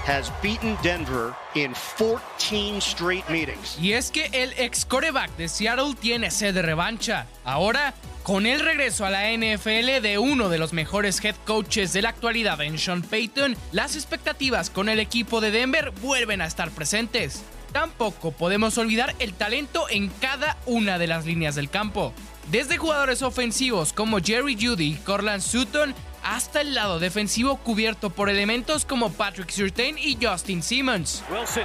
has 0.07 0.33
beaten 0.43 0.79
Denver 0.83 1.35
in 1.55 1.75
14 1.99 2.79
straight 2.79 3.29
meetings. 3.29 3.77
Y 3.79 3.93
es 3.93 4.11
que 4.11 4.31
el 4.33 4.55
ex 4.57 4.87
coreback 4.87 5.37
de 5.37 5.49
Seattle 5.49 5.95
tiene 6.01 6.31
sed 6.31 6.55
de 6.55 6.63
revancha. 6.63 7.27
Ahora, 7.45 7.93
con 8.23 8.47
el 8.47 8.61
regreso 8.61 9.05
a 9.05 9.11
la 9.11 9.31
NFL 9.31 10.01
de 10.01 10.17
uno 10.19 10.49
de 10.49 10.57
los 10.57 10.73
mejores 10.73 11.23
head 11.23 11.37
coaches 11.45 11.93
de 11.93 12.01
la 12.01 12.09
actualidad 12.09 12.63
en 12.63 12.79
Sean 12.79 13.03
Payton, 13.03 13.57
las 13.73 13.95
expectativas 13.95 14.71
con 14.71 14.89
el 14.89 15.01
equipo 15.01 15.43
de 15.43 15.51
Denver 15.51 15.91
vuelven 15.91 16.41
a 16.41 16.47
estar 16.47 16.71
presentes. 16.71 17.45
Tampoco 17.77 18.33
podemos 18.33 18.79
olvidar 18.79 19.15
el 19.19 19.35
talento 19.35 19.85
en 19.91 20.09
cada 20.09 20.57
una 20.65 20.99
de 20.99 21.07
las 21.07 21.27
líneas 21.27 21.57
del 21.57 21.69
campo. 21.69 22.15
Desde 22.51 22.79
jugadores 22.79 23.21
ofensivos 23.21 23.93
como 23.93 24.19
Jerry 24.19 24.57
Judy 24.59 24.93
y 24.93 24.95
Corland 24.95 25.43
Sutton 25.43 25.95
hasta 26.25 26.62
el 26.62 26.75
lado 26.75 26.99
defensivo 26.99 27.59
cubierto 27.59 28.09
por 28.09 28.31
elementos 28.31 28.87
como 28.87 29.12
Patrick 29.12 29.51
Surtain 29.51 29.99
y 29.99 30.17
Justin 30.19 30.62
Simmons. 30.62 31.23
Wilson 31.31 31.65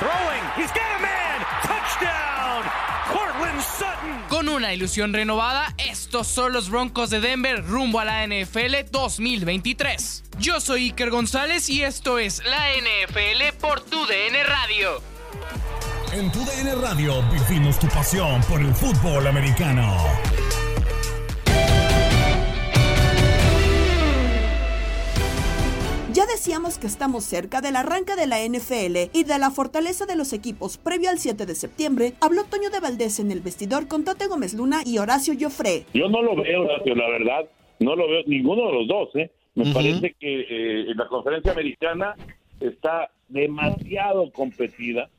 throwing, 0.00 0.42
he's 0.56 0.72
got 0.72 0.90
a 0.96 1.00
man, 1.00 1.46
touchdown, 1.62 2.64
Cortland 3.12 3.62
Sutton. 3.62 4.28
Con 4.28 4.48
una 4.48 4.74
ilusión 4.74 5.12
renovada, 5.12 5.72
estos 5.78 6.26
son 6.26 6.52
los 6.52 6.68
Broncos 6.68 7.10
de 7.10 7.20
Denver 7.20 7.64
rumbo 7.64 8.00
a 8.00 8.04
la 8.04 8.26
NFL 8.26 8.90
2023. 8.90 10.24
Yo 10.40 10.58
soy 10.58 10.86
Iker 10.86 11.10
González 11.10 11.68
y 11.68 11.84
esto 11.84 12.18
es 12.18 12.42
la 12.44 12.70
NFL 12.72 13.56
por 13.60 13.82
tu 13.82 14.04
DN 14.04 14.42
Radio. 14.42 15.13
En 16.12 16.30
tu 16.30 16.38
DN 16.40 16.74
Radio 16.80 17.14
vivimos 17.32 17.78
tu 17.78 17.88
pasión 17.88 18.40
por 18.48 18.60
el 18.60 18.72
fútbol 18.72 19.26
americano. 19.26 19.96
Ya 26.14 26.26
decíamos 26.26 26.78
que 26.78 26.86
estamos 26.86 27.24
cerca 27.24 27.60
del 27.60 27.74
arranque 27.74 28.14
de 28.14 28.28
la 28.28 28.38
NFL 28.38 29.10
y 29.12 29.24
de 29.24 29.38
la 29.40 29.50
fortaleza 29.50 30.06
de 30.06 30.14
los 30.14 30.32
equipos 30.32 30.78
previo 30.78 31.10
al 31.10 31.18
7 31.18 31.44
de 31.44 31.56
septiembre. 31.56 32.12
Habló 32.20 32.44
Toño 32.44 32.70
de 32.70 32.78
Valdés 32.78 33.18
en 33.18 33.32
el 33.32 33.40
vestidor 33.40 33.88
con 33.88 34.04
Tate 34.04 34.28
Gómez 34.28 34.54
Luna 34.54 34.82
y 34.86 34.98
Horacio 34.98 35.34
Joffre. 35.36 35.86
Yo 35.92 36.08
no 36.08 36.22
lo 36.22 36.36
veo, 36.36 36.62
Horacio, 36.62 36.94
la 36.94 37.08
verdad. 37.08 37.48
No 37.80 37.96
lo 37.96 38.06
veo 38.08 38.22
ninguno 38.28 38.68
de 38.68 38.72
los 38.74 38.86
dos. 38.86 39.16
¿eh? 39.16 39.32
Me 39.56 39.72
parece 39.74 40.14
que 40.20 40.46
eh, 40.48 40.94
la 40.94 41.08
conferencia 41.08 41.50
americana 41.50 42.14
está 42.60 43.10
demasiado 43.28 44.30
competida, 44.30 45.10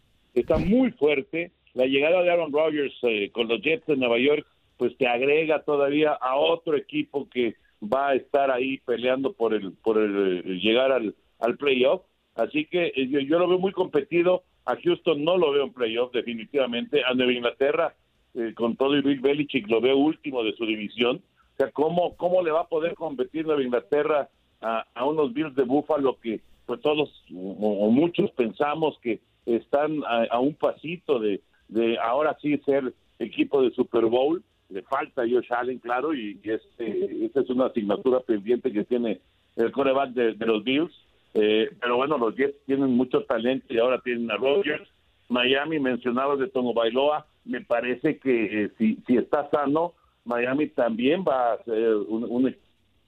está 0.42 0.58
muy 0.58 0.92
fuerte. 0.92 1.52
La 1.74 1.86
llegada 1.86 2.22
de 2.22 2.32
Aaron 2.32 2.54
Rodgers 2.54 2.94
eh, 3.04 3.32
con 3.32 3.48
los 3.48 3.62
Jets 3.62 3.86
de 3.88 3.98
Nueva 3.98 4.20
York, 4.20 4.46
pues 4.78 4.98
te 4.98 5.08
agrega 5.08 5.64
todavía 5.64 6.12
a 6.12 6.36
otro 6.36 6.76
equipo 6.76 7.28
que 7.30 7.56
va 7.82 8.10
a 8.10 8.16
estar 8.16 8.52
ahí 8.52 8.78
peleando 8.80 9.34
por 9.34 9.54
el 9.54 9.74
por 9.74 9.98
el, 9.98 10.44
eh, 10.46 10.60
llegar 10.62 10.92
al, 10.92 11.14
playoff. 11.58 12.02
Así 12.36 12.66
que 12.66 12.88
eh, 12.96 13.08
yo, 13.10 13.20
yo 13.20 13.40
lo 13.40 13.48
veo 13.48 13.60
muy 13.60 13.72
competido. 13.72 14.44
A 14.66 14.76
Houston 14.78 15.24
no 15.24 15.38
lo 15.38 15.52
veo 15.52 15.64
en 15.64 15.74
playoff 15.74 16.12
definitivamente. 16.12 17.04
A 17.04 17.14
Nueva 17.14 17.34
Inglaterra, 17.34 17.96
eh, 18.34 18.54
con 18.56 18.76
todo 18.76 18.98
y 18.98 19.02
Bill 19.02 19.20
Belichick, 19.20 19.70
lo 19.70 19.80
veo 19.80 19.98
último 19.98 20.44
de 20.44 20.54
su 20.54 20.66
división. 20.66 21.22
O 21.54 21.58
sea, 21.58 21.72
¿cómo, 21.72 22.16
cómo 22.18 22.42
le 22.42 22.52
va 22.52 22.62
a 22.62 22.68
poder 22.68 22.96
competir 22.96 23.46
Nueva 23.46 23.64
Inglaterra 23.64 24.30
a, 24.62 25.06
unos 25.06 25.34
Bills 25.34 25.56
de 25.56 25.64
Buffalo 25.64 26.18
que 26.20 26.42
pues 26.66 26.82
todos 26.82 27.24
o 27.32 27.92
muchos 27.92 28.32
pensamos 28.32 28.98
que 29.04 29.20
están 29.46 30.02
a, 30.06 30.40
un 30.40 30.56
pasito 30.56 31.20
de, 31.20 31.42
de 31.68 31.98
ahora 32.00 32.38
sí 32.42 32.58
ser 32.66 32.94
equipo 33.20 33.62
de 33.62 33.72
Super 33.72 34.06
Bowl? 34.06 34.44
le 34.70 34.82
falta 34.84 35.24
Josh 35.24 35.52
Allen, 35.52 35.80
claro, 35.80 36.14
y, 36.14 36.40
y 36.44 36.50
este, 36.50 37.30
es 37.34 37.50
una 37.50 37.68
asignatura 37.68 38.20
pendiente 38.22 38.72
que 38.72 38.84
tiene 38.84 39.22
el 39.56 39.72
coreback 39.72 40.12
de, 40.12 40.46
los 40.46 40.64
Bills. 40.64 40.94
Eh, 41.34 41.70
pero 41.82 41.98
bueno, 41.98 42.18
los 42.18 42.36
Jets 42.36 42.58
tienen 42.66 42.92
mucho 42.92 43.24
talento 43.24 43.74
y 43.74 43.78
ahora 43.78 44.00
tienen 44.00 44.32
a 44.32 44.38
Rodgers. 44.38 44.90
Miami, 45.28 45.80
mencionabas 45.80 46.40
de 46.40 46.48
Tomo 46.48 46.74
Bailoa, 46.74 47.26
me 47.46 47.62
parece 47.62 48.20
que 48.20 48.64
eh, 48.64 48.72
si, 48.78 48.98
si 49.08 49.18
está 49.18 49.50
sano, 49.50 49.94
Miami 50.24 50.68
también 50.68 51.24
va 51.28 51.54
a 51.54 51.64
ser 51.64 51.96
un, 51.96 52.24
un 52.24 52.56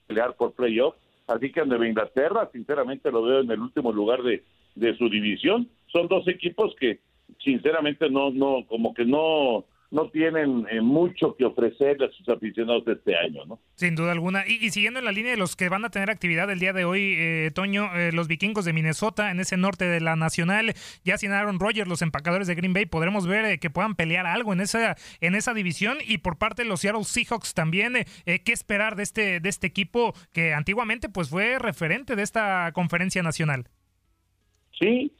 pelear 0.08 0.36
por 0.36 0.54
playoff. 0.54 0.96
Así 1.28 1.52
que 1.52 1.66
Nueva 1.66 1.88
Inglaterra, 1.88 2.50
sinceramente, 2.52 3.12
lo 3.12 3.24
veo 3.24 3.42
en 3.42 3.52
el 3.52 3.60
último 3.60 3.92
lugar 3.92 4.24
de, 4.24 4.44
de 4.76 4.98
su 4.98 5.10
división. 5.10 5.70
Son 5.98 6.08
dos 6.08 6.28
equipos 6.28 6.76
que, 6.80 7.00
sinceramente, 7.44 8.08
no, 8.08 8.30
no, 8.30 8.68
como 8.68 8.94
que 8.94 9.04
no, 9.04 9.66
no 9.90 10.12
tienen 10.12 10.68
eh, 10.70 10.80
mucho 10.80 11.36
que 11.36 11.44
ofrecer 11.44 12.04
a 12.04 12.12
sus 12.12 12.30
aficionados 12.30 12.88
este 12.88 13.18
año, 13.18 13.46
¿no? 13.46 13.60
Sin 13.74 13.96
duda 13.96 14.12
alguna. 14.12 14.44
Y, 14.48 14.64
y, 14.64 14.70
siguiendo 14.70 15.00
en 15.00 15.06
la 15.06 15.12
línea 15.12 15.32
de 15.32 15.38
los 15.38 15.56
que 15.56 15.70
van 15.70 15.86
a 15.86 15.90
tener 15.90 16.12
actividad 16.12 16.52
el 16.52 16.60
día 16.60 16.72
de 16.72 16.86
hoy, 16.86 17.16
eh, 17.18 17.50
Toño, 17.52 17.90
eh, 17.96 18.12
los 18.12 18.28
vikingos 18.28 18.64
de 18.64 18.74
Minnesota, 18.74 19.32
en 19.32 19.40
ese 19.40 19.58
norte 19.58 19.86
de 19.86 20.00
la 20.00 20.16
Nacional, 20.16 20.74
ya 21.04 21.18
sin 21.18 21.32
Aaron 21.32 21.60
Rodgers, 21.60 21.90
los 21.90 22.04
empacadores 22.04 22.46
de 22.48 22.54
Green 22.54 22.74
Bay, 22.74 22.86
podremos 22.86 23.26
ver 23.26 23.46
eh, 23.46 23.58
que 23.58 23.72
puedan 23.72 23.96
pelear 23.96 24.28
algo 24.28 24.54
en 24.54 24.62
esa, 24.62 24.98
en 25.20 25.34
esa 25.34 25.56
división. 25.56 25.98
Y 26.08 26.20
por 26.20 26.38
parte 26.38 26.62
de 26.62 26.70
los 26.70 26.82
Seattle 26.82 27.06
Seahawks 27.06 27.56
también, 27.56 27.96
eh, 27.96 28.06
¿qué 28.46 28.52
esperar 28.52 28.98
de 28.98 29.02
este, 29.02 29.40
de 29.40 29.50
este 29.50 29.66
equipo 29.66 30.14
que 30.32 30.54
antiguamente 30.54 31.10
pues 31.10 31.32
fue 31.32 31.58
referente 31.58 32.16
de 32.16 32.22
esta 32.22 32.72
conferencia 32.74 33.24
nacional? 33.24 33.68
Sí, 34.80 35.12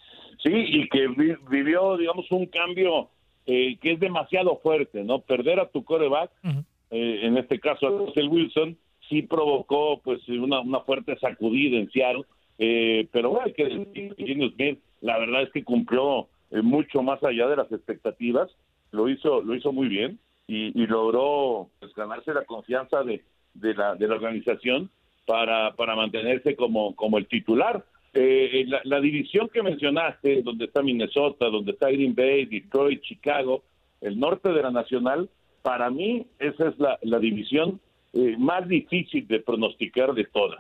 sí, 0.44 0.52
y 0.54 0.90
que 0.90 1.08
vi, 1.08 1.34
vivió, 1.50 1.98
digamos, 1.98 2.30
un 2.32 2.46
cambio 2.48 3.10
eh, 3.46 3.78
que 3.82 3.94
es 3.94 4.00
demasiado 4.00 4.58
fuerte, 4.58 5.04
¿no? 5.04 5.20
Perder 5.20 5.60
a 5.60 5.70
tu 5.70 5.84
coreback, 5.84 6.32
uh 6.44 6.48
-huh. 6.48 6.64
eh, 6.92 7.20
en 7.24 7.38
este 7.38 7.60
caso 7.60 7.88
a 7.88 7.92
Russell 7.92 8.28
Wilson, 8.30 8.78
sí 9.08 9.22
provocó 9.22 10.02
pues 10.04 10.28
una, 10.28 10.60
una 10.60 10.82
fuerte 10.82 11.18
sacudida 11.18 11.78
en 11.78 11.90
Seattle, 11.92 12.24
eh, 12.60 13.08
pero 13.12 13.30
bueno, 13.30 13.46
hay 13.46 13.54
que 13.54 13.66
decir 13.66 14.16
que 14.16 14.26
Gino 14.26 14.50
Smith, 14.50 14.80
la 15.02 15.18
verdad 15.18 15.44
es 15.44 15.52
que 15.52 15.64
cumplió 15.64 16.28
eh, 16.52 16.62
mucho 16.62 17.02
más 17.04 17.24
allá 17.24 17.48
de 17.48 17.56
las 17.56 17.72
expectativas, 17.72 18.50
lo 18.92 19.08
hizo, 19.08 19.42
lo 19.42 19.56
hizo 19.56 19.72
muy 19.72 19.88
bien 19.88 20.20
y, 20.48 20.72
y 20.82 20.88
logró 20.88 21.70
pues, 21.80 21.94
ganarse 21.94 22.34
la 22.34 22.46
confianza 22.46 23.04
de, 23.04 23.22
de, 23.54 23.74
la, 23.74 23.96
de 23.96 24.08
la 24.08 24.16
organización 24.16 24.90
para, 25.26 25.76
para 25.76 25.96
mantenerse 25.96 26.56
como, 26.56 26.96
como 26.96 27.18
el 27.18 27.28
titular. 27.28 27.84
Eh, 28.20 28.66
la, 28.68 28.82
la 28.84 29.00
división 29.00 29.48
que 29.54 29.62
mencionaste, 29.62 30.42
donde 30.42 30.66
está 30.66 30.82
Minnesota, 30.82 31.50
donde 31.50 31.74
está 31.74 31.90
Green 31.92 32.16
Bay, 32.16 32.46
Detroit, 32.46 33.02
Chicago, 33.02 33.64
el 34.02 34.20
norte 34.20 34.50
de 34.52 34.62
la 34.64 34.72
Nacional, 34.72 35.30
para 35.62 35.90
mí 35.92 36.26
esa 36.40 36.70
es 36.70 36.80
la, 36.80 36.98
la 37.04 37.20
división 37.20 37.80
eh, 38.14 38.36
más 38.40 38.68
difícil 38.68 39.28
de 39.28 39.40
pronosticar 39.40 40.14
de 40.14 40.24
todas. 40.26 40.58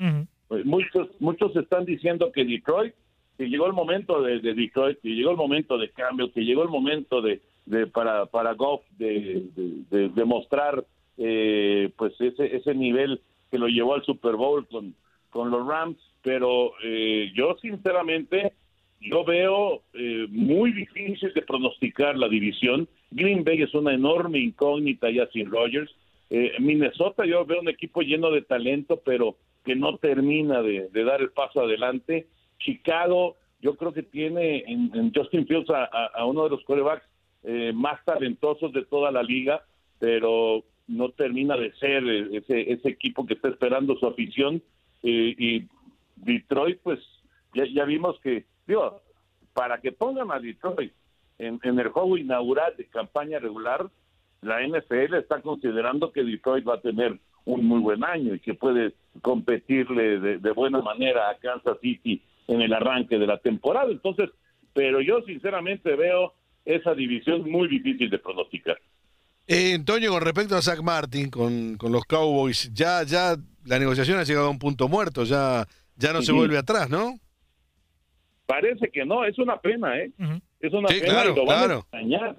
Eh, 0.51 0.61
Muchos, 0.65 1.09
muchos 1.19 1.55
están 1.55 1.85
diciendo 1.85 2.31
que 2.31 2.45
Detroit, 2.45 2.93
que 3.37 3.49
llegó 3.49 3.65
el 3.67 3.73
momento 3.73 4.21
de, 4.21 4.39
de 4.39 4.53
Detroit, 4.53 4.99
que 5.01 5.09
llegó 5.09 5.31
el 5.31 5.37
momento 5.37 5.77
de 5.77 5.89
cambio, 5.89 6.31
que 6.31 6.41
llegó 6.41 6.61
el 6.63 6.69
momento 6.69 7.21
de, 7.21 7.41
de 7.65 7.87
para, 7.87 8.25
para 8.27 8.53
Goff 8.53 8.81
de, 8.99 9.43
de, 9.55 9.71
de- 9.89 10.09
de 10.09 10.25
mostrar 10.25 10.83
eh, 11.17 11.89
pues 11.97 12.13
ese, 12.21 12.55
ese 12.55 12.75
nivel 12.75 13.19
que 13.49 13.57
lo 13.57 13.67
llevó 13.67 13.95
al 13.95 14.03
Super 14.03 14.35
Bowl 14.35 14.67
con, 14.67 14.93
con 15.29 15.51
los 15.51 15.65
Rams, 15.67 15.97
pero 16.23 16.71
eh, 16.83 17.31
yo 17.35 17.55
sinceramente 17.61 18.53
yo 18.99 19.23
veo 19.23 19.83
eh, 19.93 20.25
muy 20.29 20.71
difícil 20.71 21.31
de 21.33 21.41
pronosticar 21.43 22.17
la 22.17 22.27
división. 22.27 22.87
Green 23.11 23.43
Bay 23.43 23.61
es 23.61 23.73
una 23.73 23.93
enorme 23.93 24.39
incógnita 24.39 25.09
ya 25.11 25.27
sin 25.27 25.49
Rodgers. 25.51 25.93
Eh, 26.29 26.53
Minnesota 26.59 27.25
yo 27.25 27.45
veo 27.45 27.61
un 27.61 27.69
equipo 27.69 28.01
lleno 28.01 28.31
de 28.31 28.41
talento, 28.41 29.01
pero 29.05 29.37
que 29.63 29.75
no 29.75 29.97
termina 29.97 30.61
de, 30.61 30.89
dar 31.03 31.21
el 31.21 31.31
paso 31.31 31.61
adelante. 31.61 32.27
Chicago 32.59 33.35
yo 33.61 33.75
creo 33.75 33.93
que 33.93 34.03
tiene 34.03 34.63
en, 34.67 35.11
Justin 35.13 35.45
Fields 35.47 35.69
a, 35.69 35.85
a- 35.85 36.25
uno 36.25 36.43
de 36.43 36.49
los 36.51 36.63
quarterbacks 36.63 37.05
eh, 37.43 37.71
más 37.73 38.03
talentosos 38.05 38.73
de 38.73 38.85
toda 38.85 39.11
la 39.11 39.23
liga, 39.23 39.63
pero 39.99 40.63
no 40.87 41.09
termina 41.09 41.55
de 41.57 41.71
ser 41.73 42.03
eh, 42.07 42.27
ese, 42.33 42.71
ese 42.71 42.89
equipo 42.89 43.25
que 43.25 43.33
está 43.35 43.49
esperando 43.49 43.95
su 43.97 44.07
afición. 44.07 44.61
Eh, 45.03 45.35
y 45.37 45.67
Detroit, 46.15 46.79
pues 46.81 46.99
ya, 47.53 47.65
ya 47.65 47.85
vimos 47.85 48.19
que, 48.21 48.45
digo, 48.65 49.01
para 49.53 49.79
que 49.79 49.91
pongan 49.91 50.31
a 50.31 50.39
Detroit 50.39 50.93
en, 51.37 51.59
en 51.63 51.79
el 51.79 51.89
juego 51.89 52.17
inaugural 52.17 52.73
de 52.77 52.85
campaña 52.85 53.39
regular, 53.39 53.89
la 54.41 54.65
NFL 54.65 55.15
está 55.15 55.41
considerando 55.41 56.11
que 56.11 56.23
Detroit 56.23 56.67
va 56.67 56.75
a 56.75 56.81
tener 56.81 57.19
un 57.45 57.65
muy 57.65 57.79
buen 57.79 58.03
año 58.03 58.35
y 58.35 58.39
que 58.39 58.53
puede 58.53 58.93
competirle 59.21 60.19
de, 60.19 60.37
de 60.37 60.51
buena 60.51 60.81
manera 60.81 61.29
a 61.29 61.37
Kansas 61.37 61.77
City 61.81 62.21
en 62.47 62.61
el 62.61 62.73
arranque 62.73 63.17
de 63.17 63.27
la 63.27 63.37
temporada. 63.37 63.89
Entonces, 63.89 64.29
pero 64.73 65.01
yo 65.01 65.21
sinceramente 65.21 65.95
veo 65.95 66.33
esa 66.65 66.93
división 66.93 67.49
muy 67.49 67.67
difícil 67.67 68.09
de 68.09 68.19
pronosticar. 68.19 68.77
Eh, 69.47 69.73
Antonio, 69.73 70.11
con 70.11 70.21
respecto 70.21 70.55
a 70.55 70.61
Zach 70.61 70.81
Martin, 70.81 71.29
con, 71.29 71.77
con 71.77 71.91
los 71.93 72.03
Cowboys, 72.03 72.69
ya, 72.73 73.03
ya 73.03 73.37
la 73.67 73.79
negociación 73.79 74.17
ha 74.19 74.23
llegado 74.23 74.47
a 74.47 74.51
un 74.51 74.59
punto 74.59 74.87
muerto, 74.87 75.23
ya, 75.23 75.65
ya 75.95 76.13
no 76.13 76.21
se 76.21 76.31
vuelve 76.31 76.57
atrás, 76.57 76.89
¿no? 76.89 77.19
Parece 78.45 78.89
que 78.89 79.05
no, 79.05 79.25
es 79.25 79.37
una 79.39 79.57
pena, 79.59 79.99
¿eh? 79.99 80.11
Es 80.61 80.73
una 80.73 80.87
Sí, 80.87 81.01
pena 81.01 81.13
claro, 81.13 81.31
y 81.31 81.35
lo 81.35 81.45
van 81.45 81.57
claro. 81.59 81.73
a 81.75 81.79
extrañar. 81.79 82.35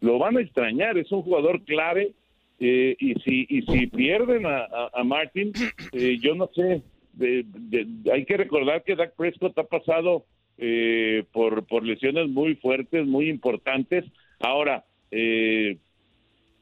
Lo 0.00 0.18
van 0.18 0.36
a 0.36 0.40
extrañar, 0.40 0.96
es 0.98 1.10
un 1.12 1.22
jugador 1.22 1.62
clave. 1.64 2.12
eh, 2.58 2.96
y 2.98 3.14
si 3.20 3.46
y 3.50 3.60
si 3.62 3.86
pierden 3.88 4.46
a, 4.46 4.60
a, 4.64 4.90
a 4.94 5.04
Martin, 5.04 5.52
eh, 5.92 6.18
yo 6.22 6.34
no 6.34 6.48
sé. 6.54 6.82
de- 7.12 7.44
de- 7.46 8.12
hay 8.12 8.24
que 8.24 8.36
recordar 8.38 8.82
que 8.82 8.96
Dak 8.96 9.14
Prescott 9.14 9.58
ha 9.58 9.64
pasado 9.64 10.24
eh, 10.58 11.24
por, 11.32 11.66
por 11.66 11.84
lesiones 11.84 12.28
muy 12.28 12.54
fuertes, 12.56 13.06
muy 13.06 13.28
importantes. 13.28 14.04
Ahora, 14.40 14.84
eh, 15.10 15.76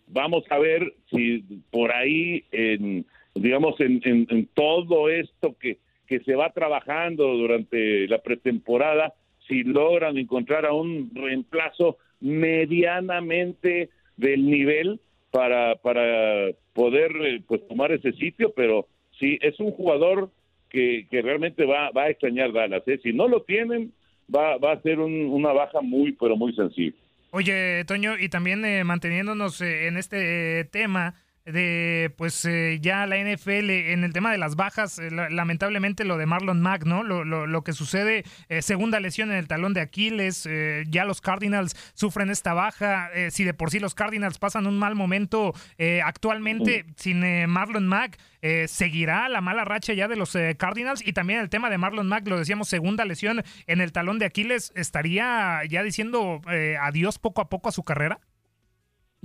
vamos 0.09 0.42
a 0.51 0.59
ver 0.59 0.95
si 1.12 1.45
por 1.70 1.92
ahí, 1.92 2.45
en, 2.51 3.07
digamos, 3.35 3.78
en, 3.80 4.01
en- 4.05 4.47
todo 4.55 5.09
esto 5.09 5.57
que, 5.59 5.78
que 6.07 6.20
se 6.20 6.35
va 6.35 6.51
trabajando 6.53 7.26
durante 7.35 8.07
la 8.09 8.18
pretemporada, 8.18 9.12
si 9.49 9.62
logran 9.62 10.16
encontrar 10.18 10.64
a 10.66 10.72
un 10.72 11.11
reemplazo 11.14 11.99
medianamente 12.20 13.91
del 14.16 14.47
nivel 14.47 15.01
para, 15.30 15.76
para 15.76 16.49
poder 16.72 17.12
eh, 17.22 17.43
pues 17.47 17.66
tomar 17.68 17.93
ese 17.93 18.12
sitio, 18.12 18.53
pero 18.55 18.87
sí, 19.18 19.39
es 19.43 19.59
un 19.61 19.72
jugador 19.72 20.30
que, 20.70 21.07
que 21.11 21.22
realmente 21.22 21.64
va, 21.64 21.91
va 21.91 22.05
a 22.05 22.11
extrañar 22.11 22.53
Dallas. 22.53 22.82
¿eh? 22.87 22.99
Si 23.03 23.12
no 23.12 23.28
lo 23.28 23.43
tienen, 23.43 23.93
va, 24.35 24.57
va 24.59 24.72
a 24.72 24.80
ser 24.82 25.01
un- 25.01 25.26
una 25.26 25.53
baja 25.53 25.80
muy, 25.80 26.12
pero 26.12 26.37
muy 26.37 26.55
sensible. 26.55 26.97
Oye, 27.30 27.85
Toño, 27.87 28.16
y 28.18 28.28
también 28.28 28.64
eh, 28.64 28.85
manteniéndonos 28.85 29.61
eh, 29.61 29.89
en 29.89 29.97
este 29.97 30.61
eh, 30.61 30.64
tema 30.64 31.20
de, 31.45 32.11
pues 32.16 32.45
eh, 32.47 32.78
ya 32.80 33.07
la 33.07 33.16
NFL, 33.18 33.68
en 33.92 34.03
el 34.03 34.12
tema 34.14 34.32
de 34.32 34.38
las 34.38 34.57
bajas, 34.57 34.99
eh, 34.99 35.11
la- 35.11 35.28
lamentablemente 35.28 36.05
lo 36.05 36.16
de 36.16 36.24
Marlon 36.24 36.61
Mack, 36.62 36.84
¿no? 36.86 37.03
Lo, 37.03 37.22
lo- 37.24 37.47
lo 37.47 37.62
que 37.62 37.72
sucede, 37.74 38.24
eh, 38.49 38.62
segunda 38.62 38.99
lesión 38.99 39.30
en 39.30 39.36
el 39.36 39.47
talón 39.47 39.74
de 39.74 39.82
Aquiles, 39.82 40.47
eh, 40.51 40.84
ya 40.88 41.05
los 41.05 41.20
Cardinals 41.20 41.74
sufren 41.95 42.30
esta 42.30 42.55
baja, 42.55 43.11
eh, 43.14 43.30
si 43.30 43.45
de 43.45 43.53
por 43.53 43.70
sí 43.70 43.78
los 43.78 43.95
Cardinals 43.95 44.38
pasan 44.38 44.66
un 44.66 44.78
mal 44.78 44.95
momento 44.95 45.53
eh, 45.76 46.01
actualmente 46.03 46.86
sin 46.97 47.22
eh, 47.22 47.47
Marlon 47.47 47.86
Mack, 47.86 48.18
eh, 48.40 48.66
¿seguirá 48.66 49.28
la 49.28 49.40
mala 49.42 49.64
racha 49.66 49.92
ya 49.92 50.09
de 50.09 50.16
los 50.16 50.34
eh, 50.36 50.55
Cardinals? 50.59 51.07
Y 51.07 51.12
también 51.12 51.40
el 51.40 51.51
tema 51.51 51.68
de 51.68 51.76
Marlon 51.76 52.07
Mack, 52.09 52.26
lo 52.26 52.38
decíamos, 52.38 52.68
segunda 52.68 53.05
lesión 53.05 53.42
en 53.66 53.80
el 53.82 53.92
talón 53.92 54.18
de 54.18 54.24
Aquiles, 54.26 54.72
¿estaría 54.76 55.61
ya 55.68 55.82
diciendo 55.82 56.40
eh, 56.51 56.76
adiós 56.80 57.18
poco 57.18 57.42
a 57.42 57.51
poco 57.51 57.68
a 57.68 57.72
su 57.72 57.82
carrera? 57.84 58.18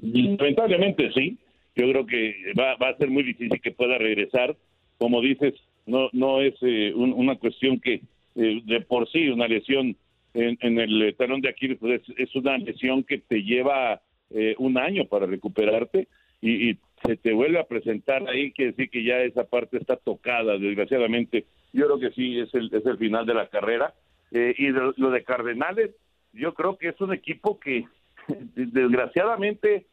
Lamentablemente 0.01 1.11
sí. 1.13 1.37
Yo 1.75 1.89
creo 1.91 2.05
que 2.05 2.53
va, 2.57 2.75
va 2.75 2.89
a 2.89 2.97
ser 2.97 3.09
muy 3.09 3.23
difícil 3.23 3.61
que 3.61 3.71
pueda 3.71 3.97
regresar. 3.97 4.55
Como 4.97 5.21
dices, 5.21 5.53
no 5.85 6.09
no 6.13 6.41
es 6.41 6.55
eh, 6.61 6.93
un- 6.95 7.13
una 7.13 7.35
cuestión 7.35 7.79
que 7.79 8.01
eh, 8.35 8.61
de 8.65 8.81
por 8.81 9.09
sí 9.09 9.29
una 9.29 9.47
lesión 9.47 9.95
en, 10.33 10.57
en 10.61 10.79
el 10.79 11.15
talón 11.17 11.41
de 11.41 11.49
Aquiles 11.49 11.77
pues, 11.79 12.01
es, 12.07 12.19
es 12.29 12.35
una 12.35 12.57
lesión 12.57 13.03
que 13.03 13.17
te 13.17 13.41
lleva 13.43 14.01
eh, 14.29 14.55
un 14.59 14.77
año 14.77 15.05
para 15.05 15.25
recuperarte 15.25 16.07
y, 16.41 16.69
y 16.69 16.77
se 17.03 17.15
te 17.17 17.33
vuelve 17.33 17.59
a 17.59 17.63
presentar 17.67 18.27
ahí 18.29 18.51
que 18.51 18.67
decir 18.67 18.89
que 18.91 19.03
ya 19.03 19.19
esa 19.23 19.45
parte 19.45 19.77
está 19.77 19.95
tocada 19.95 20.57
desgraciadamente 20.59 21.45
yo 21.73 21.85
creo 21.87 21.99
que 21.99 22.11
sí 22.11 22.39
es 22.39 22.53
el 22.53 22.69
es 22.73 22.85
el 22.85 22.97
final 22.97 23.25
de 23.25 23.33
la 23.33 23.47
carrera 23.47 23.93
Eh, 24.31 24.53
y 24.59 24.67
lo 24.69 25.09
de 25.09 25.23
Cardenales 25.23 25.89
yo 26.33 26.53
creo 26.53 26.77
que 26.77 26.89
es 26.89 27.01
un 27.01 27.11
equipo 27.13 27.59
que 27.59 27.85
desgraciadamente 28.55 29.85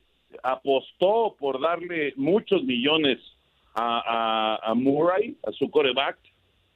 apostó 0.42 1.36
por 1.38 1.60
darle 1.60 2.12
muchos 2.16 2.64
millones 2.64 3.18
a, 3.74 4.72
Murray, 4.74 5.36
a 5.46 5.52
su 5.52 5.70
coreback, 5.70 6.16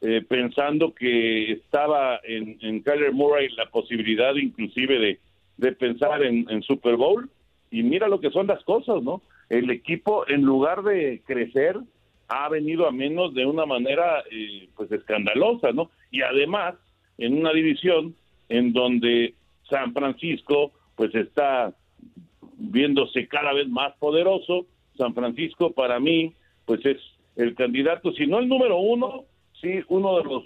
eh, 0.03 0.23
pensando 0.29 0.95
que 0.95 1.53
estaba 1.53 2.21
en, 2.25 2.59
en 2.61 2.83
Kyler 2.83 3.13
Murray 3.13 3.49
la 3.57 3.67
posibilidad 3.67 4.35
inclusive 4.35 4.99
de, 4.99 5.21
de 5.57 5.73
pensar 5.73 6.23
en, 6.23 6.47
en 6.51 6.63
Super 6.63 6.97
Bowl. 6.97 7.31
Y 7.71 7.83
mira 7.83 8.09
lo 8.09 8.21
que 8.21 8.31
son 8.31 8.47
las 8.47 8.63
cosas, 8.65 9.03
¿no? 9.03 9.23
El 9.49 9.71
equipo, 9.71 10.29
en 10.29 10.43
lugar 10.43 10.83
de 10.83 11.23
crecer, 11.27 11.77
ha 12.29 12.49
venido 12.49 12.87
a 12.87 12.93
menos 12.93 13.35
de 13.35 13.47
una 13.47 13.67
manera 13.67 14.23
eh, 14.31 14.69
pues 14.77 14.91
escandalosa, 14.93 15.73
¿no? 15.73 15.91
Y 16.11 16.23
además, 16.23 16.75
en 17.19 17.39
una 17.39 17.53
división 17.53 18.15
en 18.49 18.73
donde 18.73 19.35
San 19.69 19.93
Francisco 19.93 20.73
pues 20.97 21.15
está 21.15 21.73
viéndose 22.61 23.27
cada 23.27 23.53
vez 23.53 23.69
más 23.69 23.95
poderoso. 23.99 24.67
San 24.97 25.15
Francisco 25.15 25.73
para 25.73 25.99
mí, 25.99 26.35
pues 26.67 26.85
es 26.85 26.99
el 27.37 27.55
candidato, 27.55 28.13
si 28.13 28.27
no 28.27 28.39
el 28.39 28.49
número 28.49 28.79
uno, 28.79 29.25
sí 29.61 29.81
uno 29.89 30.19
de 30.19 30.25
los 30.25 30.45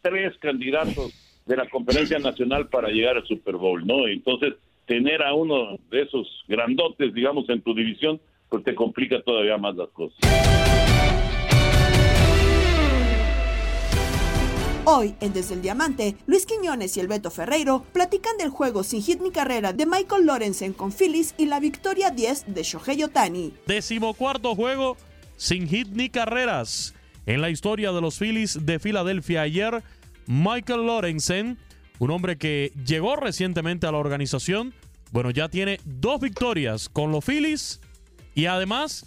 tres 0.00 0.36
candidatos 0.38 1.12
de 1.46 1.56
la 1.56 1.68
conferencia 1.68 2.18
nacional 2.18 2.68
para 2.68 2.88
llegar 2.88 3.16
al 3.16 3.26
Super 3.26 3.56
Bowl, 3.56 3.84
¿no? 3.86 4.06
Entonces, 4.06 4.54
tener 4.86 5.22
a 5.22 5.34
uno 5.34 5.78
de 5.90 6.02
esos 6.02 6.44
grandotes, 6.46 7.12
digamos, 7.12 7.48
en 7.48 7.60
tu 7.62 7.74
división, 7.74 8.20
pues 8.48 8.64
te 8.64 8.74
complica 8.74 9.20
todavía 9.22 9.58
más 9.58 9.76
las 9.76 9.88
cosas. 9.90 10.18
Hoy, 14.90 15.14
en 15.20 15.34
Desde 15.34 15.54
el 15.54 15.60
Diamante, 15.60 16.16
Luis 16.26 16.46
Quiñones 16.46 16.96
y 16.96 17.00
el 17.00 17.08
Beto 17.08 17.30
Ferreiro 17.30 17.84
platican 17.92 18.38
del 18.38 18.48
juego 18.48 18.82
sin 18.82 19.02
hit 19.02 19.20
ni 19.20 19.30
carrera 19.30 19.74
de 19.74 19.84
Michael 19.84 20.24
Lorenzen 20.24 20.72
con 20.72 20.92
Phillies 20.92 21.34
y 21.36 21.44
la 21.44 21.60
victoria 21.60 22.08
10 22.08 22.54
de 22.54 22.62
Shohei 22.62 23.02
Otani. 23.02 23.52
Decimocuarto 23.66 24.54
juego 24.54 24.96
sin 25.36 25.68
hit 25.68 25.88
ni 25.88 26.08
carreras. 26.08 26.94
En 27.26 27.42
la 27.42 27.50
historia 27.50 27.92
de 27.92 28.00
los 28.00 28.18
Phillies 28.18 28.64
de 28.64 28.78
Filadelfia 28.78 29.42
ayer, 29.42 29.82
Michael 30.26 30.86
Lorenzen, 30.86 31.58
un 31.98 32.10
hombre 32.10 32.38
que 32.38 32.72
llegó 32.86 33.14
recientemente 33.14 33.86
a 33.86 33.92
la 33.92 33.98
organización, 33.98 34.72
bueno, 35.12 35.30
ya 35.30 35.50
tiene 35.50 35.80
dos 35.84 36.18
victorias 36.18 36.88
con 36.88 37.12
los 37.12 37.26
Phillies 37.26 37.82
y 38.34 38.46
además 38.46 39.04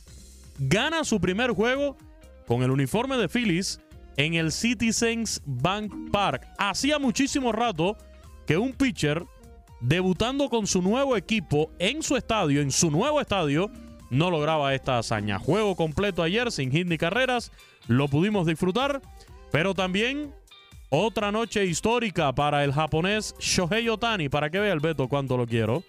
gana 0.59 1.03
su 1.03 1.19
primer 1.19 1.53
juego 1.53 1.97
con 2.45 2.61
el 2.61 2.69
uniforme 2.69 3.17
de 3.17 3.27
Phillies 3.27 3.79
en 4.18 4.34
el 4.34 4.51
Citizens 4.51 5.41
Bank 5.45 6.12
Park. 6.12 6.47
Hacía 6.57 6.99
muchísimo 6.99 7.51
rato 7.51 7.97
que 8.45 8.57
un 8.57 8.74
pitcher 8.74 9.26
debutando 9.82 10.49
con 10.49 10.68
su 10.68 10.82
nuevo 10.82 11.18
equipo 11.18 11.72
en 11.80 12.03
su 12.03 12.16
estadio, 12.16 12.62
en 12.62 12.72
su 12.72 12.91
nuevo 12.91 13.20
estadio, 13.20 13.72
no 14.09 14.30
lograba 14.30 14.74
esta 14.76 14.99
hazaña. 14.99 15.39
Juego 15.39 15.76
completo 15.76 16.22
ayer 16.22 16.51
sin 16.51 16.72
hit 16.72 16.88
ni 16.88 16.97
carreras, 16.97 17.51
lo 17.88 18.07
pudimos 18.07 18.45
disfrutar, 18.45 19.01
pero 19.51 19.74
también 19.74 20.34
otra 20.89 21.32
noche 21.32 21.66
histórica 21.66 22.34
para 22.36 22.64
el 22.64 22.74
japonés 22.74 23.34
Shohei 23.39 23.88
Otani, 23.89 24.30
para 24.30 24.49
que 24.49 24.59
vea 24.59 24.74
el 24.74 24.82
Beto 24.82 25.07
cuánto 25.07 25.38
lo 25.38 25.47
quiero. 25.47 25.84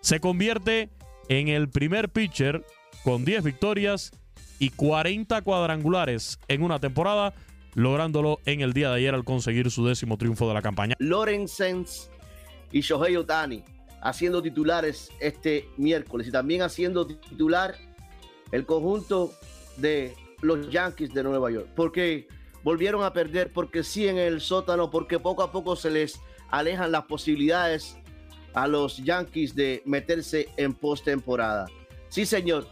Se 0.00 0.20
convierte 0.20 0.90
en 1.28 1.48
el 1.48 1.68
primer 1.68 2.08
pitcher 2.08 2.64
con 3.04 3.24
10 3.24 3.44
victorias 3.44 4.10
y 4.58 4.70
40 4.70 5.42
cuadrangulares 5.42 6.38
en 6.48 6.62
una 6.62 6.78
temporada, 6.78 7.34
lográndolo 7.74 8.40
en 8.44 8.60
el 8.60 8.72
día 8.72 8.90
de 8.90 8.96
ayer 8.96 9.14
al 9.14 9.24
conseguir 9.24 9.70
su 9.70 9.86
décimo 9.86 10.16
triunfo 10.16 10.48
de 10.48 10.54
la 10.54 10.62
campaña. 10.62 10.94
Lorenzens 10.98 12.10
y 12.72 12.80
Shohei 12.80 13.16
Otani 13.16 13.64
haciendo 14.00 14.42
titulares 14.42 15.10
este 15.20 15.68
miércoles 15.76 16.28
y 16.28 16.30
también 16.30 16.62
haciendo 16.62 17.06
titular 17.06 17.74
el 18.52 18.64
conjunto 18.64 19.32
de 19.76 20.14
los 20.40 20.70
Yankees 20.70 21.12
de 21.12 21.22
Nueva 21.22 21.50
York. 21.50 21.68
Porque 21.74 22.28
volvieron 22.62 23.02
a 23.02 23.12
perder, 23.12 23.52
porque 23.52 23.82
sí 23.82 24.08
en 24.08 24.18
el 24.18 24.40
sótano, 24.40 24.90
porque 24.90 25.18
poco 25.18 25.42
a 25.42 25.52
poco 25.52 25.76
se 25.76 25.90
les 25.90 26.20
alejan 26.50 26.92
las 26.92 27.04
posibilidades 27.04 27.96
a 28.54 28.66
los 28.66 28.98
Yankees 28.98 29.54
de 29.54 29.82
meterse 29.84 30.48
en 30.56 30.74
postemporada. 30.74 31.66
Sí, 32.08 32.24
señor. 32.24 32.66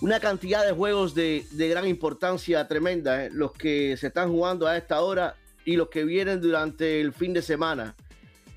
Una 0.00 0.18
cantidad 0.18 0.64
de 0.64 0.72
juegos 0.72 1.14
de, 1.14 1.44
de 1.50 1.68
gran 1.68 1.86
importancia 1.86 2.66
tremenda, 2.66 3.26
¿eh? 3.26 3.30
los 3.30 3.52
que 3.52 3.98
se 3.98 4.06
están 4.06 4.30
jugando 4.30 4.66
a 4.66 4.78
esta 4.78 5.02
hora 5.02 5.36
y 5.66 5.76
los 5.76 5.90
que 5.90 6.04
vienen 6.04 6.40
durante 6.40 7.02
el 7.02 7.12
fin 7.12 7.34
de 7.34 7.42
semana. 7.42 7.94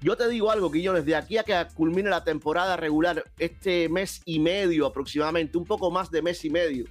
Yo 0.01 0.15
te 0.15 0.29
digo 0.29 0.51
algo, 0.51 0.69
Guillones, 0.69 1.05
de 1.05 1.17
aquí 1.17 1.37
a 1.37 1.43
que 1.43 1.55
culmine 1.75 2.09
la 2.09 2.23
temporada 2.23 2.77
regular, 2.77 3.25
este 3.39 3.89
mes 3.89 4.21
y 4.23 4.39
medio 4.39 4.85
aproximadamente, 4.85 5.57
un 5.57 5.65
poco 5.65 5.91
más 5.91 6.09
de 6.11 6.21
mes 6.21 6.45
y 6.45 6.49
medio 6.49 6.85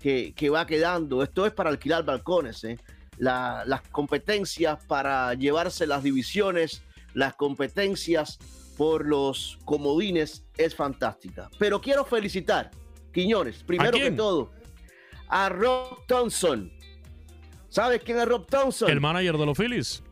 que, 0.00 0.32
que 0.36 0.48
va 0.48 0.64
quedando, 0.64 1.24
esto 1.24 1.44
es 1.44 1.52
para 1.52 1.70
alquilar 1.70 2.04
balcones, 2.04 2.62
¿eh? 2.62 2.78
las 3.18 3.82
competencias 3.90 4.78
para 4.86 5.34
llevarse 5.34 5.88
las 5.88 6.04
divisiones, 6.04 6.82
las 7.14 7.34
competencias 7.34 8.38
por 8.76 9.04
los 9.04 9.58
comodines 9.64 10.44
es 10.56 10.76
fantástica. 10.76 11.50
Pero 11.58 11.80
quiero 11.80 12.04
felicitar, 12.04 12.70
Quiñones, 13.18 13.64
primero 13.64 13.98
que 13.98 14.12
todo, 14.12 14.52
a 15.26 15.48
Rob 15.48 16.06
Thompson. 16.06 16.72
¿Sabes 17.68 18.00
quién 18.04 18.20
es 18.20 18.26
Rob 18.26 18.46
Thompson? 18.46 18.88
El 18.88 19.00
manager 19.00 19.36
de 19.36 19.44
los 19.46 19.58
Phillies. 19.58 20.04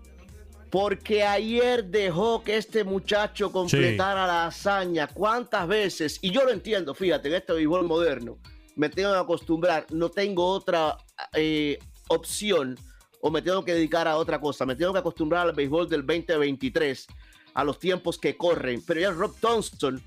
Porque 0.70 1.22
ayer 1.22 1.84
dejó 1.84 2.42
que 2.42 2.56
este 2.56 2.82
muchacho 2.82 3.52
completara 3.52 4.26
la 4.26 4.46
hazaña. 4.46 5.06
¿Cuántas 5.06 5.68
veces? 5.68 6.18
Y 6.20 6.32
yo 6.32 6.42
lo 6.42 6.50
entiendo, 6.50 6.94
fíjate, 6.96 7.28
en 7.28 7.34
este 7.36 7.52
béisbol 7.52 7.86
moderno, 7.86 8.38
me 8.74 8.88
tengo 8.88 9.12
que 9.12 9.18
acostumbrar, 9.20 9.86
no 9.90 10.08
tengo 10.08 10.44
otra 10.44 10.96
eh, 11.32 11.78
opción 12.08 12.76
o 13.20 13.30
me 13.30 13.40
tengo 13.40 13.64
que 13.64 13.74
dedicar 13.74 14.08
a 14.08 14.16
otra 14.16 14.40
cosa. 14.40 14.66
Me 14.66 14.74
tengo 14.74 14.92
que 14.92 14.98
acostumbrar 14.98 15.46
al 15.46 15.54
béisbol 15.54 15.88
del 15.88 16.04
2023, 16.04 17.06
a 17.54 17.62
los 17.62 17.78
tiempos 17.78 18.18
que 18.18 18.36
corren. 18.36 18.82
Pero 18.84 19.00
ya 19.00 19.12
Rob 19.12 19.32
Thompson 19.38 20.02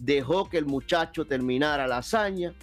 dejó 0.00 0.48
que 0.48 0.58
el 0.58 0.66
muchacho 0.66 1.24
terminara 1.24 1.86
la 1.86 1.98
hazaña, 1.98 2.54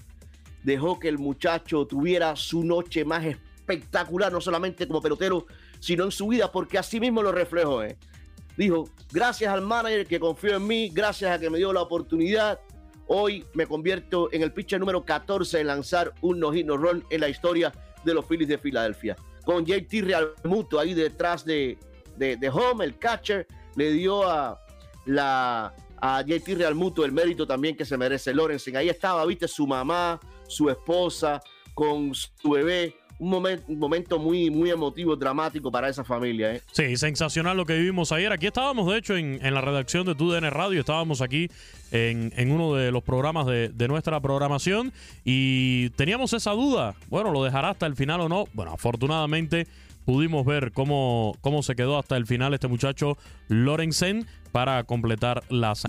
dejó 0.63 0.99
que 0.99 1.07
el 1.07 1.17
muchacho 1.17 1.85
tuviera 1.85 2.35
su 2.35 2.63
noche 2.63 3.03
más 3.05 3.25
espectacular, 3.25 4.31
no 4.31 4.41
solamente 4.41 4.87
como 4.87 5.01
pelotero, 5.01 5.45
sino 5.79 6.05
en 6.05 6.11
su 6.11 6.27
vida, 6.27 6.51
porque 6.51 6.77
así 6.77 6.99
mismo 6.99 7.21
lo 7.21 7.31
reflejó. 7.31 7.83
¿eh? 7.83 7.97
Dijo, 8.57 8.89
gracias 9.11 9.51
al 9.51 9.61
manager 9.61 10.05
que 10.05 10.19
confió 10.19 10.55
en 10.57 10.67
mí, 10.67 10.89
gracias 10.93 11.31
a 11.31 11.39
que 11.39 11.49
me 11.49 11.57
dio 11.57 11.73
la 11.73 11.81
oportunidad, 11.81 12.59
hoy 13.07 13.45
me 13.53 13.65
convierto 13.65 14.29
en 14.31 14.41
el 14.41 14.53
pitcher 14.53 14.79
número 14.79 15.03
14 15.03 15.59
en 15.59 15.67
lanzar 15.67 16.13
un 16.21 16.39
no-hit 16.39 16.65
no-run 16.65 17.03
en 17.09 17.21
la 17.21 17.29
historia 17.29 17.71
de 18.03 18.13
los 18.13 18.25
Phillies 18.25 18.49
de 18.49 18.57
Filadelfia. 18.57 19.15
Con 19.43 19.65
JT 19.65 20.01
Realmuto 20.03 20.79
ahí 20.79 20.93
detrás 20.93 21.43
de, 21.43 21.77
de, 22.17 22.49
home, 22.49 22.85
el 22.85 22.97
catcher, 22.97 23.47
le 23.75 23.91
dio 23.91 24.29
a 24.29 24.59
la 25.05 25.73
a 26.01 26.23
JT 26.23 26.55
Realmuto 26.55 27.05
el 27.05 27.11
mérito 27.11 27.45
también 27.45 27.77
que 27.77 27.85
se 27.85 27.97
merece 27.97 28.33
Lorenzen. 28.33 28.75
Ahí 28.75 28.89
estaba, 28.89 29.25
viste, 29.25 29.47
su 29.47 29.67
mamá, 29.67 30.19
su 30.47 30.69
esposa, 30.69 31.41
con 31.73 32.13
su 32.13 32.49
bebé, 32.49 32.95
un 33.19 33.29
momento, 33.29 33.65
un 33.67 33.77
momento 33.77 34.17
muy, 34.17 34.49
muy 34.49 34.71
emotivo, 34.71 35.15
dramático 35.15 35.71
para 35.71 35.87
esa 35.87 36.03
familia. 36.03 36.55
¿eh? 36.55 36.61
Sí, 36.71 36.97
sensacional 36.97 37.55
lo 37.55 37.67
que 37.67 37.75
vivimos 37.75 38.11
ayer. 38.11 38.31
Aquí 38.31 38.47
estábamos, 38.47 38.91
de 38.91 38.97
hecho, 38.97 39.15
en, 39.15 39.39
en 39.45 39.53
la 39.53 39.61
redacción 39.61 40.07
de 40.07 40.15
TUDN 40.15 40.49
Radio, 40.49 40.79
estábamos 40.79 41.21
aquí 41.21 41.47
en, 41.91 42.33
en 42.35 42.51
uno 42.51 42.73
de 42.73 42.91
los 42.91 43.03
programas 43.03 43.45
de, 43.45 43.69
de, 43.69 43.87
nuestra 43.87 44.19
programación 44.19 44.91
y 45.23 45.91
teníamos 45.91 46.33
esa 46.33 46.51
duda. 46.51 46.95
Bueno, 47.09 47.31
¿lo 47.31 47.43
dejará 47.43 47.69
hasta 47.69 47.85
el 47.85 47.95
final 47.95 48.21
o 48.21 48.29
no? 48.29 48.45
Bueno, 48.53 48.73
afortunadamente 48.73 49.67
pudimos 50.05 50.45
ver 50.45 50.71
cómo, 50.71 51.35
cómo 51.41 51.63
se 51.63 51.75
quedó 51.75 51.97
hasta 51.97 52.17
el 52.17 52.25
final 52.25 52.53
este 52.53 52.67
muchacho 52.67 53.17
Lorenzen 53.47 54.27
para 54.51 54.83
completar 54.83 55.43
las... 55.49 55.83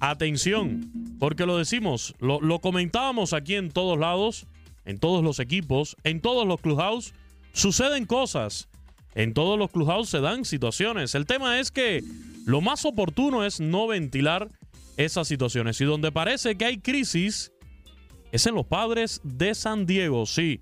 Atención, 0.00 0.92
porque 1.18 1.44
lo 1.44 1.58
decimos, 1.58 2.14
lo, 2.20 2.40
lo 2.40 2.60
comentábamos 2.60 3.32
aquí 3.32 3.56
en 3.56 3.72
todos 3.72 3.98
lados 3.98 4.46
en 4.88 4.98
todos 4.98 5.22
los 5.22 5.38
equipos, 5.38 5.96
en 6.02 6.22
todos 6.22 6.48
los 6.48 6.62
clubhouse, 6.62 7.12
suceden 7.52 8.06
cosas. 8.06 8.70
En 9.14 9.34
todos 9.34 9.58
los 9.58 9.70
clubhouse 9.70 10.08
se 10.08 10.20
dan 10.20 10.46
situaciones. 10.46 11.14
El 11.14 11.26
tema 11.26 11.60
es 11.60 11.70
que 11.70 12.02
lo 12.46 12.62
más 12.62 12.86
oportuno 12.86 13.44
es 13.44 13.60
no 13.60 13.86
ventilar 13.86 14.48
esas 14.96 15.28
situaciones. 15.28 15.78
Y 15.82 15.84
donde 15.84 16.10
parece 16.10 16.56
que 16.56 16.64
hay 16.64 16.78
crisis 16.78 17.52
es 18.32 18.46
en 18.46 18.54
los 18.54 18.64
padres 18.64 19.20
de 19.24 19.54
San 19.54 19.84
Diego, 19.84 20.24
sí. 20.24 20.60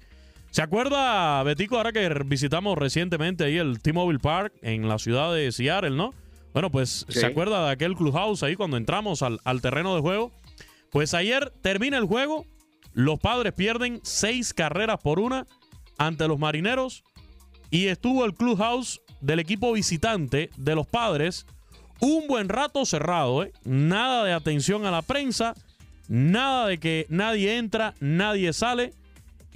¿Se 0.56 0.62
acuerda, 0.62 1.42
Betico, 1.42 1.76
ahora 1.76 1.92
que 1.92 2.08
visitamos 2.24 2.78
recientemente 2.78 3.44
ahí 3.44 3.58
el 3.58 3.82
T-Mobile 3.82 4.20
Park 4.20 4.54
en 4.62 4.88
la 4.88 4.98
ciudad 4.98 5.34
de 5.34 5.52
Seattle, 5.52 5.90
¿no? 5.90 6.14
Bueno, 6.54 6.70
pues 6.70 7.04
Sí. 7.10 7.20
se 7.20 7.26
acuerda 7.26 7.66
de 7.66 7.72
aquel 7.72 7.94
clubhouse 7.94 8.42
ahí 8.42 8.56
cuando 8.56 8.78
entramos 8.78 9.20
al, 9.20 9.38
al 9.44 9.60
terreno 9.60 9.94
de 9.94 10.00
juego. 10.00 10.32
Pues 10.90 11.12
ayer 11.12 11.52
termina 11.60 11.98
el 11.98 12.06
juego, 12.06 12.46
los 12.94 13.20
padres 13.20 13.52
pierden 13.52 14.00
seis 14.02 14.54
carreras 14.54 14.98
por 15.02 15.20
una 15.20 15.46
ante 15.98 16.26
los 16.26 16.38
marineros 16.38 17.04
y 17.68 17.88
estuvo 17.88 18.24
el 18.24 18.32
clubhouse 18.32 19.02
del 19.20 19.40
equipo 19.40 19.74
visitante 19.74 20.48
de 20.56 20.74
los 20.74 20.86
padres 20.86 21.44
un 22.00 22.28
buen 22.28 22.48
rato 22.48 22.86
cerrado, 22.86 23.42
¿eh? 23.42 23.52
nada 23.64 24.24
de 24.24 24.32
atención 24.32 24.86
a 24.86 24.90
la 24.90 25.02
prensa, 25.02 25.52
nada 26.08 26.66
de 26.66 26.78
que 26.78 27.04
nadie 27.10 27.58
entra, 27.58 27.92
nadie 28.00 28.54
sale 28.54 28.94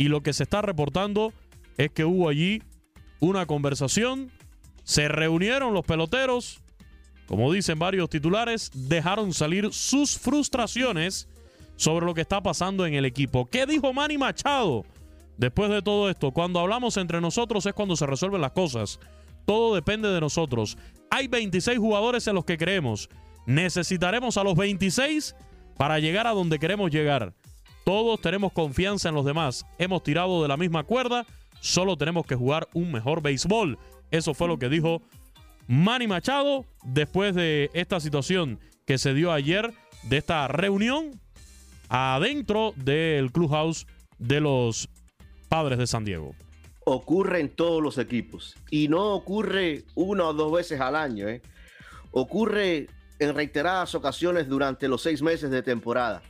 y 0.00 0.08
lo 0.08 0.22
que 0.22 0.32
se 0.32 0.44
está 0.44 0.62
reportando 0.62 1.34
es 1.76 1.90
que 1.90 2.06
hubo 2.06 2.30
allí 2.30 2.62
una 3.20 3.44
conversación, 3.44 4.30
se 4.82 5.08
reunieron 5.08 5.74
los 5.74 5.84
peloteros, 5.84 6.62
como 7.26 7.52
dicen 7.52 7.78
varios 7.78 8.08
titulares, 8.08 8.70
dejaron 8.72 9.34
salir 9.34 9.74
sus 9.74 10.18
frustraciones 10.18 11.28
sobre 11.76 12.06
lo 12.06 12.14
que 12.14 12.22
está 12.22 12.42
pasando 12.42 12.86
en 12.86 12.94
el 12.94 13.04
equipo. 13.04 13.44
¿Qué 13.44 13.66
dijo 13.66 13.92
Manny 13.92 14.16
Machado 14.16 14.86
después 15.36 15.68
de 15.68 15.82
todo 15.82 16.08
esto? 16.08 16.30
Cuando 16.30 16.60
hablamos 16.60 16.96
entre 16.96 17.20
nosotros 17.20 17.66
es 17.66 17.74
cuando 17.74 17.94
se 17.94 18.06
resuelven 18.06 18.40
las 18.40 18.52
cosas. 18.52 18.98
Todo 19.44 19.74
depende 19.74 20.08
de 20.08 20.20
nosotros. 20.22 20.78
Hay 21.10 21.28
26 21.28 21.78
jugadores 21.78 22.26
en 22.26 22.36
los 22.36 22.46
que 22.46 22.56
creemos. 22.56 23.10
Necesitaremos 23.44 24.38
a 24.38 24.44
los 24.44 24.54
26 24.54 25.36
para 25.76 25.98
llegar 25.98 26.26
a 26.26 26.30
donde 26.30 26.58
queremos 26.58 26.90
llegar. 26.90 27.34
Todos 27.90 28.20
tenemos 28.20 28.52
confianza 28.52 29.08
en 29.08 29.16
los 29.16 29.24
demás. 29.24 29.66
Hemos 29.76 30.04
tirado 30.04 30.42
de 30.42 30.46
la 30.46 30.56
misma 30.56 30.84
cuerda. 30.84 31.26
Solo 31.58 31.96
tenemos 31.96 32.24
que 32.24 32.36
jugar 32.36 32.68
un 32.72 32.92
mejor 32.92 33.20
béisbol. 33.20 33.80
Eso 34.12 34.32
fue 34.32 34.46
lo 34.46 34.60
que 34.60 34.68
dijo 34.68 35.02
Manny 35.66 36.06
Machado 36.06 36.66
después 36.84 37.34
de 37.34 37.68
esta 37.74 37.98
situación 37.98 38.60
que 38.86 38.96
se 38.96 39.12
dio 39.12 39.32
ayer, 39.32 39.74
de 40.04 40.18
esta 40.18 40.46
reunión 40.46 41.20
adentro 41.88 42.74
del 42.76 43.32
clubhouse 43.32 43.88
de 44.20 44.40
los 44.40 44.88
padres 45.48 45.76
de 45.76 45.88
San 45.88 46.04
Diego. 46.04 46.36
ocurre 46.84 47.40
en 47.40 47.48
todos 47.48 47.82
los 47.82 47.98
equipos 47.98 48.54
y 48.70 48.86
no 48.86 49.14
ocurre 49.14 49.82
una 49.96 50.28
o 50.28 50.32
dos 50.32 50.52
veces 50.52 50.80
al 50.80 50.94
año. 50.94 51.26
¿eh? 51.26 51.42
Ocurre 52.12 52.86
en 53.18 53.34
reiteradas 53.34 53.96
ocasiones 53.96 54.48
durante 54.48 54.86
los 54.86 55.02
seis 55.02 55.22
meses 55.22 55.50
de 55.50 55.64
temporada 55.64 56.22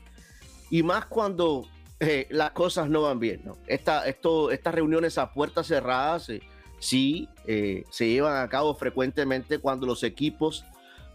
y 0.70 0.82
más 0.82 1.06
cuando 1.06 1.66
eh, 1.98 2.26
las 2.30 2.52
cosas 2.52 2.88
no 2.88 3.02
van 3.02 3.18
bien. 3.18 3.42
¿no? 3.44 3.58
Esta, 3.66 4.06
esto, 4.06 4.50
estas 4.50 4.74
reuniones 4.74 5.18
a 5.18 5.32
puertas 5.32 5.66
cerradas 5.66 6.30
eh, 6.30 6.40
sí 6.78 7.28
eh, 7.46 7.84
se 7.90 8.08
llevan 8.08 8.42
a 8.42 8.48
cabo 8.48 8.74
frecuentemente 8.74 9.58
cuando 9.58 9.86
los 9.86 10.02
equipos 10.02 10.64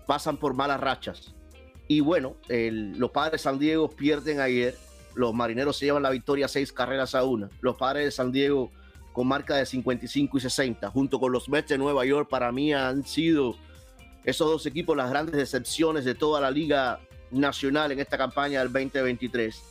pasan 0.06 0.38
por 0.38 0.53
malas 0.53 0.80
rachas. 0.80 1.34
Y 1.88 1.99
bueno, 1.99 2.36
los 2.49 3.12
padres 3.12 3.34
de 3.34 3.38
San 3.39 3.60
Diego 3.60 3.89
pierden 3.89 4.39
ayer. 4.39 4.76
Los 5.14 5.36
marineros 5.36 5.78
se 5.78 5.86
llevan 5.86 6.01
la 6.01 6.10
victoria 6.10 6.47
seis 6.47 6.74
carreras 6.74 7.14
a 7.14 7.24
una. 7.24 7.49
Los 7.62 7.78
padres 7.78 8.06
de 8.06 8.12
San 8.12 8.32
Diego 8.32 8.72
con 9.14 9.28
marca 9.28 9.56
de 9.56 9.66
55 9.66 10.38
y 10.38 10.41
60, 10.41 10.89
junto 10.89 11.20
con 11.20 11.32
los 11.32 11.47
Mets 11.47 11.70
de 11.70 11.78
Nueva 11.78 12.03
York, 12.06 12.28
para 12.28 12.51
mí 12.51 12.74
han 12.74 13.06
sido 13.06 13.56
esos 14.26 14.49
dos 14.49 14.66
equipos 14.66 14.97
las 14.97 15.10
grandes 15.10 15.36
decepciones 15.36 16.06
de 16.06 16.16
toda 16.16 16.41
la 16.41 16.51
liga 16.51 16.99
nacional 17.36 17.92
en 17.92 18.00
esta 18.00 18.18
campaña 18.18 18.60
del 18.60 18.72
2023. 18.72 19.62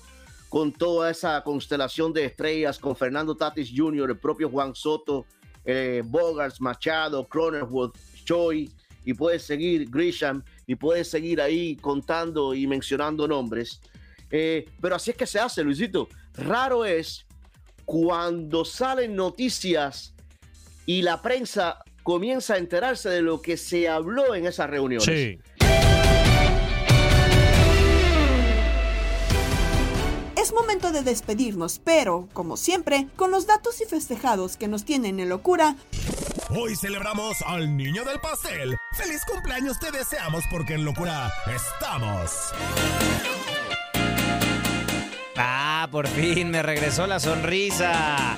Con 0.48 0.72
toda 0.72 1.10
esa 1.10 1.42
constelación 1.42 2.12
de 2.12 2.26
estrellas, 2.26 2.78
con 2.78 2.94
Fernando 2.94 3.36
Tatis 3.36 3.72
Jr., 3.74 4.10
el 4.10 4.18
propio 4.18 4.48
Juan 4.48 4.74
Soto, 4.74 5.26
eh, 5.64 6.02
Bogarts, 6.04 6.60
Machado, 6.60 7.26
Cronenworth, 7.26 7.96
Choi, 8.24 8.70
y 9.04 9.14
puedes 9.14 9.42
seguir 9.42 9.90
Grisham, 9.90 10.42
y 10.66 10.76
puedes 10.76 11.08
seguir 11.08 11.40
ahí 11.40 11.76
contando 11.76 12.54
y 12.54 12.66
mencionando 12.66 13.26
nombres. 13.26 13.80
Eh, 14.30 14.64
pero 14.80 14.96
así 14.96 15.10
es 15.10 15.16
que 15.16 15.26
se 15.26 15.38
hace, 15.38 15.62
Luisito. 15.62 16.08
Raro 16.34 16.84
es 16.84 17.26
cuando 17.84 18.64
salen 18.64 19.14
noticias 19.14 20.14
y 20.86 21.02
la 21.02 21.22
prensa 21.22 21.78
comienza 22.02 22.54
a 22.54 22.58
enterarse 22.58 23.08
de 23.08 23.22
lo 23.22 23.40
que 23.40 23.56
se 23.56 23.88
habló 23.88 24.34
en 24.34 24.46
esas 24.46 24.68
reuniones. 24.68 25.04
Sí. 25.04 25.38
Es 30.44 30.52
momento 30.52 30.92
de 30.92 31.00
despedirnos, 31.00 31.80
pero, 31.82 32.28
como 32.34 32.58
siempre, 32.58 33.06
con 33.16 33.30
los 33.30 33.46
datos 33.46 33.80
y 33.80 33.86
festejados 33.86 34.58
que 34.58 34.68
nos 34.68 34.84
tienen 34.84 35.18
en 35.18 35.30
locura, 35.30 35.74
Hoy 36.50 36.76
celebramos 36.76 37.40
al 37.46 37.74
niño 37.74 38.04
del 38.04 38.20
pastel. 38.20 38.76
¡Feliz 38.94 39.22
cumpleaños 39.26 39.80
te 39.80 39.90
deseamos 39.90 40.44
porque 40.50 40.74
en 40.74 40.84
locura 40.84 41.32
estamos! 41.46 42.52
Ah, 45.34 45.88
por 45.90 46.06
fin 46.08 46.50
me 46.50 46.62
regresó 46.62 47.06
la 47.06 47.20
sonrisa. 47.20 48.36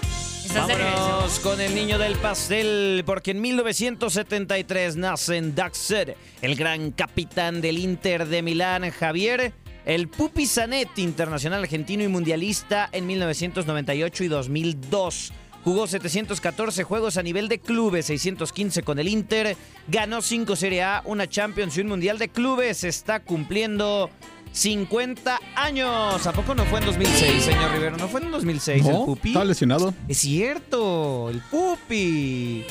Vámonos 0.54 1.40
con 1.40 1.60
el 1.60 1.74
niño 1.74 1.98
del 1.98 2.14
pastel, 2.14 3.02
porque 3.04 3.32
en 3.32 3.40
1973 3.40 4.94
nace 4.94 5.38
en 5.38 5.56
Daxer 5.56 6.16
el 6.40 6.54
gran 6.54 6.92
capitán 6.92 7.60
del 7.60 7.78
Inter 7.78 8.28
de 8.28 8.42
Milán, 8.42 8.88
Javier, 8.92 9.52
el 9.86 10.08
Pupi 10.08 10.46
Zanetti, 10.46 11.02
internacional 11.02 11.62
argentino 11.62 12.02
y 12.02 12.08
mundialista 12.08 12.88
en 12.92 13.06
1998 13.06 14.24
y 14.24 14.28
2002. 14.28 15.32
Jugó 15.62 15.86
714 15.86 16.84
juegos 16.84 17.16
a 17.16 17.22
nivel 17.22 17.48
de 17.48 17.58
clubes, 17.58 18.06
615 18.06 18.82
con 18.82 18.98
el 18.98 19.08
Inter, 19.08 19.56
ganó 19.88 20.22
5 20.22 20.54
Serie 20.54 20.82
A, 20.82 21.02
una 21.06 21.28
Champions 21.28 21.76
y 21.76 21.80
un 21.80 21.88
Mundial 21.88 22.18
de 22.18 22.28
Clubes. 22.28 22.84
Está 22.84 23.20
cumpliendo 23.20 24.10
50 24.52 25.40
años. 25.54 26.26
¿A 26.26 26.32
poco 26.32 26.54
no 26.54 26.64
fue 26.66 26.80
en 26.80 26.86
2006, 26.86 27.44
señor 27.44 27.72
Rivero? 27.72 27.96
¿No 27.96 28.08
fue 28.08 28.20
en 28.22 28.30
2006 28.30 28.86
el 28.86 28.92
Pupi? 28.92 29.28
estaba 29.30 29.44
lesionado. 29.44 29.94
Es 30.08 30.18
cierto, 30.18 31.30
el 31.30 31.40
Pupi. 31.42 32.64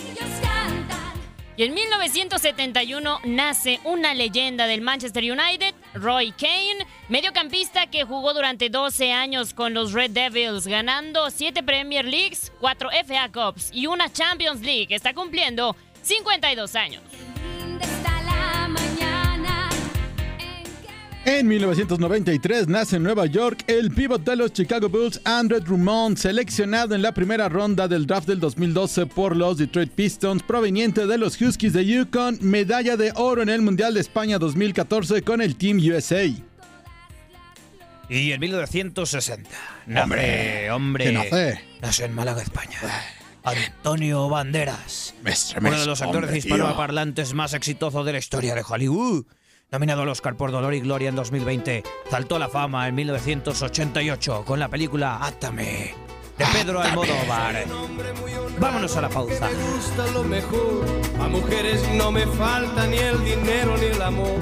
Y 1.58 1.64
en 1.64 1.74
1971 1.74 3.20
nace 3.26 3.80
una 3.86 4.14
leyenda 4.14 4.68
del 4.68 4.82
Manchester 4.82 5.24
United, 5.24 5.74
Roy 5.96 6.32
Kane, 6.34 6.86
mediocampista 7.10 7.88
que 7.88 8.04
jugó 8.04 8.34
durante 8.34 8.70
12 8.70 9.12
años 9.12 9.54
con 9.54 9.74
los 9.74 9.94
Red 9.94 10.12
Devils, 10.12 10.68
ganando 10.68 11.30
7 11.30 11.64
Premier 11.64 12.06
Leagues, 12.06 12.52
4 12.60 12.90
FA 13.06 13.32
Cups 13.32 13.70
y 13.74 13.88
una 13.88 14.12
Champions 14.12 14.62
League. 14.62 14.94
Está 14.94 15.14
cumpliendo 15.14 15.76
52 16.02 16.76
años. 16.76 17.02
En 21.28 21.48
1993 21.48 22.68
nace 22.68 22.98
en 22.98 23.04
Nueva 23.04 23.26
York 23.26 23.64
el 23.66 23.90
pívot 23.90 24.24
de 24.24 24.36
los 24.36 24.54
Chicago 24.54 24.90
Bulls, 24.90 25.20
Andre 25.26 25.60
Drummond, 25.60 26.18
seleccionado 26.18 26.94
en 26.94 27.02
la 27.02 27.14
primera 27.14 27.50
ronda 27.50 27.88
del 27.88 28.06
draft 28.06 28.28
del 28.28 28.40
2012 28.40 29.08
por 29.08 29.36
los 29.36 29.58
Detroit 29.58 29.92
Pistons, 29.92 30.44
proveniente 30.44 31.08
de 31.08 31.18
los 31.18 31.42
Huskies 31.42 31.74
de 31.74 31.84
Yukon, 31.84 32.38
medalla 32.42 32.96
de 32.96 33.12
oro 33.16 33.42
en 33.42 33.50
el 33.50 33.64
Mundial 33.64 33.96
de 33.96 34.02
España 34.02 34.38
2014 34.38 35.24
con 35.24 35.42
el 35.42 35.56
Team 35.56 35.80
USA. 35.80 36.26
Y 38.08 38.32
en 38.32 38.40
1960. 38.40 39.50
Hombre, 40.04 40.70
hombre. 40.70 41.06
¿qué 41.06 41.12
nace? 41.82 42.06
En 42.06 42.14
Málaga, 42.14 42.44
España. 42.44 42.78
Antonio 43.42 44.30
Banderas. 44.30 45.16
Uno 45.60 45.72
de 45.72 45.86
los 45.88 46.04
actores 46.04 46.36
hispanoparlantes 46.36 47.34
más 47.34 47.56
exitosos 47.56 48.06
de 48.06 48.12
la 48.12 48.20
historia 48.20 48.54
de 48.54 48.64
Hollywood. 48.68 49.26
Nominado 49.72 50.04
al 50.04 50.10
Oscar 50.10 50.36
por 50.36 50.52
Dolor 50.52 50.74
y 50.74 50.80
Gloria 50.80 51.10
en 51.10 51.16
2020. 51.16 51.84
Saltó 52.10 52.36
a 52.36 52.40
la 52.40 52.50
fama 52.50 52.88
en 52.88 52.96
1988 52.96 54.46
con 54.46 54.60
la 54.60 54.70
película 54.70 55.20
Átame 55.22 55.96
de 56.38 56.46
Pedro 56.54 56.82
Almodóvar. 56.82 57.66
Vámonos 58.60 58.96
a 58.96 59.02
la 59.02 59.10
pausa. 59.10 59.50
Me 59.50 59.56
gusta 59.56 60.08
lo 60.08 60.24
mejor. 60.24 60.86
A 61.20 61.28
mujeres 61.28 61.88
no 61.94 62.12
me 62.12 62.28
falta 62.28 62.88
ni 62.88 62.98
el 62.98 63.24
dinero 63.24 63.78
ni 63.78 63.86
el 63.86 64.02
amor. 64.02 64.40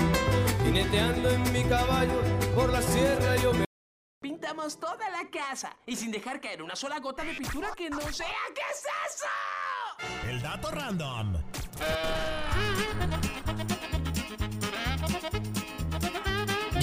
Jineteando 0.63 1.29
en 1.29 1.53
mi 1.53 1.63
caballo 1.63 2.21
por 2.55 2.71
la 2.71 2.81
sierra 2.81 3.35
yo 3.37 3.53
me. 3.53 3.65
Pintamos 4.21 4.79
toda 4.79 5.09
la 5.09 5.29
casa 5.29 5.75
y 5.85 5.95
sin 5.95 6.11
dejar 6.11 6.39
caer 6.39 6.63
una 6.63 6.75
sola 6.75 6.99
gota 6.99 7.23
de 7.23 7.33
pintura 7.33 7.71
que 7.75 7.89
no 7.89 8.01
sea. 8.11 8.27
¿Qué 8.53 8.61
es 8.71 8.83
eso? 9.07 10.29
El 10.29 10.41
dato 10.41 10.71
random. 10.71 11.33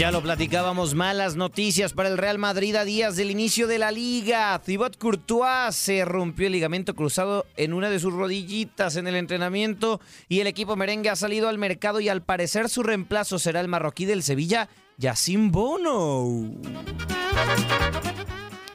Ya 0.01 0.11
lo 0.11 0.23
platicábamos, 0.23 0.95
malas 0.95 1.37
noticias 1.37 1.93
para 1.93 2.09
el 2.09 2.17
Real 2.17 2.39
Madrid 2.39 2.75
a 2.75 2.87
días 2.87 3.17
del 3.17 3.31
inicio 3.31 3.67
de 3.67 3.77
la 3.77 3.91
liga. 3.91 4.59
Thibaut 4.65 4.97
Courtois 4.97 5.77
se 5.77 6.07
rompió 6.07 6.47
el 6.47 6.55
ligamento 6.55 6.95
cruzado 6.95 7.45
en 7.59 7.75
una 7.75 7.91
de 7.91 7.99
sus 7.99 8.15
rodillitas 8.15 8.97
en 8.97 9.09
el 9.09 9.15
entrenamiento 9.15 10.01
y 10.27 10.41
el 10.41 10.47
equipo 10.47 10.75
merengue 10.75 11.11
ha 11.11 11.17
salido 11.17 11.51
al 11.51 11.59
mercado 11.59 12.01
y 12.01 12.09
al 12.09 12.23
parecer 12.23 12.71
su 12.71 12.83
reemplazo 12.83 13.39
será 13.39 13.61
el 13.61 13.69
marroquí 13.69 14.07
del 14.07 14.23
Sevilla, 14.23 14.71
Yacine 14.97 15.51
Bono. 15.51 16.55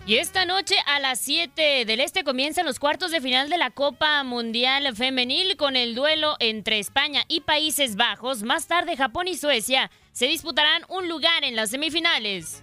Y 0.05 0.17
esta 0.17 0.45
noche 0.45 0.75
a 0.85 0.99
las 0.99 1.19
7 1.21 1.85
del 1.85 2.01
Este 2.01 2.23
comienzan 2.23 2.67
los 2.67 2.77
cuartos 2.77 3.09
de 3.09 3.19
final 3.19 3.49
de 3.49 3.57
la 3.57 3.71
Copa 3.71 4.23
Mundial 4.23 4.95
Femenil 4.95 5.57
con 5.57 5.75
el 5.75 5.95
duelo 5.95 6.35
entre 6.39 6.77
España 6.77 7.23
y 7.27 7.41
Países 7.41 7.95
Bajos. 7.95 8.43
Más 8.43 8.67
tarde 8.67 8.95
Japón 8.95 9.27
y 9.27 9.35
Suecia 9.35 9.89
se 10.15 10.27
disputarán 10.27 10.83
un 10.87 11.09
lugar 11.09 11.43
en 11.43 11.57
las 11.57 11.71
semifinales. 11.71 12.61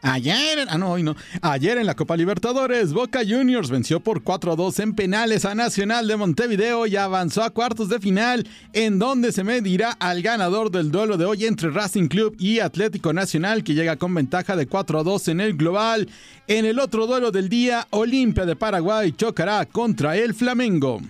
Ayer, 0.00 0.66
ah 0.68 0.78
no, 0.78 0.92
hoy 0.92 1.02
no. 1.02 1.16
Ayer 1.42 1.76
en 1.76 1.86
la 1.86 1.94
Copa 1.94 2.16
Libertadores, 2.16 2.94
Boca 2.94 3.20
Juniors 3.26 3.70
venció 3.70 4.00
por 4.00 4.22
4 4.22 4.52
a 4.52 4.56
2 4.56 4.78
en 4.80 4.94
penales 4.94 5.44
a 5.44 5.54
Nacional 5.54 6.08
de 6.08 6.16
Montevideo 6.16 6.86
y 6.86 6.96
avanzó 6.96 7.42
a 7.42 7.50
cuartos 7.50 7.90
de 7.90 8.00
final, 8.00 8.48
en 8.72 8.98
donde 8.98 9.32
se 9.32 9.44
medirá 9.44 9.92
al 9.92 10.22
ganador 10.22 10.70
del 10.70 10.90
duelo 10.90 11.18
de 11.18 11.26
hoy 11.26 11.44
entre 11.44 11.70
Racing 11.70 12.08
Club 12.08 12.36
y 12.38 12.60
Atlético 12.60 13.12
Nacional, 13.12 13.64
que 13.64 13.74
llega 13.74 13.96
con 13.96 14.14
ventaja 14.14 14.56
de 14.56 14.66
4 14.66 15.00
a 15.00 15.02
2 15.02 15.28
en 15.28 15.40
el 15.42 15.56
global. 15.56 16.08
En 16.46 16.64
el 16.64 16.78
otro 16.78 17.06
duelo 17.06 17.30
del 17.30 17.50
día, 17.50 17.86
Olimpia 17.90 18.46
de 18.46 18.56
Paraguay 18.56 19.12
chocará 19.12 19.66
contra 19.66 20.16
el 20.16 20.34
Flamengo. 20.34 21.00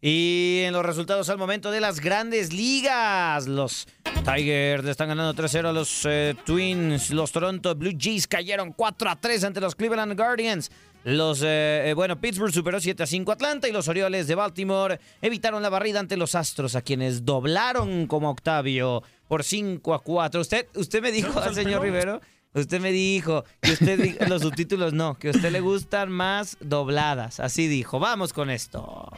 Y 0.00 0.60
en 0.64 0.72
los 0.72 0.86
resultados 0.86 1.28
al 1.28 1.38
momento 1.38 1.72
de 1.72 1.80
las 1.80 1.98
grandes 1.98 2.52
ligas, 2.52 3.48
los 3.48 3.88
Tigers 4.24 4.84
le 4.84 4.92
están 4.92 5.08
ganando 5.08 5.34
3-0 5.34 5.66
a 5.66 5.72
los 5.72 6.02
eh, 6.04 6.36
Twins, 6.46 7.10
los 7.10 7.32
Toronto 7.32 7.74
Blue 7.74 7.96
Jays 7.98 8.28
cayeron 8.28 8.72
4-3 8.74 9.44
ante 9.44 9.60
los 9.60 9.74
Cleveland 9.74 10.16
Guardians. 10.16 10.70
Los, 11.02 11.42
eh, 11.42 11.90
eh, 11.90 11.94
bueno, 11.94 12.20
Pittsburgh 12.20 12.52
superó 12.52 12.80
7 12.80 13.02
a 13.02 13.06
5 13.06 13.32
Atlanta 13.32 13.68
y 13.68 13.72
los 13.72 13.88
Orioles 13.88 14.26
de 14.28 14.34
Baltimore 14.36 15.00
evitaron 15.20 15.62
la 15.62 15.68
barrida 15.68 15.98
ante 15.98 16.16
los 16.16 16.34
Astros, 16.34 16.76
a 16.76 16.82
quienes 16.82 17.24
doblaron 17.24 18.06
como 18.06 18.30
Octavio 18.30 19.02
por 19.26 19.42
5 19.42 19.94
a 19.94 20.02
4. 20.02 20.40
Usted, 20.40 20.66
usted 20.74 21.02
me 21.02 21.10
dijo, 21.10 21.40
al 21.40 21.54
señor 21.54 21.82
Rivero, 21.82 22.20
usted 22.54 22.80
me 22.80 22.92
dijo 22.92 23.44
que 23.60 23.72
usted 23.72 24.20
los 24.28 24.42
subtítulos 24.42 24.92
no, 24.92 25.18
que 25.18 25.28
a 25.28 25.30
usted 25.32 25.50
le 25.50 25.60
gustan 25.60 26.10
más 26.10 26.56
dobladas. 26.60 27.40
Así 27.40 27.66
dijo. 27.68 27.98
Vamos 27.98 28.32
con 28.32 28.50
esto. 28.50 29.10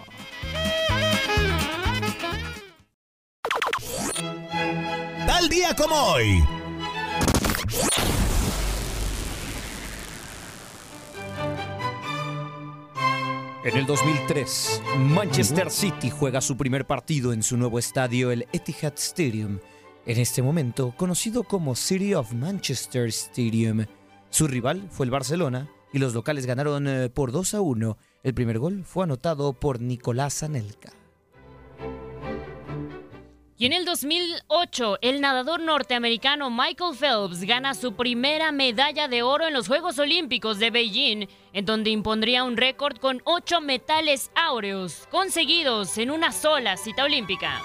Tal 5.26 5.48
día 5.48 5.74
como 5.74 5.94
hoy. 5.94 6.42
En 13.62 13.76
el 13.76 13.84
2003, 13.84 14.82
Manchester 14.96 15.70
City 15.70 16.08
juega 16.08 16.40
su 16.40 16.56
primer 16.56 16.86
partido 16.86 17.34
en 17.34 17.42
su 17.42 17.58
nuevo 17.58 17.78
estadio, 17.78 18.30
el 18.30 18.48
Etihad 18.54 18.94
Stadium, 18.96 19.58
en 20.06 20.18
este 20.18 20.42
momento 20.42 20.94
conocido 20.96 21.42
como 21.42 21.74
City 21.74 22.14
of 22.14 22.32
Manchester 22.32 23.08
Stadium. 23.08 23.86
Su 24.30 24.46
rival 24.46 24.88
fue 24.90 25.06
el 25.06 25.10
Barcelona 25.10 25.68
y 25.92 25.98
los 25.98 26.14
locales 26.14 26.46
ganaron 26.46 26.88
eh, 26.88 27.08
por 27.08 27.32
2 27.32 27.54
a 27.54 27.60
1. 27.60 27.98
El 28.22 28.34
primer 28.34 28.58
gol 28.58 28.84
fue 28.84 29.04
anotado 29.04 29.52
por 29.52 29.80
Nicolás 29.80 30.42
Anelka. 30.42 30.92
Y 33.60 33.66
en 33.66 33.74
el 33.74 33.84
2008, 33.84 35.00
el 35.02 35.20
nadador 35.20 35.60
norteamericano 35.60 36.48
Michael 36.48 36.96
Phelps 36.96 37.42
gana 37.42 37.74
su 37.74 37.92
primera 37.92 38.52
medalla 38.52 39.06
de 39.06 39.22
oro 39.22 39.48
en 39.48 39.52
los 39.52 39.68
Juegos 39.68 39.98
Olímpicos 39.98 40.58
de 40.58 40.70
Beijing, 40.70 41.26
en 41.52 41.66
donde 41.66 41.90
impondría 41.90 42.42
un 42.42 42.56
récord 42.56 42.96
con 42.96 43.20
ocho 43.24 43.60
metales 43.60 44.30
áureos 44.34 45.06
conseguidos 45.10 45.98
en 45.98 46.10
una 46.10 46.32
sola 46.32 46.78
cita 46.78 47.04
olímpica. 47.04 47.60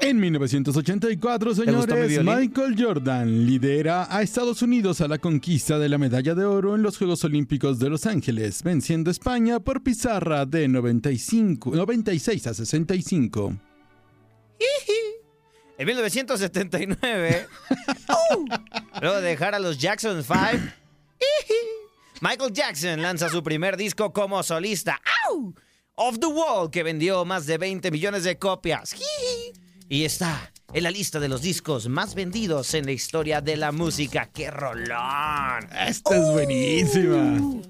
En 0.00 0.20
1984, 0.20 1.50
gustó 1.50 1.96
mi 1.96 2.08
señores? 2.08 2.22
Michael 2.22 2.76
Jordan 2.78 3.46
lidera 3.46 4.06
a 4.08 4.22
Estados 4.22 4.62
Unidos 4.62 5.00
a 5.00 5.08
la 5.08 5.18
conquista 5.18 5.78
de 5.78 5.88
la 5.88 5.98
medalla 5.98 6.34
de 6.34 6.44
oro 6.44 6.76
en 6.76 6.82
los 6.82 6.96
Juegos 6.98 7.24
Olímpicos 7.24 7.78
de 7.78 7.90
Los 7.90 8.06
Ángeles, 8.06 8.62
venciendo 8.62 9.10
a 9.10 9.12
España 9.12 9.60
por 9.60 9.82
pizarra 9.82 10.46
de 10.46 10.68
95, 10.68 11.74
96 11.74 12.46
a 12.46 12.54
65. 12.54 13.54
En 15.78 15.86
1979, 15.86 17.46
luego 19.00 19.16
de 19.20 19.28
dejar 19.28 19.54
a 19.54 19.58
los 19.58 19.78
Jackson 19.78 20.22
5, 20.22 20.36
Michael 22.20 22.52
Jackson 22.52 23.02
lanza 23.02 23.28
su 23.28 23.42
primer 23.42 23.76
disco 23.76 24.12
como 24.12 24.42
solista. 24.42 25.00
Off 25.94 26.18
the 26.20 26.26
Wall, 26.26 26.70
que 26.70 26.82
vendió 26.82 27.24
más 27.24 27.46
de 27.46 27.58
20 27.58 27.90
millones 27.90 28.24
de 28.24 28.38
copias. 28.38 28.94
Y 29.88 30.04
está 30.04 30.52
en 30.74 30.82
la 30.82 30.90
lista 30.90 31.18
de 31.18 31.28
los 31.28 31.40
discos 31.40 31.88
más 31.88 32.14
vendidos 32.14 32.74
en 32.74 32.84
la 32.84 32.92
historia 32.92 33.40
de 33.40 33.56
la 33.56 33.72
música. 33.72 34.28
¡Qué 34.32 34.50
rolón! 34.50 35.66
Esta 35.86 36.16
es 36.16 36.32
buenísima. 36.32 37.62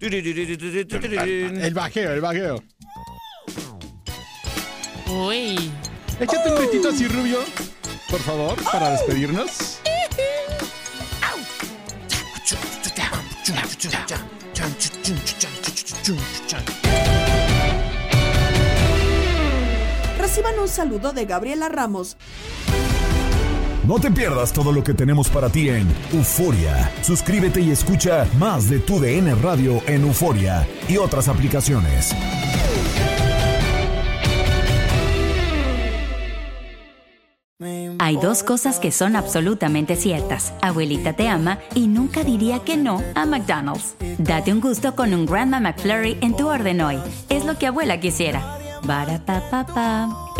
El 0.00 1.74
bajeo, 1.74 2.12
el 2.12 2.20
bajeo. 2.20 2.62
Uy. 5.08 5.70
Échate 6.18 6.50
un 6.50 6.58
gritito 6.58 6.88
así, 6.88 7.06
Rubio, 7.06 7.40
por 8.08 8.20
favor, 8.20 8.56
para 8.64 8.90
despedirnos. 8.90 9.80
Reciban 20.32 20.58
un 20.60 20.68
saludo 20.68 21.12
de 21.12 21.26
Gabriela 21.26 21.68
Ramos. 21.68 22.16
No 23.86 24.00
te 24.00 24.10
pierdas 24.10 24.50
todo 24.50 24.72
lo 24.72 24.82
que 24.82 24.94
tenemos 24.94 25.28
para 25.28 25.50
ti 25.50 25.68
en 25.68 25.86
Euforia. 26.10 26.90
Suscríbete 27.02 27.60
y 27.60 27.70
escucha 27.70 28.26
más 28.38 28.70
de 28.70 28.78
tu 28.78 28.98
DN 28.98 29.34
Radio 29.34 29.82
en 29.86 30.04
Euforia 30.04 30.66
y 30.88 30.96
otras 30.96 31.28
aplicaciones. 31.28 32.14
Hay 37.98 38.16
dos 38.16 38.42
cosas 38.42 38.80
que 38.80 38.90
son 38.90 39.16
absolutamente 39.16 39.96
ciertas. 39.96 40.54
Abuelita 40.62 41.12
te 41.12 41.28
ama 41.28 41.58
y 41.74 41.88
nunca 41.88 42.24
diría 42.24 42.60
que 42.60 42.78
no 42.78 43.02
a 43.14 43.26
McDonald's. 43.26 43.96
Date 44.16 44.50
un 44.50 44.62
gusto 44.62 44.96
con 44.96 45.12
un 45.12 45.26
Grandma 45.26 45.60
McFlurry 45.60 46.16
en 46.22 46.34
tu 46.34 46.48
orden 46.48 46.80
hoy. 46.80 46.98
Es 47.28 47.44
lo 47.44 47.58
que 47.58 47.66
abuela 47.66 48.00
quisiera. 48.00 48.62
Barapapapa. 48.84 50.21